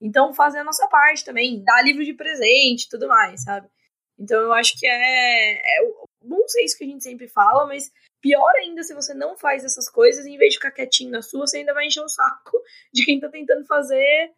Então, 0.00 0.32
fazer 0.32 0.58
a 0.58 0.64
nossa 0.64 0.86
parte 0.88 1.24
também, 1.24 1.62
dar 1.62 1.82
livro 1.84 2.04
de 2.04 2.14
presente 2.14 2.88
tudo 2.88 3.06
mais, 3.06 3.42
sabe? 3.42 3.68
Então, 4.18 4.40
eu 4.40 4.52
acho 4.52 4.78
que 4.78 4.86
é, 4.86 5.52
é 5.54 5.92
bom 6.22 6.46
ser 6.48 6.62
isso 6.62 6.76
que 6.78 6.84
a 6.84 6.86
gente 6.86 7.02
sempre 7.02 7.28
fala, 7.28 7.66
mas 7.66 7.90
Pior 8.20 8.52
ainda 8.56 8.82
se 8.82 8.94
você 8.94 9.14
não 9.14 9.36
faz 9.36 9.64
essas 9.64 9.88
coisas, 9.88 10.26
em 10.26 10.36
vez 10.36 10.52
de 10.52 10.58
ficar 10.58 10.70
quietinho 10.70 11.10
na 11.10 11.22
sua, 11.22 11.46
você 11.46 11.58
ainda 11.58 11.72
vai 11.72 11.86
encher 11.86 12.02
o 12.02 12.08
saco 12.08 12.58
de 12.92 13.04
quem 13.04 13.18
tá 13.18 13.28
tentando 13.28 13.66
fazer, 13.66 14.32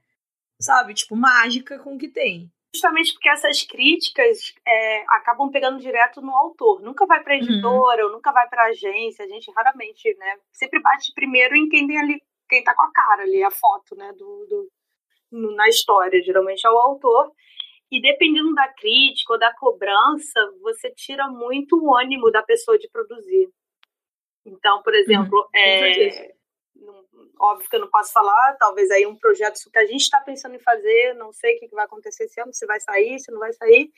sabe, 0.61 0.94
tipo, 0.94 1.16
mágica 1.16 1.79
com 1.81 1.96
o 1.96 1.98
que 1.98 2.09
tem. 2.09 2.51
Justamente 2.75 3.12
porque 3.12 3.29
essas 3.29 3.62
críticas 3.64 4.55
é, 4.66 5.05
acabam 5.09 5.51
pegando 5.51 5.81
direto 5.81 6.22
no 6.22 6.35
autor. 6.35 6.81
Nunca 6.81 7.05
vai 7.05 7.22
pra 7.22 7.35
uhum. 7.35 7.40
editora, 7.40 8.03
uhum. 8.03 8.09
ou 8.09 8.12
nunca 8.12 8.33
vai 8.33 8.48
pra 8.48 8.64
agência. 8.64 9.27
A 9.27 9.29
gente 9.29 9.51
raramente, 9.51 10.16
né? 10.16 10.38
Sempre 10.51 10.81
bate 10.81 11.12
primeiro 11.12 11.55
em 11.55 11.68
quem 11.68 11.87
tem 11.87 11.98
ali, 11.98 12.22
quem 12.48 12.64
tá 12.64 12.75
com 12.75 12.83
a 12.83 12.90
cara 12.90 13.25
ali, 13.25 13.42
a 13.42 13.51
foto, 13.51 13.94
né? 13.94 14.11
Do, 14.12 14.46
do, 14.48 14.70
na 15.33 15.68
história. 15.68 16.23
Geralmente 16.23 16.66
é 16.66 16.71
o 16.71 16.79
autor. 16.79 17.33
E 17.90 18.01
dependendo 18.01 18.55
da 18.55 18.68
crítica 18.68 19.35
ou 19.35 19.38
da 19.38 19.53
cobrança, 19.55 20.40
você 20.61 20.90
tira 20.90 21.29
muito 21.29 21.77
o 21.77 21.97
ânimo 21.97 22.31
da 22.31 22.42
pessoa 22.42 22.79
de 22.79 22.88
produzir. 22.88 23.51
Então, 24.47 24.83
por 24.83 24.95
exemplo, 24.95 25.38
uhum, 25.38 25.49
é, 25.55 26.33
óbvio 27.38 27.68
que 27.68 27.77
eu 27.77 27.81
não 27.81 27.90
posso 27.90 28.12
falar, 28.12 28.57
talvez 28.59 28.90
aí 28.90 29.07
um 29.07 29.16
projeto 29.16 29.59
que 29.71 29.79
a 29.79 29.87
gente 29.87 30.01
está 30.01 30.21
pensando 30.21 30.55
em 30.55 30.61
fazer, 30.61 31.14
não 31.14 31.33
sei 31.33 31.57
o 31.57 31.59
que, 31.59 31.68
vai 31.68 31.85
acontecer 31.85 32.25
esse 32.25 32.40
ano, 32.40 32.53
se 32.53 32.66
vai 32.66 32.81
sair, 32.81 33.18
se 33.18 33.31
não 33.31 33.38
vai 33.38 33.53
sair. 33.53 33.90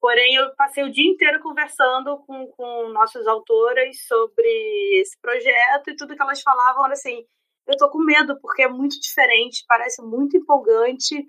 Porém, 0.00 0.36
eu 0.36 0.54
passei 0.54 0.84
o 0.84 0.90
dia 0.90 1.08
inteiro 1.08 1.40
conversando 1.40 2.18
com, 2.18 2.46
com 2.48 2.88
nossas 2.88 3.26
autoras 3.26 4.00
sobre 4.06 5.00
esse 5.00 5.18
projeto 5.20 5.90
e 5.90 5.96
tudo 5.96 6.14
que 6.14 6.22
elas 6.22 6.40
falavam 6.40 6.84
era 6.84 6.94
assim: 6.94 7.26
eu 7.68 7.76
tô 7.76 7.90
com 7.90 7.98
medo 7.98 8.38
porque 8.40 8.62
é 8.62 8.68
muito 8.68 8.98
diferente, 8.98 9.64
parece 9.68 10.02
muito 10.02 10.36
empolgante, 10.36 11.24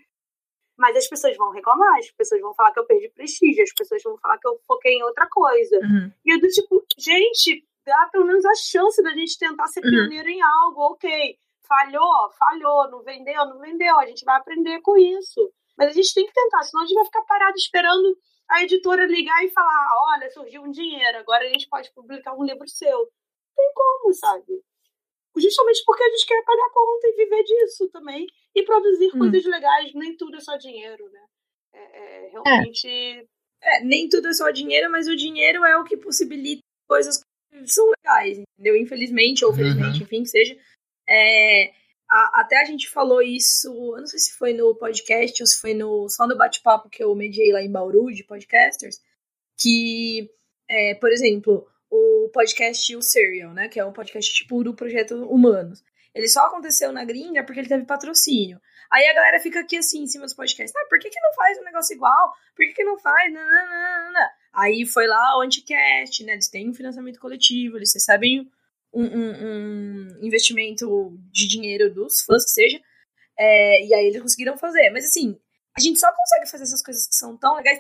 mas 0.78 0.95
as 0.95 1.08
pessoas 1.08 1.36
vão 1.36 1.52
reclamar, 1.52 1.97
as 1.97 2.10
pessoas 2.12 2.39
vão 2.39 2.54
falar 2.54 2.71
que 2.71 2.80
eu 2.80 2.86
perdi 2.86 3.10
prestígio, 3.10 3.63
as 3.63 3.73
pessoas 3.73 4.02
vão 4.02 4.17
falar 4.17 4.38
que 4.38 4.47
eu 4.47 4.58
foquei 4.65 4.93
em 4.93 5.04
outra 5.04 5.28
coisa. 5.30 5.78
Uhum. 5.78 6.12
E 6.25 6.34
eu 6.34 6.39
do 6.39 6.47
tipo, 6.47 6.86
gente, 6.97 7.67
dá 7.86 8.08
pelo 8.12 8.25
menos 8.25 8.45
a 8.45 8.56
chance 8.56 9.04
da 9.04 9.12
gente 9.12 9.38
tentar 9.38 9.67
ser 9.67 9.84
uhum. 9.84 9.91
pioneiro 9.91 10.30
em 10.30 10.41
algo, 10.41 10.93
ok. 10.93 11.38
Falhou, 11.67 12.32
falhou, 12.32 12.89
não 12.89 13.04
vendeu, 13.04 13.45
não 13.45 13.60
vendeu, 13.60 13.99
a 13.99 14.06
gente 14.06 14.23
vai 14.23 14.38
aprender 14.38 14.80
com 14.82 14.97
isso. 14.97 15.52
Mas 15.78 15.89
a 15.89 15.91
gente 15.91 16.13
tem 16.13 16.25
que 16.25 16.34
tentar, 16.34 16.63
senão 16.63 16.84
a 16.84 16.86
gente 16.88 16.95
vai 16.95 17.06
ficar 17.06 17.21
parado 17.23 17.58
esperando 17.58 18.17
a 18.49 18.63
editora 18.63 19.06
ligar 19.06 19.43
e 19.45 19.52
falar: 19.52 19.88
olha, 20.13 20.30
surgiu 20.32 20.63
um 20.63 20.71
dinheiro, 20.71 21.17
agora 21.19 21.45
a 21.45 21.49
gente 21.49 21.67
pode 21.67 21.91
publicar 21.93 22.34
um 22.34 22.43
livro 22.43 22.67
seu. 22.67 22.97
Não 22.97 23.08
tem 23.56 23.71
como, 23.75 24.13
sabe? 24.13 24.63
Justamente 25.38 25.84
porque 25.86 26.04
a 26.04 26.10
gente 26.10 26.26
quer 26.26 26.44
pagar 26.44 26.70
conta 26.72 27.08
e 27.08 27.15
viver 27.15 27.44
disso 27.44 27.89
também. 27.89 28.28
E 28.56 28.63
produzir 28.63 29.08
hum. 29.15 29.20
coisas 29.20 29.46
legais, 29.46 29.94
nem 29.94 30.15
tudo 30.18 30.38
é 30.38 30.39
só 30.39 30.58
dinheiro, 30.58 31.10
né? 31.10 31.26
É, 31.74 31.80
é, 31.80 32.30
realmente. 32.30 32.88
É. 32.88 33.26
é, 33.62 33.84
nem 33.84 34.10
tudo 34.10 34.28
é 34.28 34.34
só 34.34 34.50
dinheiro, 34.50 34.92
mas 34.92 35.08
o 35.08 35.15
dinheiro 35.15 35.63
é 35.65 35.78
o 35.78 35.84
que 35.84 35.98
possibilita 35.98 36.62
coisas 36.88 37.22
são 37.65 37.89
legais, 37.89 38.39
entendeu? 38.39 38.76
Infelizmente, 38.76 39.46
ou 39.46 39.54
felizmente, 39.54 40.00
uhum. 40.00 40.04
enfim, 40.04 40.24
que 40.24 40.30
seja. 40.30 40.58
É, 41.08 41.72
a, 42.10 42.42
até 42.42 42.62
a 42.62 42.65
gente 42.65 42.89
falou 42.89 43.22
isso, 43.22 43.68
eu 43.68 44.00
não 44.00 44.08
sei 44.08 44.20
se 44.20 44.34
foi 44.34 44.54
no 44.54 44.76
podcast 44.76 45.42
ou 45.42 45.48
se 45.48 45.60
foi 45.62 45.74
no, 45.74 46.10
só 46.10 46.28
no 46.28 46.38
bate-papo 46.38 46.89
que 46.89 47.04
eu 47.04 47.13
mediei 47.15 47.52
lá 47.52 47.62
em 47.62 47.72
Bauru, 47.72 48.12
de 48.12 48.24
podcasters, 48.24 49.00
que, 49.60 50.30
é, 50.68 50.96
por 50.96 51.12
exemplo, 51.12 51.68
o 51.89 52.30
podcast 52.34 52.95
O 52.95 53.02
Serial, 53.02 53.54
né, 53.54 53.67
que 53.67 53.80
é 53.80 53.86
um 53.86 53.93
podcast 53.93 54.34
tipo 54.34 54.63
do 54.63 54.73
Projeto 54.73 55.15
Humanos, 55.25 55.84
ele 56.13 56.28
só 56.28 56.45
aconteceu 56.47 56.91
na 56.91 57.04
gringa 57.06 57.43
porque 57.43 57.60
ele 57.60 57.69
teve 57.69 57.86
patrocínio. 57.86 58.60
Aí 58.91 59.08
a 59.08 59.13
galera 59.13 59.39
fica 59.39 59.60
aqui 59.60 59.78
assim 59.78 60.02
em 60.02 60.08
cima 60.08 60.25
dos 60.25 60.34
podcasts. 60.34 60.75
Ah, 60.75 60.88
por 60.89 60.99
que, 60.99 61.10
que 61.10 61.21
não 61.21 61.34
faz 61.34 61.58
um 61.60 61.63
negócio 61.63 61.95
igual? 61.95 62.34
Por 62.56 62.65
que, 62.65 62.73
que 62.73 62.84
não 62.84 62.97
faz? 62.97 63.32
Não. 63.32 64.30
Aí 64.54 64.86
foi 64.86 65.06
lá 65.06 65.38
o 65.38 65.41
Anticast, 65.41 66.23
né? 66.23 66.34
Eles 66.34 66.49
têm 66.49 66.69
um 66.69 66.73
financiamento 66.73 67.19
coletivo, 67.19 67.78
eles 67.78 67.93
recebem 67.93 68.49
um, 68.91 69.04
um, 69.04 70.17
um 70.19 70.25
investimento 70.25 71.15
de 71.32 71.47
dinheiro 71.47 71.93
dos 71.93 72.21
fãs, 72.21 72.43
que 72.45 72.52
seja. 72.52 72.82
É, 73.38 73.86
e 73.86 73.93
aí 73.93 74.08
eles 74.08 74.21
conseguiram 74.21 74.58
fazer. 74.58 74.89
Mas 74.89 75.06
assim, 75.06 75.39
a 75.78 75.80
gente 75.80 75.99
só 75.99 76.12
consegue 76.12 76.49
fazer 76.49 76.63
essas 76.63 76.82
coisas 76.82 77.08
que 77.08 77.15
são 77.15 77.38
tão 77.38 77.56
legais. 77.56 77.80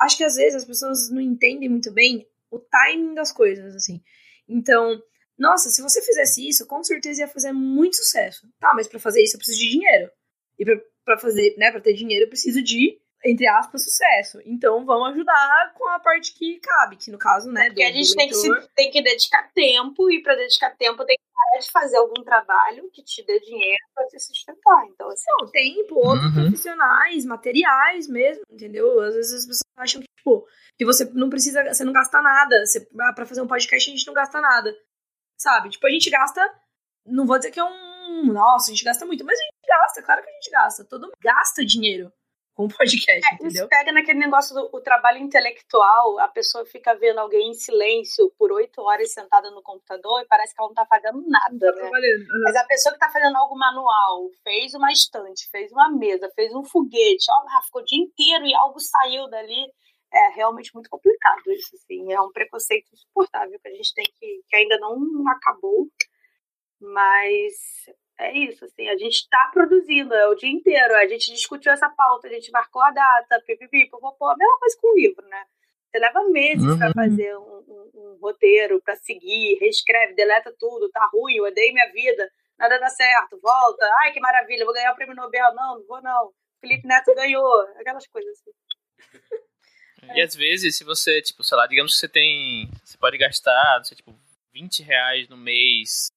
Acho 0.00 0.16
que 0.16 0.24
às 0.24 0.36
vezes 0.36 0.54
as 0.54 0.64
pessoas 0.64 1.10
não 1.10 1.20
entendem 1.20 1.68
muito 1.68 1.92
bem 1.92 2.26
o 2.54 2.60
timing 2.60 3.14
das 3.14 3.32
coisas, 3.32 3.74
assim. 3.74 4.02
Então, 4.48 5.00
nossa, 5.38 5.70
se 5.70 5.82
você 5.82 6.00
fizesse 6.02 6.46
isso, 6.48 6.66
com 6.66 6.82
certeza 6.82 7.22
ia 7.22 7.28
fazer 7.28 7.52
muito 7.52 7.96
sucesso. 7.96 8.48
Tá, 8.60 8.72
mas 8.74 8.86
para 8.86 9.00
fazer 9.00 9.22
isso 9.22 9.36
eu 9.36 9.38
preciso 9.38 9.58
de 9.58 9.70
dinheiro. 9.70 10.10
E 10.58 10.64
para 11.04 11.18
fazer, 11.18 11.54
né, 11.58 11.70
para 11.70 11.80
ter 11.80 11.94
dinheiro 11.94 12.24
eu 12.24 12.28
preciso 12.28 12.62
de 12.62 13.00
entre 13.24 13.48
aspas, 13.48 13.82
sucesso. 13.82 14.38
Então 14.44 14.84
vamos 14.84 15.10
ajudar 15.10 15.72
com 15.74 15.88
a 15.88 15.98
parte 15.98 16.34
que 16.34 16.60
cabe, 16.60 16.96
que 16.96 17.10
no 17.10 17.18
caso, 17.18 17.50
né? 17.50 17.66
Porque 17.66 17.82
do, 17.82 17.88
a 17.88 17.92
gente 17.92 18.14
tem 18.14 18.28
que, 18.28 18.34
se, 18.34 18.68
tem 18.74 18.90
que 18.90 19.02
dedicar 19.02 19.50
tempo, 19.54 20.10
e 20.10 20.22
para 20.22 20.34
dedicar 20.34 20.76
tempo 20.76 21.04
tem 21.04 21.16
que 21.16 21.24
parar 21.32 21.60
de 21.60 21.70
fazer 21.70 21.96
algum 21.96 22.22
trabalho 22.22 22.90
que 22.92 23.02
te 23.02 23.24
dê 23.24 23.40
dinheiro 23.40 23.82
para 23.94 24.08
se 24.10 24.18
sustentar. 24.20 24.84
Então, 24.88 25.08
assim. 25.08 25.24
Não, 25.40 25.50
tempo, 25.50 25.94
outros 25.96 26.36
uhum. 26.36 26.42
profissionais, 26.42 27.24
materiais 27.24 28.06
mesmo, 28.06 28.42
entendeu? 28.50 29.00
Às 29.00 29.14
vezes 29.14 29.32
as 29.32 29.46
pessoas 29.46 29.62
acham 29.78 30.00
que, 30.02 30.08
tipo, 30.18 30.46
que 30.76 30.84
você 30.84 31.04
não 31.06 31.30
precisa, 31.30 31.64
você 31.64 31.84
não 31.84 31.92
gasta 31.92 32.20
nada. 32.20 32.66
Você, 32.66 32.86
ah, 33.00 33.12
pra 33.14 33.24
fazer 33.24 33.40
um 33.40 33.48
podcast 33.48 33.88
a 33.88 33.92
gente 33.92 34.06
não 34.06 34.14
gasta 34.14 34.40
nada. 34.40 34.76
Sabe? 35.38 35.70
Tipo, 35.70 35.86
a 35.86 35.90
gente 35.90 36.10
gasta. 36.10 36.40
Não 37.06 37.26
vou 37.26 37.38
dizer 37.38 37.50
que 37.50 37.60
é 37.60 37.64
um. 37.64 38.32
Nossa, 38.32 38.70
a 38.70 38.74
gente 38.74 38.84
gasta 38.84 39.06
muito, 39.06 39.24
mas 39.24 39.38
a 39.38 39.42
gente 39.42 39.54
gasta, 39.66 40.02
claro 40.02 40.22
que 40.22 40.28
a 40.28 40.32
gente 40.32 40.50
gasta. 40.50 40.84
Todo 40.84 41.02
mundo 41.02 41.16
gasta 41.22 41.64
dinheiro 41.64 42.12
com 42.54 42.66
o 42.66 42.68
podcast, 42.68 43.10
é, 43.10 43.34
entendeu? 43.34 43.48
Isso 43.48 43.68
pega 43.68 43.92
naquele 43.92 44.20
negócio 44.20 44.54
do 44.54 44.80
trabalho 44.80 45.18
intelectual, 45.18 46.18
a 46.20 46.28
pessoa 46.28 46.64
fica 46.64 46.94
vendo 46.94 47.18
alguém 47.18 47.50
em 47.50 47.54
silêncio 47.54 48.32
por 48.38 48.52
oito 48.52 48.80
horas 48.80 49.12
sentada 49.12 49.50
no 49.50 49.62
computador 49.62 50.22
e 50.22 50.26
parece 50.26 50.54
que 50.54 50.60
ela 50.60 50.68
não 50.68 50.74
tá 50.74 50.86
fazendo 50.86 51.22
nada, 51.26 51.72
tá 51.72 51.82
né? 51.82 51.90
Uhum. 51.90 52.42
Mas 52.44 52.56
a 52.56 52.64
pessoa 52.64 52.92
que 52.92 53.00
tá 53.00 53.10
fazendo 53.10 53.36
algo 53.36 53.58
manual, 53.58 54.30
fez 54.44 54.72
uma 54.74 54.92
estante, 54.92 55.48
fez 55.50 55.72
uma 55.72 55.90
mesa, 55.90 56.30
fez 56.34 56.54
um 56.54 56.64
foguete, 56.64 57.26
ó 57.28 57.44
lá, 57.44 57.62
ficou 57.62 57.82
o 57.82 57.84
dia 57.84 57.98
inteiro 57.98 58.46
e 58.46 58.54
algo 58.54 58.78
saiu 58.78 59.28
dali, 59.28 59.66
é 60.12 60.28
realmente 60.36 60.72
muito 60.72 60.88
complicado 60.88 61.42
isso, 61.48 61.74
assim. 61.74 62.12
É 62.12 62.20
um 62.20 62.30
preconceito 62.30 62.86
insuportável 62.92 63.58
que 63.60 63.68
a 63.68 63.72
gente 63.72 63.92
tem 63.94 64.04
que, 64.04 64.42
que 64.48 64.56
ainda 64.56 64.78
não 64.78 65.28
acabou, 65.28 65.88
mas 66.80 67.52
é 68.18 68.32
isso, 68.32 68.64
assim, 68.64 68.88
a 68.88 68.96
gente 68.96 69.14
está 69.14 69.50
produzindo 69.52 70.14
é 70.14 70.28
o 70.28 70.34
dia 70.34 70.50
inteiro, 70.50 70.94
a 70.94 71.06
gente 71.06 71.32
discutiu 71.32 71.72
essa 71.72 71.88
pauta, 71.88 72.28
a 72.28 72.30
gente 72.30 72.50
marcou 72.50 72.82
a 72.82 72.90
data, 72.90 73.42
pipipi, 73.44 73.88
popopó, 73.90 74.30
a 74.30 74.36
mesma 74.36 74.58
coisa 74.58 74.76
com 74.80 74.92
o 74.92 74.96
livro, 74.96 75.26
né? 75.26 75.44
Você 75.90 75.98
leva 75.98 76.28
meses 76.30 76.64
uhum. 76.64 76.78
para 76.78 76.92
fazer 76.92 77.36
um, 77.36 77.64
um, 77.68 77.90
um 77.94 78.18
roteiro, 78.20 78.80
para 78.82 78.96
seguir, 78.96 79.58
reescreve, 79.60 80.14
deleta 80.14 80.54
tudo, 80.58 80.90
tá 80.90 81.08
ruim, 81.12 81.36
eu 81.36 81.44
odeio 81.44 81.72
minha 81.72 81.90
vida, 81.92 82.30
nada 82.58 82.78
dá 82.78 82.88
certo, 82.88 83.38
volta, 83.40 83.84
ai 84.02 84.12
que 84.12 84.20
maravilha, 84.20 84.64
vou 84.64 84.74
ganhar 84.74 84.92
o 84.92 84.96
prêmio 84.96 85.16
Nobel, 85.16 85.54
não, 85.54 85.78
não 85.78 85.86
vou 85.86 86.00
não, 86.00 86.32
Felipe 86.60 86.86
Neto 86.86 87.14
ganhou, 87.14 87.60
aquelas 87.78 88.06
coisas 88.06 88.32
assim. 88.32 88.50
E 90.14 90.20
às 90.20 90.34
vezes, 90.34 90.76
se 90.76 90.84
você, 90.84 91.22
tipo, 91.22 91.42
sei 91.42 91.56
lá, 91.56 91.66
digamos 91.66 91.94
que 91.94 91.98
você 91.98 92.08
tem. 92.08 92.68
Você 92.84 92.98
pode 92.98 93.16
gastar, 93.16 93.78
não 93.78 93.84
sei, 93.84 93.96
tipo, 93.96 94.14
20 94.52 94.82
reais 94.82 95.26
no 95.30 95.36
mês 95.36 96.12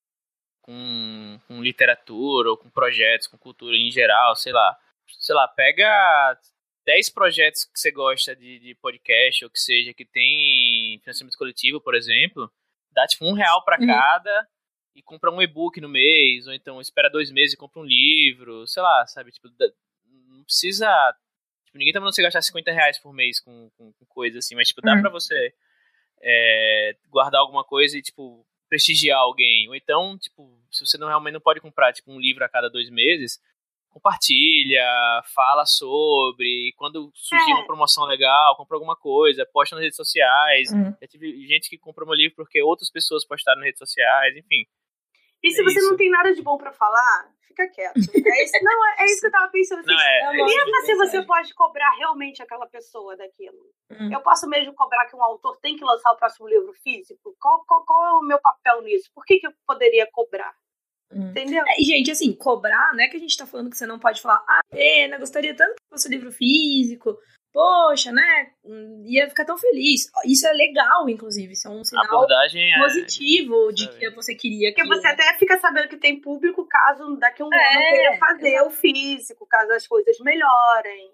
com, 0.67 1.39
com 1.47 1.63
literatura 1.63 2.51
ou 2.51 2.57
com 2.57 2.69
projetos, 2.69 3.25
com 3.25 3.37
cultura 3.37 3.75
em 3.75 3.89
geral, 3.89 4.35
sei 4.35 4.51
lá. 4.51 4.77
Sei 5.19 5.33
lá, 5.33 5.47
pega 5.47 6.37
10 6.85 7.09
projetos 7.11 7.63
que 7.63 7.79
você 7.79 7.89
gosta 7.89 8.35
de, 8.35 8.59
de 8.59 8.75
podcast 8.75 9.45
ou 9.45 9.49
que 9.49 9.59
seja, 9.59 9.93
que 9.93 10.05
tem 10.05 10.99
financiamento 10.99 11.37
coletivo, 11.37 11.79
por 11.79 11.95
exemplo, 11.95 12.51
dá 12.91 13.07
tipo 13.07 13.25
um 13.25 13.33
real 13.33 13.63
para 13.63 13.79
uhum. 13.79 13.87
cada 13.87 14.47
e 14.93 15.01
compra 15.01 15.31
um 15.31 15.41
e-book 15.41 15.79
no 15.79 15.87
mês, 15.87 16.45
ou 16.45 16.53
então 16.53 16.81
espera 16.81 17.09
dois 17.09 17.31
meses 17.31 17.53
e 17.53 17.57
compra 17.57 17.79
um 17.79 17.85
livro, 17.85 18.67
sei 18.67 18.83
lá, 18.83 19.07
sabe? 19.07 19.31
Tipo, 19.31 19.47
não 20.29 20.43
precisa 20.43 21.15
Tipo, 21.67 21.77
ninguém 21.77 21.93
tá 21.93 21.99
mandando 21.99 22.15
você 22.15 22.21
gastar 22.21 22.41
50 22.41 22.71
reais 22.71 22.97
por 22.97 23.13
mês 23.13 23.39
com, 23.39 23.69
com, 23.77 23.93
com 23.93 24.05
coisa 24.05 24.39
assim, 24.39 24.55
mas, 24.55 24.67
tipo, 24.67 24.81
dá 24.81 24.93
uhum. 24.93 25.01
pra 25.01 25.09
você 25.09 25.53
é, 26.21 26.95
guardar 27.09 27.41
alguma 27.41 27.63
coisa 27.63 27.97
e, 27.97 28.01
tipo, 28.01 28.45
prestigiar 28.67 29.19
alguém. 29.19 29.67
Ou 29.69 29.75
então, 29.75 30.17
tipo, 30.17 30.56
se 30.71 30.85
você 30.85 30.97
não 30.97 31.07
realmente 31.07 31.33
não 31.33 31.41
pode 31.41 31.59
comprar, 31.59 31.93
tipo, 31.93 32.11
um 32.11 32.19
livro 32.19 32.43
a 32.43 32.49
cada 32.49 32.69
dois 32.69 32.89
meses, 32.89 33.39
compartilha, 33.89 34.83
fala 35.33 35.65
sobre, 35.65 36.73
quando 36.77 37.11
surgir 37.13 37.51
é. 37.51 37.55
uma 37.55 37.65
promoção 37.65 38.05
legal, 38.05 38.55
compra 38.55 38.75
alguma 38.75 38.95
coisa, 38.95 39.47
posta 39.51 39.75
nas 39.75 39.83
redes 39.83 39.97
sociais. 39.97 40.71
Uhum. 40.71 40.95
Já 41.01 41.07
tive 41.07 41.47
gente 41.47 41.69
que 41.69 41.77
comprou 41.77 42.07
meu 42.07 42.15
livro 42.15 42.35
porque 42.35 42.61
outras 42.61 42.91
pessoas 42.91 43.25
postaram 43.25 43.59
nas 43.59 43.67
redes 43.67 43.79
sociais, 43.79 44.35
enfim. 44.37 44.65
E 45.43 45.51
se 45.51 45.61
é 45.61 45.63
você 45.63 45.79
isso. 45.79 45.89
não 45.89 45.97
tem 45.97 46.09
nada 46.09 46.33
de 46.33 46.41
bom 46.41 46.57
para 46.57 46.71
falar, 46.71 47.31
fica 47.47 47.67
quieto. 47.69 47.97
É 47.97 48.43
isso, 48.43 48.53
não, 48.63 48.87
é, 48.87 48.95
é 48.99 49.05
isso 49.05 49.21
que 49.21 49.27
eu 49.27 49.31
tava 49.31 49.51
pensando. 49.51 49.79
Assim, 49.79 49.87
não, 49.87 49.99
é, 49.99 50.65
pensa 50.65 50.85
se 50.85 50.95
você 50.95 51.21
pode 51.23 51.53
cobrar 51.53 51.91
realmente 51.97 52.41
aquela 52.41 52.67
pessoa 52.67 53.15
daquilo. 53.15 53.57
Hum. 53.91 54.11
Eu 54.11 54.21
posso 54.21 54.47
mesmo 54.47 54.73
cobrar 54.73 55.05
que 55.07 55.15
um 55.15 55.23
autor 55.23 55.57
tem 55.57 55.75
que 55.75 55.83
lançar 55.83 56.11
o 56.11 56.17
próximo 56.17 56.47
livro 56.47 56.73
físico? 56.83 57.35
Qual, 57.39 57.63
qual, 57.65 57.85
qual 57.85 58.05
é 58.05 58.13
o 58.13 58.27
meu 58.27 58.39
papel 58.39 58.81
nisso? 58.81 59.09
Por 59.13 59.25
que, 59.25 59.39
que 59.39 59.47
eu 59.47 59.53
poderia 59.65 60.07
cobrar? 60.11 60.53
Hum. 61.11 61.29
Entendeu? 61.29 61.63
É, 61.67 61.81
gente, 61.81 62.11
assim, 62.11 62.33
cobrar, 62.33 62.93
não 62.93 63.03
é 63.03 63.07
que 63.07 63.17
a 63.17 63.19
gente 63.19 63.37
tá 63.37 63.45
falando 63.45 63.69
que 63.69 63.77
você 63.77 63.87
não 63.87 63.99
pode 63.99 64.21
falar, 64.21 64.43
ah, 64.47 64.61
pena, 64.69 65.17
gostaria 65.17 65.55
tanto 65.55 65.75
que 65.75 65.89
fosse 65.89 66.09
livro 66.09 66.31
físico, 66.31 67.17
poxa, 67.53 68.11
né? 68.11 68.51
Ia 69.05 69.27
ficar 69.29 69.45
tão 69.45 69.57
feliz. 69.57 70.09
Isso 70.25 70.47
é 70.47 70.53
legal, 70.53 71.09
inclusive. 71.09 71.53
Isso 71.53 71.67
é 71.67 71.71
um 71.71 71.83
sinal 71.83 72.05
é 72.05 72.77
positivo 72.77 73.69
é... 73.69 73.73
de 73.73 73.87
que 73.89 74.09
você 74.11 74.35
queria 74.35 74.73
que. 74.73 74.81
Porque 74.81 74.95
você 74.95 75.07
até 75.07 75.33
fica 75.37 75.57
sabendo 75.59 75.87
que 75.87 75.97
tem 75.97 76.21
público 76.21 76.67
caso 76.67 77.17
daqui 77.17 77.41
a 77.41 77.45
um 77.45 77.53
é, 77.53 77.57
ano 77.57 77.89
queira 77.89 78.17
fazer 78.17 78.47
exatamente. 78.49 78.67
o 78.67 78.69
físico, 78.69 79.47
caso 79.47 79.71
as 79.71 79.87
coisas 79.87 80.19
melhorem. 80.19 81.11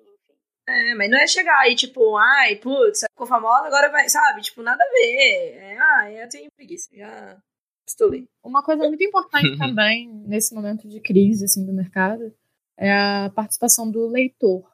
É, 0.67 0.95
mas 0.95 1.09
não 1.09 1.17
é 1.17 1.27
chegar 1.27 1.59
aí, 1.59 1.75
tipo, 1.75 2.15
ai, 2.17 2.55
putz, 2.55 3.01
ficou 3.11 3.27
famosa, 3.27 3.67
agora 3.67 3.89
vai, 3.89 4.07
sabe? 4.07 4.41
Tipo, 4.41 4.61
nada 4.61 4.81
a 4.81 4.87
ver. 4.87 5.57
É, 5.57 5.77
ah, 5.77 6.11
eu 6.11 6.29
tenho 6.29 6.49
preguiça, 6.55 6.89
já 6.95 7.37
pistolei. 7.85 8.27
Uma 8.41 8.63
coisa 8.63 8.87
muito 8.87 9.03
importante 9.03 9.57
também, 9.59 10.07
nesse 10.25 10.55
momento 10.55 10.87
de 10.87 11.01
crise, 11.01 11.45
assim, 11.45 11.65
do 11.65 11.73
mercado, 11.73 12.33
é 12.77 12.91
a 12.91 13.31
participação 13.35 13.91
do 13.91 14.07
leitor 14.07 14.72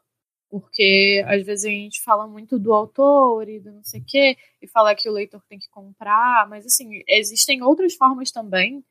porque 0.50 1.24
às 1.28 1.46
vezes 1.46 1.66
a 1.66 1.70
gente 1.70 2.02
fala 2.02 2.28
muito 2.28 2.58
do 2.58 2.74
autor 2.74 3.48
e 3.48 3.60
do 3.60 3.72
não 3.72 3.84
sei 3.84 4.02
o 4.02 4.06
quê, 4.06 4.38
e 4.62 4.68
fala 4.68 4.96
que 4.96 5.08
o 5.08 5.14
leitor 5.14 5.42
tem 5.48 5.60
que 5.60 5.70
comprar, 5.70 6.48
mas 6.50 6.66
assim, 6.66 7.04
existem 7.08 7.62
outras 7.62 7.94
formas 7.94 8.32
também 8.32 8.84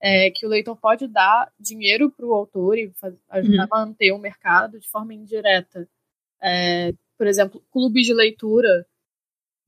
é, 0.00 0.30
que 0.30 0.44
o 0.44 0.48
leitor 0.48 0.76
pode 0.76 1.06
dar 1.06 1.50
dinheiro 1.58 2.10
para 2.10 2.26
o 2.26 2.34
autor 2.34 2.78
e 2.78 2.92
ajudar 3.30 3.62
uhum. 3.64 3.68
a 3.70 3.86
manter 3.86 4.12
o 4.12 4.18
mercado 4.18 4.78
de 4.78 4.88
forma 4.88 5.14
indireta. 5.14 5.88
É, 6.42 6.92
por 7.16 7.26
exemplo, 7.26 7.62
clubes 7.72 8.04
de 8.04 8.12
leitura 8.12 8.86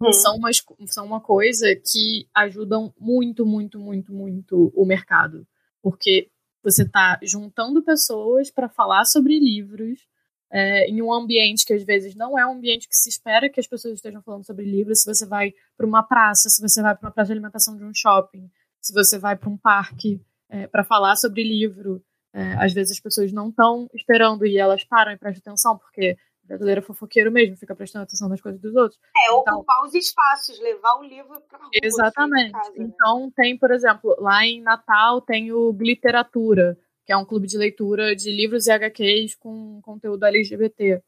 uhum. 0.01 0.13
são, 0.13 0.37
uma, 0.37 0.51
são 0.87 1.07
uma 1.07 1.21
coisa 1.21 1.75
que 1.75 2.29
ajudam 2.35 2.93
muito, 2.99 3.47
muito, 3.47 3.79
muito, 3.79 4.13
muito 4.13 4.73
o 4.75 4.85
mercado. 4.85 5.47
Porque 5.83 6.29
você 6.63 6.83
está 6.83 7.19
juntando 7.23 7.83
pessoas 7.83 8.51
para 8.51 8.69
falar 8.69 9.07
sobre 9.07 9.39
livros 9.39 10.07
é, 10.51 10.89
em 10.89 11.03
um 11.03 11.13
ambiente 11.13 11.65
que 11.67 11.73
às 11.73 11.83
vezes 11.83 12.15
não 12.15 12.39
é 12.39 12.47
um 12.47 12.53
ambiente 12.53 12.89
que 12.89 12.97
se 12.97 13.09
espera 13.09 13.49
que 13.49 13.61
as 13.61 13.67
pessoas 13.67 13.95
estejam 13.95 14.23
falando 14.23 14.47
sobre 14.47 14.65
livros, 14.65 15.03
se 15.03 15.15
você 15.15 15.27
vai 15.27 15.53
para 15.77 15.87
uma 15.87 16.03
praça, 16.03 16.49
se 16.49 16.61
você 16.61 16.83
vai 16.83 16.97
para 16.97 17.07
uma 17.07 17.13
praça 17.13 17.29
de 17.29 17.33
alimentação 17.33 17.77
de 17.77 17.85
um 17.85 17.93
shopping, 17.95 18.51
se 18.81 18.93
você 18.93 19.19
vai 19.19 19.37
para 19.37 19.49
um 19.49 19.57
parque 19.57 20.21
é, 20.49 20.67
para 20.67 20.85
falar 20.85 21.17
sobre 21.17 21.43
livro, 21.43 22.03
é, 22.33 22.55
às 22.55 22.73
vezes 22.73 22.93
as 22.93 23.01
pessoas 23.01 23.33
não 23.33 23.51
estão 23.51 23.89
esperando 23.95 24.47
e 24.47 24.59
elas 24.59 24.85
param 24.85 25.13
e 25.13 25.19
prestam 25.19 25.53
atenção, 25.53 25.79
porque 25.79 26.17
brasileiro 26.45 26.81
é 26.81 26.83
fofoqueiro 26.83 27.31
mesmo, 27.31 27.57
fica 27.57 27.77
prestando 27.77 28.05
atenção 28.05 28.29
nas 28.29 28.41
coisas 28.41 28.61
dos 28.61 28.75
outros. 28.75 28.99
É, 29.15 29.27
então, 29.27 29.57
ocupar 29.57 29.85
os 29.85 29.95
espaços, 29.95 30.59
levar 30.61 30.95
o 30.97 31.05
livro 31.05 31.41
para 31.43 31.59
rua. 31.59 31.71
Exatamente. 31.75 32.53
Casa, 32.53 32.71
né? 32.71 32.77
Então 32.79 33.31
tem, 33.37 33.59
por 33.59 33.71
exemplo, 33.71 34.17
lá 34.19 34.45
em 34.47 34.63
Natal 34.63 35.21
tem 35.21 35.53
o 35.53 35.73
Gliteratura, 35.73 36.79
que 37.09 37.13
é 37.15 37.17
um 37.17 37.25
clube 37.25 37.47
de 37.47 37.57
leitura 37.57 38.15
de 38.15 38.31
livros 38.31 38.67
e 38.67 38.71
HQs 38.71 39.35
com 39.37 39.81
conteúdo 39.81 40.27
LGBT. 40.27 41.03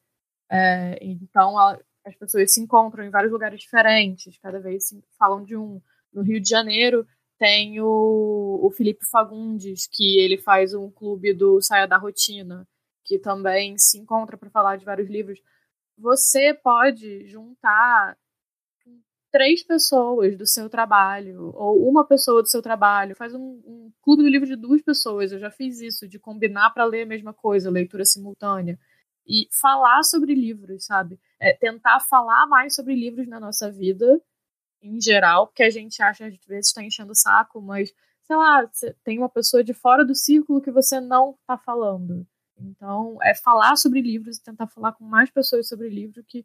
É, 0.50 0.98
então, 1.02 1.58
a, 1.58 1.78
as 2.06 2.16
pessoas 2.16 2.54
se 2.54 2.58
encontram 2.58 3.04
em 3.04 3.10
vários 3.10 3.30
lugares 3.30 3.60
diferentes, 3.60 4.38
cada 4.38 4.58
vez 4.58 4.88
se 4.88 5.04
falam 5.18 5.44
de 5.44 5.54
um. 5.54 5.78
No 6.10 6.22
Rio 6.22 6.40
de 6.40 6.48
Janeiro 6.48 7.06
tem 7.38 7.82
o, 7.82 8.60
o 8.62 8.70
Felipe 8.70 9.04
Fagundes, 9.10 9.86
que 9.92 10.18
ele 10.18 10.38
faz 10.38 10.72
um 10.72 10.90
clube 10.90 11.34
do 11.34 11.60
Saia 11.60 11.86
da 11.86 11.98
Rotina, 11.98 12.66
que 13.04 13.18
também 13.18 13.76
se 13.76 13.98
encontra 13.98 14.38
para 14.38 14.48
falar 14.48 14.76
de 14.76 14.86
vários 14.86 15.10
livros. 15.10 15.38
Você 15.98 16.54
pode 16.54 17.26
juntar 17.26 18.16
três 19.30 19.62
pessoas 19.62 20.36
do 20.36 20.46
seu 20.46 20.68
trabalho, 20.68 21.52
ou 21.54 21.88
uma 21.88 22.04
pessoa 22.06 22.42
do 22.42 22.48
seu 22.48 22.60
trabalho, 22.60 23.16
faz 23.16 23.34
um, 23.34 23.60
um 23.64 23.92
clube 24.02 24.22
do 24.22 24.28
livro 24.28 24.46
de 24.46 24.56
duas 24.56 24.82
pessoas. 24.82 25.32
Eu 25.32 25.38
já 25.38 25.50
fiz 25.50 25.80
isso, 25.80 26.08
de 26.08 26.18
combinar 26.18 26.70
para 26.70 26.84
ler 26.84 27.02
a 27.02 27.06
mesma 27.06 27.32
coisa, 27.32 27.70
leitura 27.70 28.04
simultânea. 28.04 28.78
E 29.26 29.48
falar 29.60 30.02
sobre 30.02 30.34
livros, 30.34 30.84
sabe? 30.86 31.18
É, 31.38 31.52
tentar 31.52 32.00
falar 32.00 32.46
mais 32.46 32.74
sobre 32.74 32.94
livros 32.94 33.28
na 33.28 33.38
nossa 33.38 33.70
vida, 33.70 34.20
em 34.82 35.00
geral, 35.00 35.46
porque 35.46 35.62
a 35.62 35.70
gente 35.70 36.02
acha, 36.02 36.26
às 36.26 36.36
vezes, 36.46 36.68
está 36.68 36.82
enchendo 36.82 37.12
o 37.12 37.16
saco, 37.16 37.60
mas, 37.60 37.92
sei 38.22 38.36
lá, 38.36 38.68
tem 39.04 39.18
uma 39.18 39.28
pessoa 39.28 39.62
de 39.62 39.74
fora 39.74 40.04
do 40.04 40.14
círculo 40.14 40.60
que 40.60 40.70
você 40.70 41.00
não 41.00 41.36
está 41.40 41.56
falando. 41.56 42.26
Então, 42.58 43.18
é 43.22 43.34
falar 43.34 43.76
sobre 43.76 44.00
livros 44.00 44.38
e 44.38 44.42
tentar 44.42 44.66
falar 44.66 44.92
com 44.92 45.04
mais 45.04 45.30
pessoas 45.30 45.68
sobre 45.68 45.88
livro 45.88 46.24
que 46.24 46.44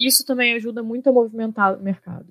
isso 0.00 0.24
também 0.24 0.54
ajuda 0.54 0.82
muito 0.82 1.08
a 1.08 1.12
movimentar 1.12 1.78
o 1.78 1.82
mercado. 1.82 2.26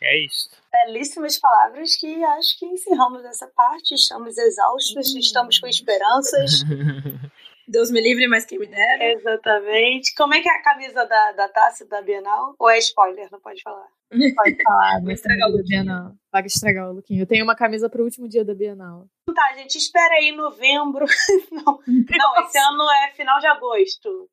É 0.00 0.24
isso. 0.24 0.50
Belíssimas 0.70 1.38
palavras 1.38 1.96
que 1.96 2.22
acho 2.22 2.58
que 2.58 2.66
encerramos 2.66 3.24
essa 3.24 3.48
parte. 3.48 3.94
Estamos 3.94 4.36
exaustos, 4.38 5.14
hum. 5.14 5.18
estamos 5.18 5.58
com 5.58 5.66
esperanças. 5.66 6.62
Deus 7.66 7.90
me 7.90 8.00
livre, 8.00 8.26
mas 8.28 8.46
quem 8.46 8.58
me 8.58 8.66
dera. 8.66 9.12
Exatamente. 9.12 10.14
Como 10.14 10.32
é 10.32 10.40
que 10.40 10.48
é 10.48 10.52
a 10.52 10.62
camisa 10.62 11.04
da, 11.04 11.32
da 11.32 11.48
taça 11.48 11.84
da 11.86 12.00
Bienal? 12.00 12.54
Ou 12.58 12.70
é 12.70 12.78
spoiler? 12.78 13.28
Não 13.30 13.40
pode 13.40 13.62
falar. 13.62 13.86
Pode 14.08 14.62
falar. 14.62 15.02
Vai 15.02 15.12
estragar 15.12 15.50
o 15.50 15.62
Bienal. 15.62 16.12
Vai 16.32 16.46
estragar 16.46 16.88
o 16.88 16.94
lookinho. 16.94 17.22
Eu 17.22 17.26
tenho 17.26 17.44
uma 17.44 17.54
camisa 17.54 17.90
pro 17.90 18.04
último 18.04 18.26
dia 18.26 18.42
da 18.42 18.54
Bienal. 18.54 19.06
Tá, 19.26 19.52
gente, 19.54 19.76
espera 19.76 20.14
aí 20.14 20.32
novembro. 20.32 21.04
não, 21.52 21.78
não, 21.86 22.44
esse 22.44 22.58
ano 22.58 22.90
é 23.04 23.12
final 23.14 23.38
de 23.38 23.46
agosto. 23.46 24.30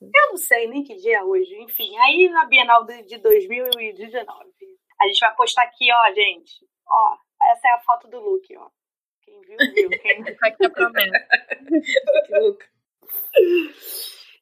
Eu 0.00 0.28
não 0.30 0.36
sei 0.36 0.66
nem 0.68 0.82
que 0.82 0.94
dia 0.96 1.18
é 1.18 1.24
hoje. 1.24 1.54
Enfim, 1.62 1.96
aí 1.98 2.28
na 2.28 2.46
Bienal 2.46 2.84
de 2.84 3.18
2019. 3.18 4.50
A 5.00 5.06
gente 5.06 5.20
vai 5.20 5.34
postar 5.36 5.62
aqui, 5.62 5.88
ó, 5.92 6.12
gente. 6.12 6.66
Ó, 6.86 7.16
essa 7.42 7.68
é 7.68 7.72
a 7.72 7.80
foto 7.80 8.08
do 8.08 8.18
look, 8.20 8.56
ó. 8.56 8.68
Quem 9.22 9.40
viu, 9.42 9.56
viu. 9.74 9.90
Quem 9.90 10.20
não 10.22 10.34
vai 10.40 10.56
ter 10.56 10.70
problema. 10.70 11.18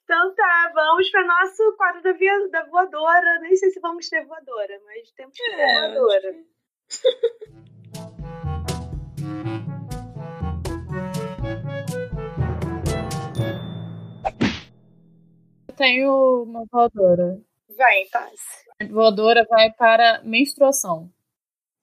Então 0.05 0.35
tá, 0.37 0.73
vamos 0.73 1.11
para 1.11 1.27
nosso 1.27 1.77
quadro 1.77 2.03
da, 2.03 2.13
via, 2.13 2.49
da 2.49 2.65
voadora. 2.67 3.41
Nem 3.41 3.57
sei 3.57 3.71
se 3.71 3.81
vamos 3.81 4.09
ter 4.09 4.25
voadora, 4.25 4.81
mas 4.85 5.11
temos 5.13 5.37
que 5.37 5.45
ter 5.45 5.61
é, 5.61 5.81
voadora. 5.81 6.37
tenho 15.77 16.43
uma 16.43 16.65
voadora. 16.65 17.41
Vai, 17.77 18.05
paz. 18.11 18.41
A 18.81 18.87
voadora 18.87 19.47
vai 19.49 19.71
para 19.73 20.23
menstruação. 20.25 21.13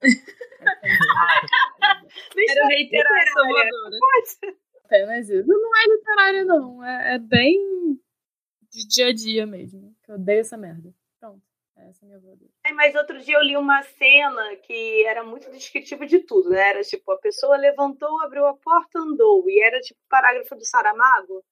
Quero 2.34 2.66
reiterar 2.68 3.22
essa 3.22 3.42
voadora. 3.42 3.98
Apenas 4.84 5.28
isso. 5.28 5.48
Não 5.48 5.76
é 5.76 5.86
literária, 5.88 6.44
não. 6.44 6.84
É, 6.84 7.14
é, 7.14 7.18
bem 7.18 7.98
de 8.70 8.86
dia 8.86 9.06
a 9.08 9.14
dia 9.14 9.46
mesmo. 9.46 9.94
Eu 10.06 10.16
odeio 10.16 10.40
essa 10.40 10.56
merda. 10.56 10.94
Pronto. 11.18 11.42
Essa 11.76 12.04
é 12.04 12.06
a 12.06 12.08
minha 12.08 12.20
voadora. 12.20 12.50
É, 12.64 12.72
mas 12.72 12.94
outro 12.94 13.18
dia 13.20 13.36
eu 13.36 13.42
li 13.42 13.56
uma 13.56 13.82
cena 13.82 14.56
que 14.56 15.04
era 15.06 15.24
muito 15.24 15.50
descritiva 15.50 16.06
de 16.06 16.20
tudo. 16.20 16.50
Né? 16.50 16.70
Era 16.70 16.82
tipo, 16.82 17.10
a 17.12 17.18
pessoa 17.18 17.56
levantou, 17.56 18.20
abriu 18.22 18.46
a 18.46 18.56
porta, 18.56 18.98
andou. 18.98 19.48
E 19.48 19.62
era 19.62 19.80
tipo 19.80 20.00
parágrafo 20.08 20.54
do 20.54 20.64
Saramago. 20.64 21.44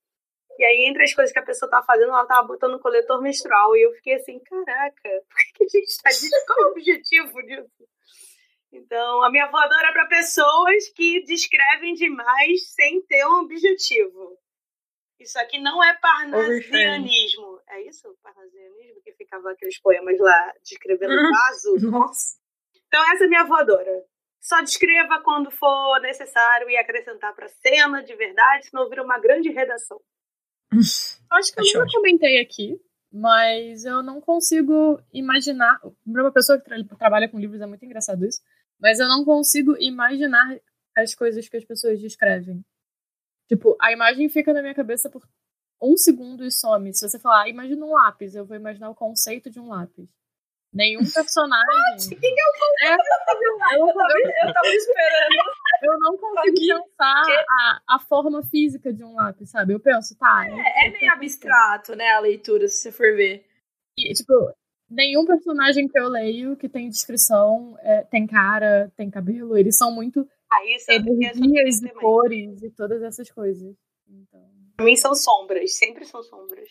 E 0.59 0.65
aí, 0.65 0.87
entre 0.87 1.03
as 1.03 1.15
coisas 1.15 1.33
que 1.33 1.39
a 1.39 1.45
pessoa 1.45 1.71
tava 1.71 1.85
fazendo, 1.87 2.11
ela 2.11 2.27
tava 2.27 2.47
botando 2.47 2.79
coletor 2.79 3.21
menstrual. 3.23 3.77
E 3.77 3.83
eu 3.83 3.93
fiquei 3.95 4.15
assim, 4.15 4.39
caraca, 4.41 5.03
por 5.29 5.37
que 5.55 5.65
a 5.65 5.69
gente 5.69 6.03
tá 6.03 6.11
disso? 6.11 6.47
Qual 6.47 6.63
é 6.63 6.67
o 6.67 6.71
objetivo 6.71 7.43
disso? 7.43 7.89
Então, 8.73 9.23
a 9.23 9.31
minha 9.31 9.51
voadora 9.51 9.89
é 9.89 9.93
para 9.93 10.07
pessoas 10.07 10.89
que 10.95 11.23
descrevem 11.25 11.95
demais 11.95 12.73
sem 12.73 13.03
ter 13.03 13.27
um 13.27 13.41
objetivo. 13.41 14.39
Isso 15.21 15.39
aqui 15.39 15.61
não 15.61 15.83
é 15.85 15.95
parnasianismo. 16.01 17.61
É 17.69 17.83
isso? 17.83 18.17
Parnasianismo? 18.23 19.03
Que 19.05 19.13
ficava 19.13 19.53
aqueles 19.53 19.79
poemas 19.79 20.19
lá 20.19 20.53
descrevendo 20.63 21.13
o 21.13 21.31
vaso? 21.31 21.77
Nossa. 21.91 22.39
Então, 22.89 23.03
essa 23.13 23.25
é 23.25 23.27
a 23.27 23.31
minha 23.31 23.45
voadora. 23.45 24.05
Só 24.41 24.61
descreva 24.61 25.23
quando 25.23 25.51
for 25.51 26.01
necessário 26.01 26.69
e 26.69 26.77
acrescentar 26.77 27.33
para 27.35 27.49
cena 27.49 28.03
de 28.03 28.15
verdade, 28.17 28.67
senão 28.67 28.89
vira 28.89 29.05
uma 29.05 29.19
grande 29.19 29.51
redação. 29.51 30.01
Acho 31.31 31.53
que 31.53 31.61
eu 31.61 31.81
nunca 31.81 31.93
comentei 31.93 32.41
aqui, 32.41 32.81
mas 33.12 33.85
eu 33.85 34.03
não 34.03 34.20
consigo 34.20 35.01
imaginar. 35.12 35.81
Para 35.81 36.23
uma 36.23 36.33
pessoa 36.33 36.59
que 36.59 36.64
tra 36.64 36.77
trabalha 36.99 37.29
com 37.29 37.39
livros 37.39 37.61
é 37.61 37.66
muito 37.66 37.85
engraçado 37.85 38.25
isso, 38.25 38.41
mas 38.81 38.99
eu 38.99 39.09
não 39.09 39.25
consigo 39.25 39.77
imaginar 39.79 40.59
as 40.97 41.14
coisas 41.14 41.49
que 41.49 41.57
as 41.57 41.64
pessoas 41.64 42.01
descrevem. 42.01 42.64
Tipo, 43.49 43.77
a 43.81 43.93
imagem 43.93 44.29
fica 44.29 44.53
na 44.53 44.62
minha 44.62 44.75
cabeça 44.75 45.11
por 45.11 45.23
um 45.81 45.97
segundo 45.97 46.45
e 46.45 46.51
some. 46.51 46.95
Se 46.95 47.09
você 47.09 47.18
falar, 47.18 47.43
ah, 47.43 47.49
imagina 47.49 47.85
um 47.85 47.93
lápis, 47.93 48.35
eu 48.35 48.47
vou 48.47 48.57
imaginar 48.57 48.89
o 48.91 48.95
conceito 48.95 49.51
de 49.51 49.59
um 49.59 49.68
lápis. 49.68 50.09
Nenhum 50.73 51.03
personagem. 51.05 51.62
O 52.16 52.20
que, 52.20 52.27
é 52.27 52.31
o? 52.31 52.62
É, 52.83 52.95
eu, 52.95 53.79
eu, 53.79 53.87
eu, 53.87 54.49
eu 54.49 54.53
tava 54.53 54.68
esperando. 54.68 55.62
Eu 55.83 55.99
não 55.99 56.16
consigo 56.16 56.85
pensar 56.85 57.23
a, 57.51 57.97
a 57.97 57.99
forma 57.99 58.43
física 58.45 58.93
de 58.93 59.05
um 59.05 59.14
lápis, 59.14 59.51
sabe? 59.51 59.75
Eu 59.75 59.81
penso, 59.81 60.16
tá. 60.16 60.45
É, 60.49 60.87
é 60.87 60.91
meio 60.91 61.12
abstrato, 61.12 61.95
né, 61.95 62.11
a 62.12 62.20
leitura, 62.20 62.66
se 62.68 62.79
você 62.79 62.93
for 62.93 63.14
ver. 63.14 63.45
E, 63.99 64.14
tipo, 64.14 64.33
nenhum 64.89 65.27
personagem 65.27 65.89
que 65.89 65.99
eu 65.99 66.09
leio 66.09 66.57
que 66.57 66.68
tem 66.68 66.89
descrição 66.89 67.77
é, 67.81 68.03
tem 68.05 68.27
cara, 68.27 68.91
tem 68.97 69.11
cabelo. 69.11 69.57
Eles 69.57 69.77
são 69.77 69.93
muito 69.93 70.27
ah, 70.51 70.66
isso 70.66 70.91
energias 70.91 71.83
e 71.83 71.91
cores 71.91 72.62
e 72.62 72.70
todas 72.70 73.03
essas 73.03 73.31
coisas. 73.31 73.75
Então... 74.09 74.41
Pra 74.77 74.87
mim 74.87 74.97
são 74.97 75.14
sombras, 75.14 75.77
sempre 75.77 76.05
são 76.05 76.23
sombras. 76.23 76.68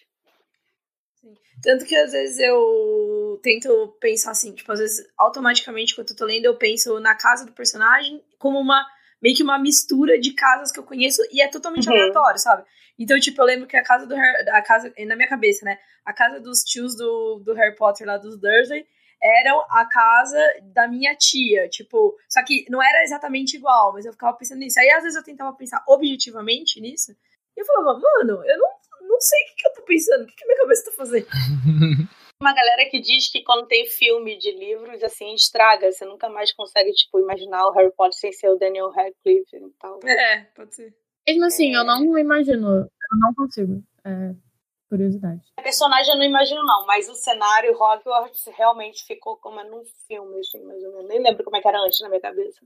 Sim. 1.21 1.33
Tanto 1.61 1.85
que 1.85 1.95
às 1.95 2.11
vezes 2.11 2.39
eu 2.39 3.39
tento 3.43 3.95
pensar 3.99 4.31
assim, 4.31 4.53
tipo, 4.53 4.71
às 4.71 4.79
vezes 4.79 5.07
automaticamente 5.17 5.95
quando 5.95 6.09
eu 6.09 6.15
tô 6.15 6.25
lendo 6.25 6.45
eu 6.45 6.57
penso 6.57 6.99
na 6.99 7.15
casa 7.15 7.45
do 7.45 7.51
personagem 7.51 8.23
como 8.39 8.59
uma 8.59 8.83
meio 9.21 9.35
que 9.35 9.43
uma 9.43 9.59
mistura 9.59 10.19
de 10.19 10.33
casas 10.33 10.71
que 10.71 10.79
eu 10.79 10.83
conheço 10.83 11.21
e 11.31 11.41
é 11.41 11.47
totalmente 11.47 11.87
uhum. 11.87 11.93
aleatório, 11.93 12.39
sabe? 12.39 12.65
Então, 12.97 13.19
tipo, 13.19 13.39
eu 13.39 13.45
lembro 13.45 13.67
que 13.67 13.77
a 13.77 13.83
casa 13.83 14.07
do 14.07 14.15
Harry, 14.15 14.49
a 14.49 14.61
casa 14.61 14.91
na 15.05 15.15
minha 15.15 15.29
cabeça, 15.29 15.63
né? 15.63 15.77
A 16.03 16.11
casa 16.11 16.39
dos 16.39 16.63
tios 16.63 16.95
do, 16.95 17.41
do 17.45 17.53
Harry 17.53 17.75
Potter 17.75 18.07
lá 18.07 18.17
dos 18.17 18.39
Dursley 18.39 18.85
eram 19.21 19.63
a 19.69 19.85
casa 19.85 20.39
da 20.73 20.87
minha 20.87 21.15
tia, 21.15 21.69
tipo, 21.69 22.17
só 22.27 22.43
que 22.43 22.65
não 22.69 22.81
era 22.81 23.03
exatamente 23.03 23.55
igual, 23.55 23.93
mas 23.93 24.05
eu 24.05 24.11
ficava 24.11 24.35
pensando 24.35 24.59
nisso. 24.59 24.79
Aí 24.79 24.89
às 24.89 25.03
vezes 25.03 25.15
eu 25.15 25.23
tentava 25.23 25.55
pensar 25.55 25.83
objetivamente 25.87 26.81
nisso, 26.81 27.11
e 27.55 27.61
eu 27.61 27.65
falava, 27.65 27.99
mano, 27.99 28.43
eu 28.43 28.57
não, 28.57 28.69
não 29.21 29.27
sei 29.27 29.39
o 29.39 29.45
que, 29.45 29.55
que 29.55 29.67
eu 29.67 29.73
tô 29.73 29.81
pensando, 29.83 30.23
o 30.23 30.27
que, 30.27 30.35
que 30.35 30.45
minha 30.45 30.57
cabeça 30.57 30.85
tá 30.85 30.97
fazendo. 30.97 31.27
Uma 32.41 32.55
galera 32.55 32.89
que 32.89 32.99
diz 32.99 33.31
que 33.31 33.43
quando 33.43 33.67
tem 33.67 33.85
filme 33.85 34.35
de 34.35 34.51
livros, 34.51 35.03
assim, 35.03 35.31
estraga, 35.35 35.91
você 35.91 36.03
nunca 36.05 36.27
mais 36.27 36.51
consegue, 36.51 36.91
tipo, 36.91 37.19
imaginar 37.19 37.67
o 37.67 37.71
Harry 37.71 37.91
Potter 37.95 38.17
sem 38.17 38.31
ser 38.31 38.49
o 38.49 38.57
Daniel 38.57 38.89
Radcliffe 38.89 39.55
e 39.55 39.69
tal. 39.79 39.99
É, 40.03 40.45
pode 40.55 40.73
ser. 40.73 40.95
Mesmo 41.27 41.45
assim, 41.45 41.75
é... 41.75 41.77
eu 41.77 41.83
não 41.83 42.17
imagino, 42.17 42.67
eu 42.67 43.19
não 43.19 43.31
consigo. 43.35 43.83
É, 44.03 44.33
curiosidade. 44.89 45.41
A 45.55 45.61
personagem 45.61 46.13
eu 46.13 46.17
não 46.17 46.25
imagino, 46.25 46.63
não, 46.63 46.87
mas 46.87 47.07
o 47.07 47.13
cenário 47.13 47.73
Hogwarts 47.73 48.43
realmente 48.57 49.05
ficou 49.05 49.37
como 49.37 49.59
é 49.59 49.69
num 49.69 49.83
filme, 50.07 50.39
assim, 50.39 50.63
mais 50.63 50.83
ou 50.83 50.93
menos. 50.93 51.07
Nem 51.09 51.21
lembro 51.21 51.43
como 51.43 51.57
é 51.57 51.61
que 51.61 51.67
era 51.67 51.79
antes 51.79 52.01
na 52.01 52.09
minha 52.09 52.21
cabeça. 52.21 52.59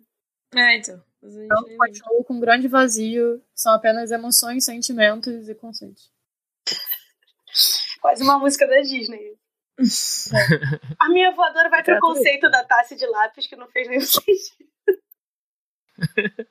É, 0.56 0.78
então. 0.78 1.04
Então, 1.22 1.64
continuo 1.78 2.24
com 2.24 2.36
um 2.36 2.40
grande 2.40 2.70
vazio, 2.70 3.44
são 3.54 3.74
apenas 3.74 4.10
emoções, 4.12 4.64
sentimentos 4.64 5.50
e 5.50 5.56
conceitos. 5.56 6.15
Quase 8.02 8.24
uma 8.24 8.38
música 8.38 8.68
da 8.68 8.82
Disney. 8.82 9.36
A 11.00 11.10
minha 11.10 11.32
voadora 11.32 11.70
vai 11.70 11.84
pro 11.84 12.00
conceito 12.00 12.50
da 12.50 12.64
taça 12.64 12.96
de 12.96 13.06
lápis 13.06 13.48
que 13.48 13.56
não 13.56 13.68
fez 13.68 13.88
nenhum 13.88 14.02
sentido. 14.06 14.70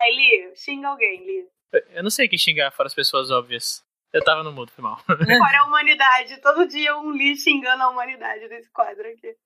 Aí, 0.00 0.14
Li, 0.14 0.56
xinga 0.56 0.88
alguém, 0.88 1.24
Li. 1.24 1.48
Eu 1.90 2.02
não 2.02 2.10
sei 2.10 2.28
quem 2.28 2.38
xingar 2.38 2.70
fora 2.70 2.86
as 2.86 2.94
pessoas 2.94 3.30
óbvias. 3.30 3.84
Eu 4.12 4.24
tava 4.24 4.42
no 4.42 4.52
mudo, 4.52 4.72
foi 4.72 4.82
mal. 4.82 4.98
Fora 5.04 5.60
a 5.60 5.64
humanidade. 5.66 6.40
Todo 6.40 6.66
dia 6.68 6.96
um 6.96 7.10
Li 7.10 7.36
xingando 7.36 7.82
a 7.82 7.90
humanidade 7.90 8.48
nesse 8.48 8.70
quadro 8.70 9.06
aqui. 9.06 9.36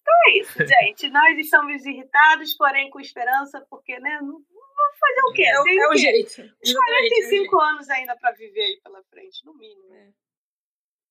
Então 0.00 0.14
é 0.26 0.38
isso, 0.38 0.66
gente. 0.66 1.10
Nós 1.10 1.38
estamos 1.38 1.84
irritados, 1.84 2.54
porém 2.54 2.88
com 2.90 3.00
esperança, 3.00 3.66
porque, 3.68 3.98
né? 3.98 4.20
Vamos 4.80 4.98
fazer 4.98 5.20
o 5.28 5.32
quê? 5.32 5.42
É, 5.42 5.62
Tem 5.62 5.78
é 5.78 5.88
o, 5.88 5.96
jeito. 5.96 6.42
Uns 6.64 6.72
45 6.72 7.60
anos 7.60 7.90
ainda 7.90 8.16
pra 8.16 8.32
viver 8.32 8.62
aí 8.62 8.80
pela 8.82 9.02
frente, 9.04 9.44
no 9.44 9.54
mínimo. 9.54 9.94
É. 9.94 10.08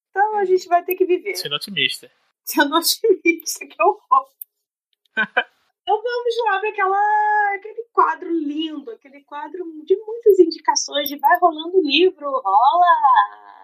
Então 0.10 0.38
a 0.38 0.46
gente 0.46 0.68
vai 0.68 0.84
ter 0.84 0.96
que 0.96 1.06
viver. 1.06 1.36
Sendo 1.36 1.56
otimista. 1.56 2.12
Sendo 2.44 2.76
otimista, 2.76 3.66
que 3.68 3.82
horror. 3.82 4.30
Então 5.90 6.04
vamos 6.04 6.36
lá 6.46 6.60
para 6.60 6.70
aquela, 6.70 7.56
aquele 7.56 7.84
quadro 7.92 8.32
lindo, 8.32 8.92
aquele 8.92 9.24
quadro 9.24 9.66
de 9.84 9.98
muitas 9.98 10.38
indicações 10.38 11.10
de 11.10 11.18
vai 11.18 11.40
rolando 11.40 11.80
o 11.80 11.82
livro, 11.82 12.30
rola! 12.30 13.59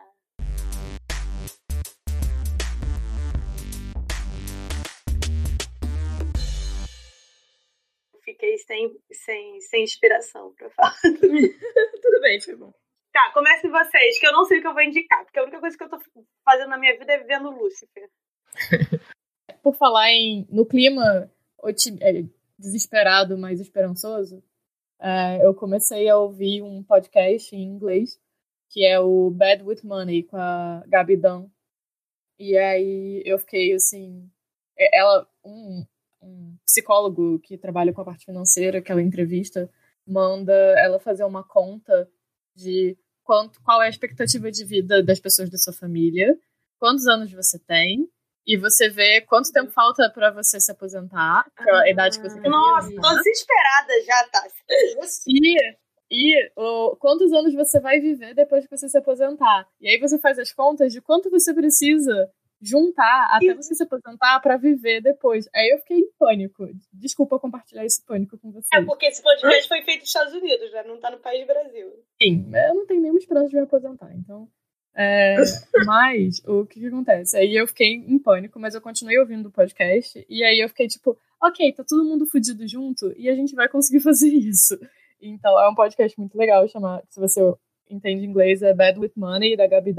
Fiquei 8.25 8.57
sem, 8.57 8.91
sem, 9.11 9.61
sem 9.61 9.83
inspiração 9.83 10.53
para 10.55 10.69
falar. 10.71 10.95
Tudo 12.01 12.21
bem, 12.21 12.41
foi 12.41 12.55
bom. 12.55 12.73
Tá, 13.13 13.31
comecem 13.33 13.69
vocês, 13.69 14.19
que 14.19 14.27
eu 14.27 14.33
não 14.33 14.43
sei 14.43 14.57
o 14.57 14.61
que 14.61 14.67
eu 14.67 14.73
vou 14.73 14.83
indicar, 14.83 15.23
porque 15.23 15.39
a 15.39 15.43
única 15.43 15.59
coisa 15.59 15.77
que 15.77 15.83
eu 15.83 15.89
tô 15.89 15.99
fazendo 16.43 16.69
na 16.69 16.77
minha 16.77 16.97
vida 16.97 17.13
é 17.13 17.19
vivendo 17.19 17.51
Lúcifer. 17.51 18.09
Por 19.63 19.75
falar 19.75 20.11
em 20.11 20.45
no 20.49 20.65
clima 20.65 21.31
é, 22.01 22.23
desesperado, 22.59 23.37
mas 23.37 23.61
esperançoso, 23.61 24.43
é, 24.99 25.45
eu 25.45 25.53
comecei 25.53 26.09
a 26.09 26.17
ouvir 26.17 26.61
um 26.61 26.83
podcast 26.83 27.55
em 27.55 27.63
inglês 27.63 28.19
que 28.75 28.85
é 28.85 28.99
o 28.99 29.29
Bad 29.29 29.63
with 29.63 29.79
Money 29.85 30.23
com 30.23 30.35
a 30.35 30.83
Gabi 30.87 31.15
Dunn. 31.15 31.47
E 32.37 32.57
aí 32.57 33.23
eu 33.25 33.39
fiquei 33.39 33.73
assim, 33.73 34.29
é, 34.77 34.99
ela 34.99 35.25
um, 35.45 35.85
um 36.25 36.57
psicólogo 36.65 37.39
que 37.39 37.57
trabalha 37.57 37.93
com 37.93 38.01
a 38.01 38.05
parte 38.05 38.25
financeira, 38.25 38.81
que 38.81 38.91
ela 38.91 39.01
entrevista, 39.01 39.69
manda 40.05 40.53
ela 40.77 40.99
fazer 40.99 41.23
uma 41.23 41.43
conta 41.43 42.09
de 42.55 42.97
quanto, 43.23 43.61
qual 43.61 43.81
é 43.81 43.87
a 43.87 43.89
expectativa 43.89 44.51
de 44.51 44.65
vida 44.65 45.03
das 45.03 45.19
pessoas 45.19 45.49
da 45.49 45.57
sua 45.57 45.73
família, 45.73 46.37
quantos 46.79 47.07
anos 47.07 47.31
você 47.31 47.59
tem, 47.59 48.07
e 48.47 48.57
você 48.57 48.89
vê 48.89 49.21
quanto 49.21 49.51
tempo 49.51 49.71
falta 49.71 50.09
para 50.09 50.31
você 50.31 50.59
se 50.59 50.71
aposentar, 50.71 51.45
é 51.59 51.71
a 51.71 51.89
idade 51.89 52.19
que 52.19 52.29
você 52.29 52.39
quer. 52.39 52.49
Nossa, 52.49 52.89
tô 52.89 53.15
desesperada 53.15 53.93
já, 54.05 54.29
tá? 54.31 54.47
E, 55.27 55.75
e 56.11 56.51
o, 56.55 56.95
quantos 56.97 57.33
anos 57.33 57.53
você 57.55 57.79
vai 57.79 57.99
viver 57.99 58.35
depois 58.35 58.67
que 58.67 58.77
você 58.77 58.87
se 58.87 58.97
aposentar. 58.97 59.67
E 59.81 59.89
aí 59.89 59.99
você 59.99 60.19
faz 60.19 60.37
as 60.37 60.53
contas 60.53 60.93
de 60.93 61.01
quanto 61.01 61.31
você 61.31 61.53
precisa 61.55 62.31
juntar 62.61 63.27
até 63.31 63.53
você 63.53 63.75
se 63.75 63.83
aposentar 63.83 64.39
para 64.39 64.57
viver 64.57 65.01
depois. 65.01 65.47
Aí 65.53 65.69
eu 65.69 65.77
fiquei 65.79 65.99
em 65.99 66.11
pânico. 66.17 66.67
Desculpa 66.93 67.39
compartilhar 67.39 67.85
esse 67.85 68.03
pânico 68.05 68.37
com 68.37 68.51
você. 68.51 68.67
É 68.73 68.81
porque 68.81 69.05
esse 69.05 69.21
podcast 69.21 69.67
foi 69.67 69.81
feito 69.83 70.01
nos 70.01 70.09
Estados 70.09 70.33
Unidos, 70.33 70.71
já 70.71 70.83
não 70.83 70.99
tá 70.99 71.11
no 71.11 71.19
país 71.19 71.45
Brasil. 71.45 71.91
Sim, 72.21 72.49
eu 72.53 72.75
não 72.75 72.85
tenho 72.85 73.01
nenhuma 73.01 73.19
esperança 73.19 73.49
de 73.49 73.55
me 73.55 73.61
aposentar, 73.61 74.13
então. 74.15 74.49
É, 74.95 75.35
mas 75.85 76.41
o 76.45 76.65
que, 76.65 76.79
que, 76.79 76.87
acontece? 76.87 77.37
Aí 77.37 77.55
eu 77.55 77.67
fiquei 77.67 77.93
em 77.93 78.17
pânico, 78.17 78.59
mas 78.59 78.73
eu 78.73 78.81
continuei 78.81 79.19
ouvindo 79.19 79.49
o 79.49 79.51
podcast. 79.51 80.25
E 80.29 80.43
aí 80.43 80.59
eu 80.59 80.69
fiquei 80.69 80.87
tipo, 80.87 81.17
ok, 81.41 81.73
tá 81.73 81.83
todo 81.83 82.05
mundo 82.05 82.25
fudido 82.25 82.65
junto 82.67 83.13
e 83.17 83.29
a 83.29 83.35
gente 83.35 83.53
vai 83.53 83.67
conseguir 83.67 83.99
fazer 84.03 84.29
isso. 84.29 84.79
Então 85.21 85.59
é 85.59 85.69
um 85.69 85.75
podcast 85.75 86.17
muito 86.17 86.37
legal, 86.37 86.67
chama, 86.67 87.03
se 87.09 87.19
você 87.19 87.41
entende 87.89 88.25
inglês, 88.25 88.61
é 88.61 88.73
Bad 88.73 88.99
with 88.99 89.11
Money, 89.15 89.55
da 89.55 89.67
Gabi. 89.67 89.93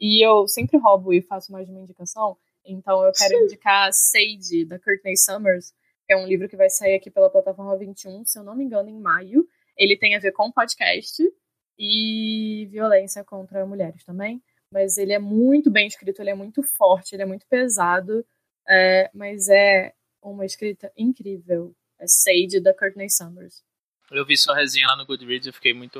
E 0.00 0.24
eu 0.24 0.46
sempre 0.46 0.78
roubo 0.78 1.12
e 1.12 1.22
faço 1.22 1.50
mais 1.50 1.66
de 1.66 1.72
uma 1.72 1.80
indicação. 1.80 2.36
Então 2.64 3.04
eu 3.04 3.12
quero 3.12 3.34
indicar 3.44 3.90
Sage, 3.92 4.64
da 4.64 4.78
Courtney 4.78 5.16
Summers, 5.16 5.72
que 6.06 6.12
é 6.12 6.16
um 6.16 6.26
livro 6.26 6.48
que 6.48 6.56
vai 6.56 6.70
sair 6.70 6.94
aqui 6.94 7.10
pela 7.10 7.30
plataforma 7.30 7.76
21, 7.76 8.24
se 8.24 8.38
eu 8.38 8.44
não 8.44 8.54
me 8.54 8.64
engano, 8.64 8.88
em 8.88 9.00
maio. 9.00 9.46
Ele 9.76 9.96
tem 9.96 10.14
a 10.14 10.18
ver 10.18 10.32
com 10.32 10.52
podcast 10.52 11.22
e 11.78 12.66
violência 12.70 13.24
contra 13.24 13.66
mulheres 13.66 14.04
também. 14.04 14.42
Mas 14.72 14.98
ele 14.98 15.12
é 15.12 15.18
muito 15.18 15.70
bem 15.70 15.86
escrito, 15.86 16.20
ele 16.20 16.30
é 16.30 16.34
muito 16.34 16.62
forte, 16.62 17.14
ele 17.14 17.22
é 17.22 17.26
muito 17.26 17.46
pesado, 17.46 18.24
é, 18.68 19.10
mas 19.14 19.48
é 19.48 19.94
uma 20.22 20.44
escrita 20.44 20.92
incrível. 20.96 21.74
É 21.98 22.06
Sage, 22.06 22.60
da 22.60 22.74
Courtney 22.74 23.10
Summers. 23.10 23.62
Eu 24.10 24.24
vi 24.24 24.36
sua 24.36 24.54
resenha 24.54 24.86
lá 24.86 24.96
no 24.96 25.06
Goodreads 25.06 25.46
e 25.46 25.52
fiquei 25.52 25.74
muito 25.74 25.98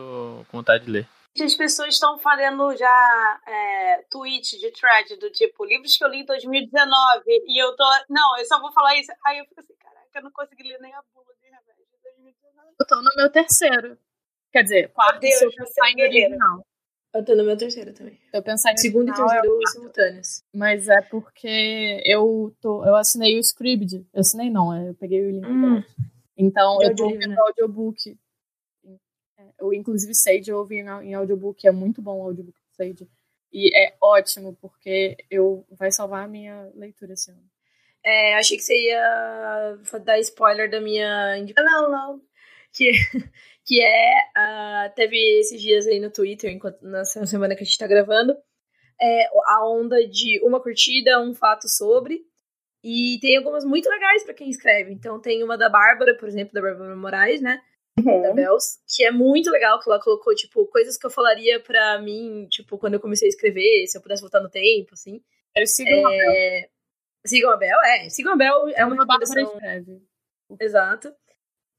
com 0.51 0.59
vontade 0.59 0.85
de 0.85 0.91
ler. 0.91 1.09
As 1.43 1.55
pessoas 1.55 1.95
estão 1.95 2.19
fazendo 2.19 2.75
já 2.77 3.41
é, 3.47 4.03
tweet 4.11 4.59
de 4.59 4.71
thread 4.73 5.17
do 5.17 5.31
tipo 5.31 5.65
livros 5.65 5.97
que 5.97 6.05
eu 6.05 6.09
li 6.09 6.21
em 6.21 6.25
2019 6.25 7.23
e 7.27 7.63
eu 7.63 7.75
tô. 7.77 7.85
Não, 8.09 8.39
eu 8.39 8.45
só 8.45 8.61
vou 8.61 8.73
falar 8.73 8.99
isso. 8.99 9.13
Aí 9.27 9.39
eu 9.39 9.45
fico 9.47 9.61
assim, 9.61 9.75
caraca, 9.79 10.19
eu 10.19 10.23
não 10.23 10.31
consegui 10.31 10.63
ler 10.65 10.81
nem 10.81 10.95
a 10.95 11.03
bula 11.15 11.35
de 11.41 11.47
remédio 11.47 11.85
de 11.91 12.03
2019. 12.03 12.69
Eu 12.79 12.87
tô 12.87 12.97
no 12.97 13.11
meu 13.17 13.31
terceiro. 13.31 13.99
Quer 14.53 14.63
dizer, 14.63 14.93
quarto 14.93 15.21
Deus, 15.21 15.35
se 15.35 15.45
eu 15.45 15.53
pensar 15.53 15.91
em 15.91 16.03
original. 16.03 16.67
Eu 17.15 17.25
tô 17.25 17.35
no 17.35 17.45
meu 17.45 17.57
terceiro 17.57 17.93
também. 17.95 18.21
Eu 18.33 18.43
pensar 18.43 18.73
em 18.73 18.77
Segundo 18.77 19.11
e 19.11 19.15
terceiro 19.15 19.61
simultâneos. 19.69 20.43
Mas 20.55 20.89
é 20.89 21.01
porque 21.03 22.03
eu, 22.05 22.55
tô, 22.61 22.85
eu 22.85 22.95
assinei 22.95 23.37
o 23.37 23.41
Scribd. 23.41 24.07
Eu 24.13 24.21
assinei 24.21 24.51
não, 24.51 24.73
é, 24.75 24.91
eu 24.91 24.95
peguei 24.95 25.27
o 25.27 25.31
link 25.31 25.47
Hum. 25.47 25.83
Então 26.37 26.79
De 26.79 26.87
eu 26.87 26.95
tô 26.95 27.05
ouvindo 27.05 27.29
né? 27.29 27.37
audiobook. 27.39 28.17
Eu, 29.59 29.73
inclusive, 29.73 30.15
Sage 30.15 30.51
eu 30.51 30.59
ouvi 30.59 30.77
em, 30.77 31.15
audiobook. 31.15 31.67
É 31.67 31.73
muito 31.73 32.01
bom 32.01 32.19
o 32.19 32.23
audiobook 32.23 32.59
do 32.59 32.77
Sage. 32.77 33.09
E 33.53 33.77
é 33.77 33.97
ótimo, 34.01 34.57
porque 34.61 35.17
eu 35.31 35.67
vai 35.71 35.91
salvar 35.91 36.25
a 36.25 36.29
minha 36.29 36.71
leitura 36.75 37.15
esse 37.15 37.31
ano. 37.31 37.43
É, 38.05 38.35
achei 38.37 38.57
que 38.57 38.63
você 38.63 38.75
ia 38.75 39.79
dar 40.05 40.19
spoiler 40.21 40.71
da 40.71 40.81
minha 40.81 41.39
indicação. 41.39 41.71
Não, 41.71 41.91
não. 41.91 42.23
que, 42.73 42.93
que 43.65 43.83
é. 43.83 44.31
ah, 44.37 44.93
teve 44.95 45.17
esses 45.41 45.61
dias 45.61 45.87
aí 45.87 45.99
no 45.99 46.11
Twitter, 46.11 46.51
enquanto, 46.51 46.83
nessa 46.83 47.27
semana 47.27 47.55
que 47.57 47.63
a 47.63 47.67
gente 47.67 47.79
tá 47.79 47.87
gravando, 47.87 48.37
é, 49.01 49.29
a 49.47 49.69
onda 49.69 50.07
de 50.07 50.41
uma 50.43 50.61
curtida, 50.61 51.21
um 51.21 51.35
fato 51.35 51.69
sobre. 51.69 52.23
E 52.83 53.19
tem 53.21 53.37
algumas 53.37 53.65
muito 53.65 53.89
legais 53.89 54.25
pra 54.25 54.35
quem 54.35 54.49
escreve. 54.49 54.93
Então 54.93 55.21
tem 55.21 55.43
uma 55.43 55.59
da 55.59 55.69
Bárbara, 55.69 56.17
por 56.17 56.29
exemplo, 56.29 56.55
da 56.55 56.63
Bárbara 56.63 56.95
Moraes, 56.97 57.41
né? 57.41 57.61
Da 58.03 58.33
Bells, 58.33 58.79
que 58.87 59.05
é 59.05 59.11
muito 59.11 59.51
legal, 59.51 59.81
que 59.81 59.89
ela 59.89 60.01
colocou, 60.01 60.35
tipo, 60.35 60.67
coisas 60.67 60.97
que 60.97 61.07
eu 61.07 61.11
falaria 61.11 61.61
pra 61.61 62.01
mim, 62.01 62.47
tipo, 62.51 62.79
quando 62.79 62.95
eu 62.95 63.01
comecei 63.01 63.27
a 63.27 63.31
escrever, 63.31 63.87
se 63.87 63.97
eu 63.97 64.03
pudesse 64.03 64.23
voltar 64.23 64.41
no 64.41 64.51
tempo, 64.51 64.91
assim. 64.93 65.21
Eu 65.55 65.67
sigo 65.67 65.91
uma 65.91 66.15
É... 66.15 66.69
Sigam 67.27 67.51
a 67.51 67.57
Bel, 67.57 67.79
é. 67.85 68.09
Sigam 68.09 68.33
a 68.33 68.37
Bel, 68.37 68.69
é 68.69 68.85
uma 68.85 68.95
uma 68.95 69.07
Bárbara 69.07 69.29
recomendação 69.29 69.55
escreve. 69.57 70.03
Exato. 70.61 71.13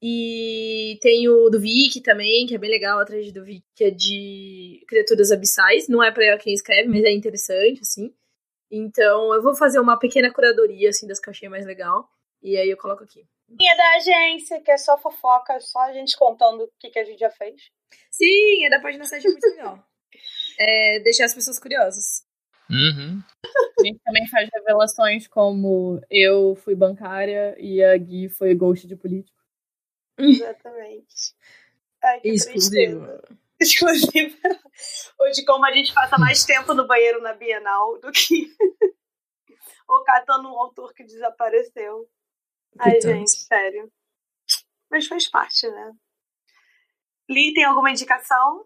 E 0.02 0.98
tem 1.02 1.28
o 1.28 1.50
do 1.50 1.60
Vic 1.60 2.00
também, 2.02 2.46
que 2.46 2.54
é 2.54 2.58
bem 2.58 2.70
legal, 2.70 2.98
atrás 2.98 3.30
do 3.32 3.44
Vic, 3.44 3.64
que 3.74 3.84
é 3.84 3.90
de 3.90 4.82
criaturas 4.88 5.30
abissais. 5.30 5.88
Não 5.88 6.02
é 6.02 6.10
pra 6.10 6.38
quem 6.38 6.54
escreve, 6.54 6.88
mas 6.88 7.04
é 7.04 7.10
interessante, 7.10 7.80
assim. 7.80 8.14
Então, 8.70 9.34
eu 9.34 9.42
vou 9.42 9.54
fazer 9.54 9.80
uma 9.80 9.98
pequena 9.98 10.32
curadoria, 10.32 10.90
assim, 10.90 11.06
das 11.06 11.18
que 11.18 11.28
eu 11.28 11.32
achei 11.32 11.48
mais 11.48 11.66
legal. 11.66 12.08
E 12.42 12.56
aí 12.56 12.70
eu 12.70 12.76
coloco 12.76 13.04
aqui. 13.04 13.26
E 13.58 13.68
é 13.68 13.76
da 13.76 13.96
agência, 13.96 14.60
que 14.60 14.70
é 14.70 14.78
só 14.78 14.96
fofoca, 14.98 15.58
só 15.60 15.80
a 15.80 15.92
gente 15.92 16.16
contando 16.16 16.64
o 16.64 16.70
que, 16.78 16.90
que 16.90 16.98
a 16.98 17.04
gente 17.04 17.18
já 17.18 17.30
fez. 17.30 17.70
Sim, 18.10 18.64
é 18.64 18.70
da 18.70 18.80
página 18.80 19.04
7, 19.04 19.26
é 19.26 19.30
muito 19.30 19.46
legal. 19.48 19.84
É, 20.62 21.00
deixar 21.00 21.24
as 21.24 21.32
pessoas 21.32 21.58
curiosas. 21.58 22.22
Uhum. 22.68 23.22
A 23.78 23.82
gente 23.82 23.98
também 24.04 24.28
faz 24.28 24.46
revelações 24.52 25.26
como 25.26 25.98
eu 26.10 26.54
fui 26.54 26.74
bancária 26.74 27.56
e 27.58 27.82
a 27.82 27.96
Gui 27.96 28.28
foi 28.28 28.54
ghost 28.54 28.86
de 28.86 28.94
político. 28.94 29.38
Exatamente. 30.18 31.34
Ai, 32.02 32.20
tristeza. 32.20 33.22
Exclusivo. 33.58 34.38
Ou 35.18 35.30
de 35.30 35.44
como 35.44 35.64
a 35.66 35.72
gente 35.72 35.92
passa 35.92 36.18
mais 36.18 36.44
tempo 36.44 36.72
no 36.72 36.86
banheiro 36.86 37.20
na 37.20 37.32
Bienal 37.32 37.98
do 37.98 38.12
que. 38.12 38.46
Ou 39.88 40.04
catando 40.04 40.48
um 40.48 40.58
autor 40.58 40.94
que 40.94 41.04
desapareceu. 41.04 42.08
Ai, 42.78 42.92
Coitados. 42.92 43.18
gente, 43.18 43.30
sério. 43.30 43.92
Mas 44.90 45.06
faz 45.06 45.28
parte, 45.28 45.68
né? 45.68 45.92
Li, 47.28 47.54
tem 47.54 47.64
alguma 47.64 47.90
indicação? 47.90 48.64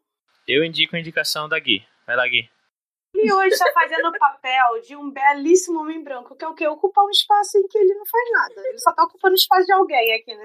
Eu 0.48 0.64
indico 0.64 0.96
a 0.96 1.00
indicação 1.00 1.48
da 1.48 1.58
Gui. 1.58 1.86
Vai 2.06 2.16
lá, 2.16 2.26
Gui. 2.26 2.48
Li 3.14 3.32
hoje 3.32 3.54
está 3.54 3.70
fazendo 3.72 4.08
o 4.08 4.18
papel 4.18 4.80
de 4.82 4.96
um 4.96 5.10
belíssimo 5.10 5.80
homem 5.80 6.02
branco, 6.02 6.34
que 6.34 6.44
é 6.44 6.48
o 6.48 6.54
quê? 6.54 6.66
Ocupar 6.66 7.04
um 7.04 7.10
espaço 7.10 7.58
em 7.58 7.66
que 7.68 7.78
ele 7.78 7.94
não 7.94 8.06
faz 8.06 8.30
nada. 8.32 8.68
Ele 8.68 8.78
só 8.78 8.92
tá 8.92 9.04
ocupando 9.04 9.32
o 9.32 9.36
espaço 9.36 9.66
de 9.66 9.72
alguém 9.72 10.14
aqui, 10.14 10.34
né? 10.34 10.44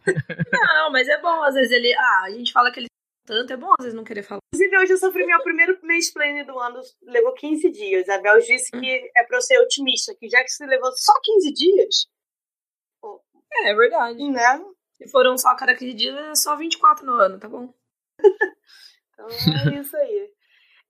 Não, 0.50 0.90
mas 0.90 1.06
é 1.08 1.20
bom, 1.20 1.42
às 1.42 1.54
vezes 1.54 1.70
ele. 1.70 1.92
Ah, 1.94 2.22
a 2.24 2.30
gente 2.30 2.52
fala 2.52 2.72
que 2.72 2.80
ele 2.80 2.86
tanto, 3.26 3.52
é 3.52 3.56
bom 3.56 3.70
às 3.78 3.84
vezes 3.84 3.96
não 3.96 4.02
querer 4.02 4.22
falar. 4.22 4.40
Inclusive, 4.52 4.78
hoje 4.78 4.92
eu 4.94 4.98
sofri 4.98 5.24
meu 5.24 5.40
primeiro 5.42 5.78
mansplaining 5.82 6.44
do 6.44 6.58
ano, 6.58 6.80
levou 7.02 7.32
15 7.32 7.70
dias. 7.70 8.08
A 8.08 8.18
Bel 8.18 8.40
disse 8.40 8.72
que 8.72 9.10
é 9.16 9.24
pra 9.24 9.36
eu 9.36 9.42
ser 9.42 9.60
otimista, 9.60 10.14
que 10.18 10.28
já 10.28 10.42
que 10.42 10.50
se 10.50 10.66
levou 10.66 10.90
só 10.96 11.12
15 11.22 11.52
dias, 11.52 12.06
É, 13.52 13.70
é 13.70 13.74
verdade. 13.74 14.30
né? 14.30 14.64
Se 14.96 15.08
foram 15.10 15.36
só 15.38 15.54
cada 15.56 15.74
15 15.74 15.94
dias, 15.94 16.16
é 16.16 16.34
só 16.34 16.56
24 16.56 17.06
no 17.06 17.14
ano, 17.14 17.38
tá 17.38 17.48
bom? 17.48 17.72
Então 19.12 19.28
é 19.28 19.78
isso 19.78 19.94
aí. 19.98 20.30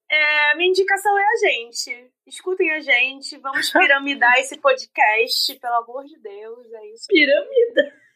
É, 0.08 0.54
minha 0.54 0.68
indicação 0.70 1.18
é 1.18 1.22
a 1.24 1.36
gente. 1.48 2.12
Escutem 2.26 2.70
a 2.72 2.80
gente, 2.80 3.36
vamos 3.38 3.70
piramidar 3.74 4.38
esse 4.38 4.56
podcast, 4.58 5.58
pelo 5.58 5.74
amor 5.74 6.04
de 6.04 6.16
Deus, 6.18 6.72
é 6.72 6.86
isso. 6.92 7.06
Pirâmide. 7.08 7.92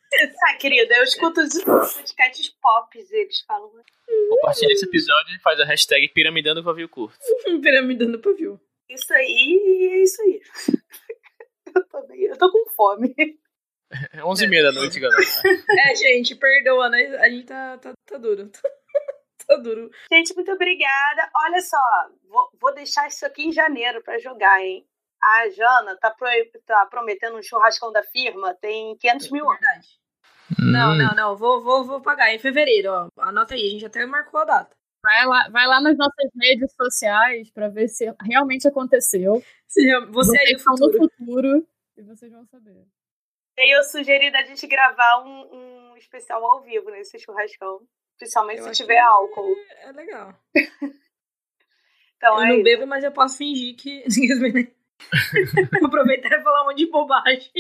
Ah, 0.47 0.57
querida, 0.59 0.95
eu 0.95 1.03
escuto 1.03 1.41
os 1.41 1.61
podcasts 1.65 2.49
pop, 2.63 2.97
eles 2.97 3.41
falam. 3.41 3.69
Compartilha 4.31 4.73
esse 4.73 4.87
episódio 4.87 5.35
e 5.35 5.41
faz 5.41 5.59
a 5.59 5.65
hashtag 5.65 6.07
Piramidando 6.11 6.63
Pavio 6.63 6.89
Curto. 6.89 7.19
Pirâmide 7.61 8.07
no 8.07 8.21
pavio. 8.21 8.61
Isso 8.89 9.13
aí, 9.13 9.91
é 9.91 10.03
isso 10.05 10.23
aí. 10.23 10.41
Eu 11.75 11.89
tô, 11.89 12.07
bem, 12.07 12.21
eu 12.27 12.39
tô 12.39 12.53
com 12.53 12.71
fome. 12.77 13.13
É 14.13 14.19
11h30 14.23 14.63
da 14.63 14.73
noite, 14.73 15.01
galera. 15.01 15.23
É, 15.91 15.95
gente, 15.95 16.35
perdoa, 16.35 16.89
né? 16.89 17.17
A 17.19 17.29
gente 17.29 17.47
tá, 17.47 17.79
tá, 17.79 17.93
tá 18.07 18.19
duro. 18.19 18.51
tá 19.47 19.57
duro. 19.57 19.91
Gente, 20.13 20.35
muito 20.35 20.51
obrigada. 20.53 21.31
Olha 21.37 21.61
só, 21.61 21.79
vou, 22.29 22.49
vou 22.61 22.75
deixar 22.75 23.07
isso 23.09 23.25
aqui 23.27 23.47
em 23.47 23.53
janeiro 23.53 24.03
pra 24.03 24.19
jogar, 24.19 24.61
hein? 24.63 24.87
A 25.23 25.49
Jana 25.51 25.97
tá, 26.01 26.11
pro- 26.11 26.29
tá 26.67 26.87
prometendo 26.87 27.37
um 27.37 27.43
churrascão 27.43 27.91
da 27.93 28.03
firma, 28.03 28.55
tem 28.55 28.97
500 28.99 29.31
mil 29.31 29.49
anos. 29.49 29.61
Verdade. 29.61 29.89
Não, 30.61 30.95
não, 30.95 31.15
não. 31.15 31.37
Vou, 31.37 31.63
vou, 31.63 31.85
vou 31.85 32.01
pagar 32.03 32.35
em 32.35 32.39
fevereiro, 32.39 32.91
ó. 32.91 33.09
Anota 33.19 33.55
aí, 33.55 33.67
a 33.67 33.71
gente 33.71 33.87
até 33.87 34.05
marcou 34.05 34.41
a 34.41 34.45
data. 34.45 34.77
Vai 35.03 35.27
lá, 35.27 35.49
vai 35.51 35.67
lá 35.67 35.81
nas 35.81 35.97
nossas 35.97 36.31
redes 36.41 36.75
sociais 36.75 37.51
pra 37.51 37.69
ver 37.69 37.89
se 37.89 38.05
realmente 38.23 38.67
aconteceu. 38.69 39.43
Se 39.67 39.87
eu- 39.89 40.11
Você 40.13 40.39
aí 40.39 40.53
no 40.53 40.59
estão 40.59 40.77
futuro. 40.77 41.03
no 41.03 41.11
futuro 41.11 41.69
e 41.97 42.03
vocês 42.03 42.33
vão 42.33 42.45
saber. 42.47 42.85
E 43.57 43.77
eu 43.77 43.83
sugeri 43.85 44.31
da 44.31 44.43
gente 44.43 44.67
gravar 44.67 45.25
um, 45.25 45.91
um 45.93 45.97
especial 45.97 46.45
ao 46.45 46.63
vivo 46.63 46.91
nesse 46.91 47.19
churrascão. 47.19 47.87
Principalmente 48.19 48.61
Eu 48.61 48.65
se 48.67 48.83
tiver 48.83 48.99
álcool. 48.99 49.55
É 49.81 49.93
legal. 49.93 50.35
Então 52.17 52.37
eu 52.37 52.45
é 52.45 52.49
não 52.49 52.55
isso. 52.55 52.65
bebo, 52.65 52.87
mas 52.87 53.05
eu 53.05 53.13
posso 53.13 53.37
fingir 53.37 53.77
que. 53.77 54.03
Aproveitar 55.85 56.33
e 56.33 56.43
falar 56.43 56.63
um 56.63 56.67
monte 56.67 56.79
de 56.79 56.91
bobagem. 56.91 57.53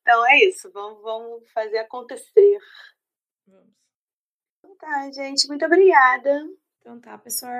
Então 0.00 0.26
é 0.26 0.44
isso. 0.46 0.68
Vamos, 0.72 1.00
vamos 1.00 1.48
fazer 1.52 1.78
acontecer. 1.78 2.58
Vamos. 3.46 3.70
Então 4.58 4.76
tá, 4.76 5.10
gente. 5.12 5.46
Muito 5.46 5.64
obrigada. 5.64 6.44
Então 6.80 7.00
tá, 7.00 7.18
pessoal. 7.18 7.52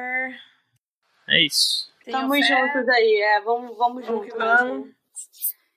É 1.29 1.41
isso. 1.41 1.95
Tamo 2.05 2.35
juntos 2.35 2.89
aí. 2.89 3.21
É, 3.23 3.41
vamos, 3.43 3.77
vamos 3.77 4.05
Vamos 4.05 4.27
juntos. 4.27 4.39
vamos. 4.39 4.95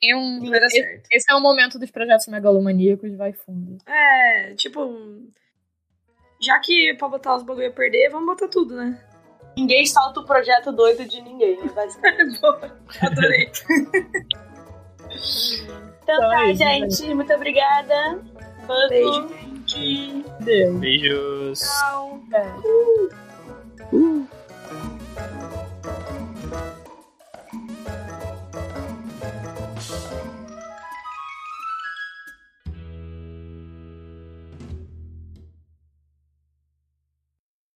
Tem 0.04 0.14
um, 0.14 0.50
Vai 0.50 0.60
dar 0.60 0.66
esse, 0.66 0.82
certo. 0.82 1.08
esse 1.10 1.32
é 1.32 1.36
o 1.36 1.40
momento 1.40 1.80
dos 1.80 1.90
projetos 1.90 2.28
megalomaníacos, 2.28 3.16
vai 3.16 3.32
fundo. 3.32 3.78
É, 3.88 4.54
tipo. 4.56 5.00
Já 6.42 6.60
que 6.60 6.94
pra 6.96 7.08
botar 7.08 7.38
os 7.38 7.44
bagulho 7.44 7.70
a 7.70 7.72
perder, 7.72 8.10
vamos 8.10 8.26
botar 8.26 8.50
tudo, 8.50 8.76
né? 8.76 9.02
Ninguém 9.56 9.86
solta 9.86 10.20
o 10.20 10.26
projeto 10.26 10.74
doido 10.74 11.06
de 11.06 11.22
ninguém, 11.22 11.56
né, 11.58 11.72
basicamente. 11.74 12.38
Boa, 12.42 12.78
Adorei. 13.02 13.50
Então 16.04 16.18
Então 16.18 16.20
tá, 16.20 16.48
é 16.48 16.52
isso, 16.52 16.60
gente. 17.00 17.14
Muito 17.14 17.34
obrigada. 17.34 18.22
Beijo. 18.90 19.28
Beijo, 19.28 19.68
gente. 19.68 20.26
Deus. 20.42 20.80
Beijos. 20.80 21.60
Tchau. 21.62 22.20
É. 22.34 22.44